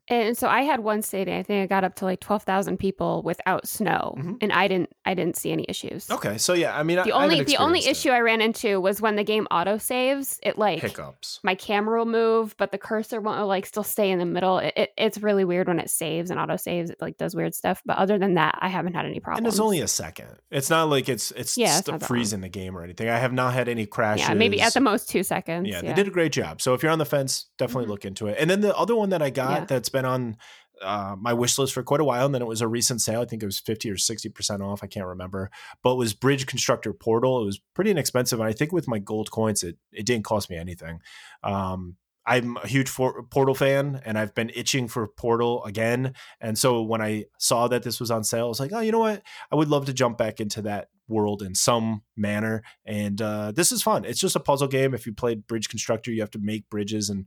And 0.09 0.37
so 0.37 0.49
I 0.49 0.63
had 0.63 0.81
one 0.81 1.01
city. 1.01 1.33
I 1.35 1.43
think 1.43 1.63
I 1.63 1.67
got 1.67 1.83
up 1.83 1.95
to 1.97 2.05
like 2.05 2.21
twelve 2.21 2.43
thousand 2.43 2.77
people 2.79 3.23
without 3.23 3.67
snow, 3.67 4.15
Mhm. 4.19 4.37
and 4.43 4.53
I 4.53 4.69
didn't. 4.69 4.91
I 5.07 5.15
didn't 5.15 5.37
see 5.37 5.51
any 5.51 5.65
issues. 5.69 6.11
Okay, 6.11 6.37
so 6.37 6.53
yeah, 6.53 6.79
I 6.79 6.83
mean, 6.83 6.97
The 6.97 7.13
I 7.13 7.23
only 7.23 7.37
haven't 7.37 7.49
the 7.49 7.57
only 7.57 7.79
experienced 7.79 8.01
issue 8.07 8.11
I 8.13 8.21
ran 8.21 8.41
into 8.43 8.81
was 8.81 9.01
when 9.01 9.17
the 9.17 9.25
game 9.25 9.47
auto 9.51 9.79
saves. 9.79 10.39
It 10.43 10.59
like 10.59 10.81
hiccups. 10.81 11.41
my 11.43 11.55
camera 11.55 11.99
will 12.01 12.05
move, 12.07 12.55
but 12.59 12.71
the 12.71 12.77
cursor 12.79 13.21
won't 13.21 13.47
like 13.47 13.65
still 13.65 13.83
stay 13.83 14.11
in 14.11 14.19
the 14.19 14.27
middle. 14.27 14.59
It, 14.59 14.75
it, 14.77 14.91
it's 14.99 15.19
really 15.19 15.45
weird 15.45 15.69
when 15.69 15.79
it 15.81 15.89
saves 15.89 16.31
and 16.31 16.39
auto 16.39 16.57
saves. 16.57 16.91
It 16.91 17.01
like 17.01 17.17
does 17.17 17.35
weird 17.35 17.55
stuff. 17.55 17.83
But 17.87 17.97
other 17.97 18.19
than 18.19 18.35
that, 18.35 18.59
I 18.61 18.69
haven't 18.69 18.93
had 18.95 19.07
any 19.07 19.21
problems. 19.21 19.39
And 19.39 19.47
it's 19.47 19.61
only 19.61 19.81
a 19.81 19.89
second. 19.89 20.29
It's 20.51 20.69
not 20.69 20.91
like 20.91 21.09
it's 21.09 21.31
it's 21.31 21.57
Yeah, 21.57 21.81
st- 21.81 22.03
freezing 22.03 22.43
the 22.43 22.49
game 22.51 22.77
or 22.77 22.83
anything. 22.85 23.09
I 23.09 23.17
have 23.19 23.33
not 23.33 23.55
had 23.55 23.69
any 23.69 23.87
crashes. 23.87 24.29
yeah, 24.29 24.35
maybe 24.35 24.61
at 24.61 24.75
the 24.75 24.81
most 24.81 25.09
two 25.09 25.23
seconds. 25.23 25.67
yeah, 25.69 25.77
Yeah, 25.83 25.89
they 25.89 25.95
did 25.95 26.09
a 26.09 26.11
great 26.11 26.33
job. 26.33 26.61
So 26.61 26.75
if 26.75 26.83
you're 26.83 26.93
on 26.93 26.99
the 26.99 27.07
fence, 27.07 27.47
definitely 27.57 27.87
Mhm. 27.87 27.89
look 27.89 28.05
into 28.05 28.27
it. 28.27 28.37
And 28.39 28.51
then 28.51 28.61
the 28.61 28.77
other 28.77 28.95
one 28.95 29.09
that 29.11 29.23
I 29.23 29.31
got 29.31 29.61
Yeah. 29.61 29.65
that's 29.65 29.89
been 29.95 30.05
on 30.05 30.37
uh, 30.83 31.17
my 31.19 31.33
wish 31.33 31.59
list 31.59 31.73
for 31.73 31.83
quite 31.83 32.01
a 32.01 32.05
while, 32.05 32.27
and 32.27 32.35
then 32.35 32.43
it 32.43 32.49
was 32.49 32.61
a 32.61 32.69
recent 32.69 33.01
sale. 33.01 33.23
I 33.23 33.25
think 33.25 33.43
it 33.43 33.47
was 33.47 33.59
50 33.59 33.91
or 33.91 33.95
60% 33.95 34.61
off. 34.61 34.83
I 34.83 34.87
can't 34.87 35.07
remember. 35.07 35.51
But 35.83 35.93
it 35.93 35.99
was 35.99 36.15
Bridge 36.15 36.47
Constructor 36.47 36.93
Portal. 36.93 37.43
It 37.43 37.47
was 37.47 37.61
pretty 37.75 37.91
inexpensive. 37.91 38.41
And 38.41 38.49
I 38.49 38.53
think 38.53 38.73
with 38.73 38.89
my 38.89 38.99
gold 38.99 39.31
coins, 39.31 39.63
it, 39.63 39.79
it 39.93 40.05
didn't 40.07 40.25
cost 40.25 40.51
me 40.51 40.57
anything. 40.57 41.01
Um, 41.43 41.97
I'm 42.27 42.57
a 42.57 42.67
huge 42.67 42.89
for- 42.89 43.23
Portal 43.25 43.55
fan, 43.55 44.01
and 44.05 44.19
I've 44.19 44.35
been 44.35 44.51
itching 44.55 44.89
for 44.89 45.07
Portal 45.07 45.63
again. 45.65 46.15
And 46.41 46.59
so 46.59 46.83
when 46.83 47.03
I 47.03 47.27
saw 47.39 47.69
that 47.69 47.83
this 47.83 48.01
was 48.01 48.11
on 48.11 48.25
sale, 48.25 48.47
I 48.47 48.49
was 48.49 48.61
like, 48.61 48.73
oh, 48.73 48.81
you 48.81 48.93
know 48.93 49.01
what? 49.01 49.23
I 49.53 49.57
would 49.57 49.69
love 49.69 49.87
to 49.87 49.93
jump 49.93 50.19
back 50.19 50.41
into 50.41 50.63
that 50.63 50.89
world 51.07 51.43
in 51.43 51.55
some 51.55 52.03
manner. 52.17 52.63
And 52.87 53.21
uh, 53.21 53.53
this 53.53 53.73
is 53.73 53.83
fun. 53.83 54.07
It's 54.07 54.21
just 54.21 54.37
a 54.37 54.41
puzzle 54.41 54.69
game. 54.69 54.95
If 54.95 55.07
you 55.07 55.13
played 55.13 55.47
Bridge 55.47 55.69
Constructor, 55.69 56.11
you 56.11 56.23
have 56.23 56.31
to 56.31 56.39
make 56.39 56.71
bridges 56.71 57.11
and 57.11 57.27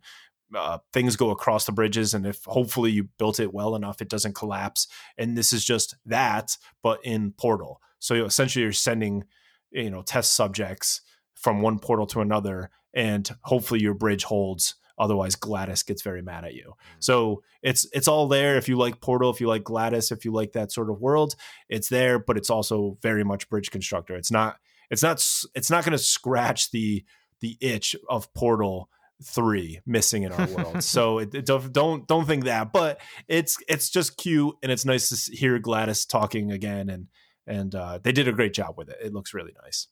uh, 0.55 0.79
things 0.93 1.15
go 1.15 1.29
across 1.31 1.65
the 1.65 1.71
bridges. 1.71 2.13
And 2.13 2.25
if 2.25 2.43
hopefully 2.45 2.91
you 2.91 3.09
built 3.17 3.39
it 3.39 3.53
well 3.53 3.75
enough, 3.75 4.01
it 4.01 4.09
doesn't 4.09 4.35
collapse. 4.35 4.87
And 5.17 5.37
this 5.37 5.53
is 5.53 5.65
just 5.65 5.95
that, 6.05 6.57
but 6.81 6.99
in 7.03 7.31
Portal. 7.31 7.81
So 7.99 8.13
you 8.13 8.25
essentially 8.25 8.63
you're 8.63 8.71
sending, 8.71 9.25
you 9.71 9.89
know, 9.89 10.01
test 10.01 10.33
subjects 10.33 11.01
from 11.35 11.61
one 11.61 11.79
portal 11.79 12.07
to 12.07 12.21
another, 12.21 12.69
and 12.93 13.29
hopefully 13.43 13.81
your 13.81 13.93
bridge 13.93 14.23
holds. 14.23 14.75
Otherwise, 14.99 15.35
GLaDOS 15.35 15.85
gets 15.85 16.01
very 16.01 16.23
mad 16.23 16.43
at 16.43 16.55
you. 16.55 16.73
So 16.99 17.43
it's 17.61 17.87
it's 17.93 18.07
all 18.07 18.27
there. 18.27 18.57
If 18.57 18.67
you 18.67 18.77
like 18.77 18.99
Portal, 18.99 19.29
if 19.29 19.39
you 19.39 19.47
like 19.47 19.63
GLaDOS, 19.63 20.11
if 20.11 20.25
you 20.25 20.31
like 20.31 20.53
that 20.53 20.71
sort 20.71 20.89
of 20.89 20.99
world, 20.99 21.35
it's 21.69 21.89
there. 21.89 22.17
But 22.17 22.37
it's 22.37 22.49
also 22.49 22.97
very 23.03 23.23
much 23.23 23.47
Bridge 23.49 23.69
Constructor. 23.69 24.15
It's 24.15 24.31
not 24.31 24.57
it's 24.89 25.03
not 25.03 25.23
it's 25.53 25.69
not 25.69 25.83
going 25.83 25.91
to 25.91 26.03
scratch 26.03 26.71
the 26.71 27.03
the 27.41 27.57
itch 27.61 27.95
of 28.09 28.33
Portal 28.33 28.89
three 29.23 29.79
missing 29.85 30.23
in 30.23 30.31
our 30.31 30.47
world. 30.47 30.83
so 30.95 31.19
it, 31.19 31.33
it 31.33 31.45
don't 31.45 31.71
don't 31.73 32.07
don't 32.07 32.25
think 32.25 32.45
that. 32.45 32.71
But 32.71 32.99
it's 33.27 33.57
it's 33.67 33.89
just 33.89 34.17
cute 34.17 34.55
and 34.63 34.71
it's 34.71 34.85
nice 34.85 35.09
to 35.09 35.35
hear 35.35 35.59
GLaDOS 35.59 36.07
talking 36.07 36.51
again 36.51 36.89
and 36.89 37.07
and 37.45 37.73
uh, 37.75 37.99
they 38.03 38.11
did 38.11 38.27
a 38.27 38.31
great 38.33 38.53
job 38.53 38.75
with 38.77 38.89
it. 38.89 38.97
It 39.01 39.13
looks 39.13 39.33
really 39.33 39.53
nice. 39.63 39.87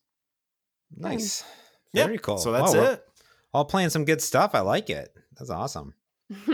Nice. 0.95 1.43
Yeah, 1.93 2.05
Very 2.05 2.17
cool. 2.17 2.37
So 2.37 2.51
that's 2.51 2.73
Wow, 2.73 2.83
it. 2.83 3.03
All 3.53 3.65
playing 3.65 3.89
some 3.89 4.05
good 4.05 4.21
stuff. 4.21 4.53
I 4.53 4.59
like 4.59 4.89
it. 4.89 5.13
That's 5.37 5.49
awesome. 5.49 5.93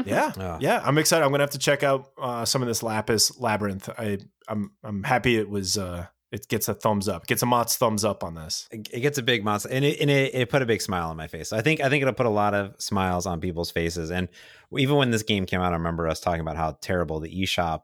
Yeah, 0.05 0.31
Yeah. 0.37 0.57
yeah. 0.59 0.81
I'm 0.83 0.97
excited. 0.97 1.23
I'm 1.25 1.31
gonna 1.31 1.43
have 1.43 1.49
to 1.51 1.57
check 1.57 1.81
out 1.83 2.11
uh, 2.21 2.45
some 2.45 2.61
of 2.61 2.67
this 2.67 2.83
Lapis 2.83 3.39
Labyrinth. 3.39 3.89
I 3.97 4.19
I'm 4.47 4.71
I'm 4.83 5.03
happy 5.03 5.37
it 5.37 5.49
was. 5.49 5.77
Uh, 5.77 6.07
it 6.31 6.47
gets 6.47 6.67
a 6.69 6.73
thumbs 6.73 7.07
up. 7.09 7.27
Gets 7.27 7.41
a 7.41 7.45
Mott's 7.45 7.75
thumbs 7.77 8.05
up 8.05 8.23
on 8.23 8.35
this. 8.35 8.67
It 8.71 8.87
it 8.93 8.99
gets 9.01 9.17
a 9.17 9.23
big 9.23 9.43
monster, 9.43 9.69
and 9.69 9.83
it 9.83 9.99
and 9.99 10.09
it, 10.09 10.33
it 10.33 10.49
put 10.49 10.61
a 10.61 10.65
big 10.65 10.81
smile 10.81 11.09
on 11.09 11.17
my 11.17 11.27
face. 11.27 11.51
I 11.53 11.61
think 11.61 11.81
I 11.81 11.89
think 11.89 12.01
it'll 12.01 12.13
put 12.13 12.25
a 12.25 12.29
lot 12.29 12.53
of 12.53 12.75
smiles 12.79 13.25
on 13.25 13.39
people's 13.41 13.71
faces. 13.71 14.11
And 14.11 14.29
even 14.77 14.95
when 14.95 15.11
this 15.11 15.23
game 15.23 15.45
came 15.45 15.61
out, 15.61 15.73
I 15.73 15.75
remember 15.77 16.07
us 16.07 16.19
talking 16.19 16.41
about 16.41 16.55
how 16.57 16.77
terrible 16.81 17.19
the 17.19 17.29
eShop 17.43 17.83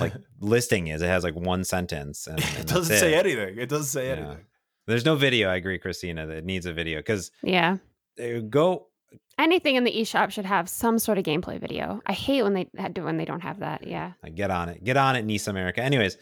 like 0.00 0.14
listing 0.40 0.86
is. 0.88 1.02
It 1.02 1.06
has 1.08 1.24
like 1.24 1.34
one 1.34 1.64
sentence, 1.64 2.26
and, 2.26 2.40
and 2.44 2.58
it 2.58 2.66
doesn't 2.66 2.96
say 2.96 3.14
it. 3.14 3.26
anything. 3.26 3.58
It 3.58 3.68
doesn't 3.68 3.86
say 3.86 4.06
Yeah. 4.08 4.12
anything. 4.16 4.44
There's 4.86 5.04
no 5.04 5.16
video. 5.16 5.48
I 5.48 5.56
agree, 5.56 5.78
Christina. 5.78 6.26
That 6.26 6.36
it 6.38 6.44
needs 6.44 6.66
a 6.66 6.72
video 6.72 6.98
because 7.00 7.30
yeah. 7.42 7.78
Uh, 8.22 8.40
go 8.48 8.86
Anything 9.36 9.74
in 9.74 9.82
the 9.82 9.90
eShop 9.90 10.30
should 10.30 10.44
have 10.44 10.68
some 10.68 10.98
sort 11.00 11.18
of 11.18 11.24
gameplay 11.24 11.58
video. 11.60 12.00
I 12.06 12.12
hate 12.12 12.42
when 12.44 12.54
they 12.54 12.68
had 12.76 12.94
to, 12.94 13.02
when 13.02 13.16
they 13.16 13.24
don't 13.24 13.40
have 13.40 13.58
that. 13.60 13.84
Yeah. 13.84 14.12
Get 14.32 14.52
on 14.52 14.68
it. 14.68 14.84
Get 14.84 14.96
on 14.96 15.16
it, 15.16 15.24
NIS 15.24 15.48
America. 15.48 15.82
Anyways, 15.82 16.16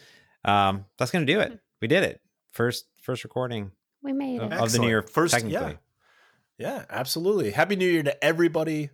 um, 0.45 0.85
that's 0.97 1.11
gonna 1.11 1.25
do 1.25 1.39
it. 1.39 1.59
We 1.81 1.87
did 1.87 2.03
it. 2.03 2.21
First 2.51 2.85
first 3.01 3.23
recording 3.23 3.71
We 4.01 4.13
made 4.13 4.41
of, 4.41 4.51
it. 4.51 4.59
of 4.59 4.71
the 4.71 4.79
new 4.79 4.87
year. 4.87 5.01
First- 5.01 5.33
technically. 5.33 5.53
yeah. 5.53 5.77
Yeah, 6.59 6.85
absolutely. 6.89 7.49
Happy 7.49 7.75
New 7.75 7.87
Year 7.89 8.03
to 8.03 8.23
everybody. 8.23 8.91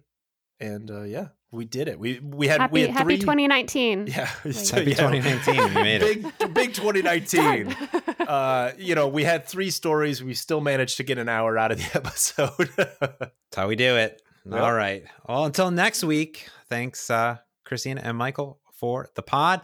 And 0.62 0.90
uh, 0.90 1.02
yeah, 1.04 1.28
we 1.52 1.66
did 1.66 1.88
it. 1.90 2.00
We 2.00 2.20
we 2.20 2.48
had 2.48 2.72
we 2.72 2.82
had 2.82 2.92
Happy 2.92 3.18
three, 3.18 3.18
2019. 3.18 4.08
Yeah, 4.08 4.28
so, 4.52 4.78
Happy 4.78 4.92
yeah. 4.92 4.96
2019. 5.10 5.74
We 5.76 5.84
made 5.84 6.02
it. 6.02 6.24
Big 6.40 6.54
big 6.54 6.74
2019. 6.74 7.76
Uh, 8.20 8.74
you 8.78 8.94
know, 8.94 9.08
we 9.08 9.24
had 9.24 9.46
three 9.46 9.72
stories. 9.72 10.24
We 10.24 10.36
still 10.36 10.62
managed 10.62 10.98
to 10.98 11.04
get 11.04 11.18
an 11.18 11.28
hour 11.28 11.58
out 11.58 11.72
of 11.72 11.80
the 11.80 11.98
episode. 11.98 12.70
That's 12.78 13.56
how 13.56 13.68
we 13.68 13.76
do 13.76 13.96
it. 13.96 14.22
Yep. 14.46 14.62
All 14.62 14.72
right. 14.74 15.04
Well, 15.28 15.46
until 15.46 15.72
next 15.72 16.04
week, 16.04 16.48
thanks, 16.68 17.10
uh, 17.10 17.38
Christina 17.66 18.02
and 18.04 18.16
Michael, 18.16 18.60
for 18.72 19.10
the 19.16 19.24
pod. 19.24 19.62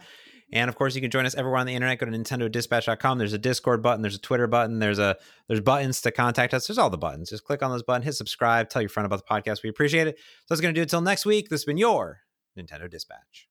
And 0.56 0.70
of 0.70 0.76
course, 0.76 0.94
you 0.94 1.00
can 1.00 1.10
join 1.10 1.26
us 1.26 1.34
everywhere 1.34 1.60
on 1.60 1.66
the 1.66 1.74
internet. 1.74 1.98
Go 1.98 2.06
to 2.06 2.12
nintendodispatch.com. 2.12 3.18
There's 3.18 3.34
a 3.34 3.38
Discord 3.38 3.82
button. 3.82 4.02
There's 4.02 4.14
a 4.14 4.20
Twitter 4.20 4.46
button. 4.46 4.78
There's 4.78 4.98
a 4.98 5.16
there's 5.48 5.60
buttons 5.60 6.00
to 6.02 6.10
contact 6.10 6.54
us. 6.54 6.66
There's 6.66 6.78
all 6.78 6.90
the 6.90 6.98
buttons. 6.98 7.30
Just 7.30 7.44
click 7.44 7.62
on 7.62 7.70
those 7.70 7.82
buttons, 7.82 8.06
hit 8.06 8.14
subscribe, 8.14 8.70
tell 8.70 8.80
your 8.80 8.88
friend 8.88 9.04
about 9.04 9.26
the 9.26 9.34
podcast. 9.34 9.62
We 9.62 9.68
appreciate 9.68 10.06
it. 10.06 10.18
So 10.18 10.24
that's 10.48 10.60
going 10.62 10.74
to 10.74 10.78
do 10.78 10.82
it 10.82 10.84
until 10.84 11.02
next 11.02 11.26
week. 11.26 11.50
This 11.50 11.60
has 11.60 11.64
been 11.66 11.76
your 11.76 12.20
Nintendo 12.58 12.90
Dispatch. 12.90 13.44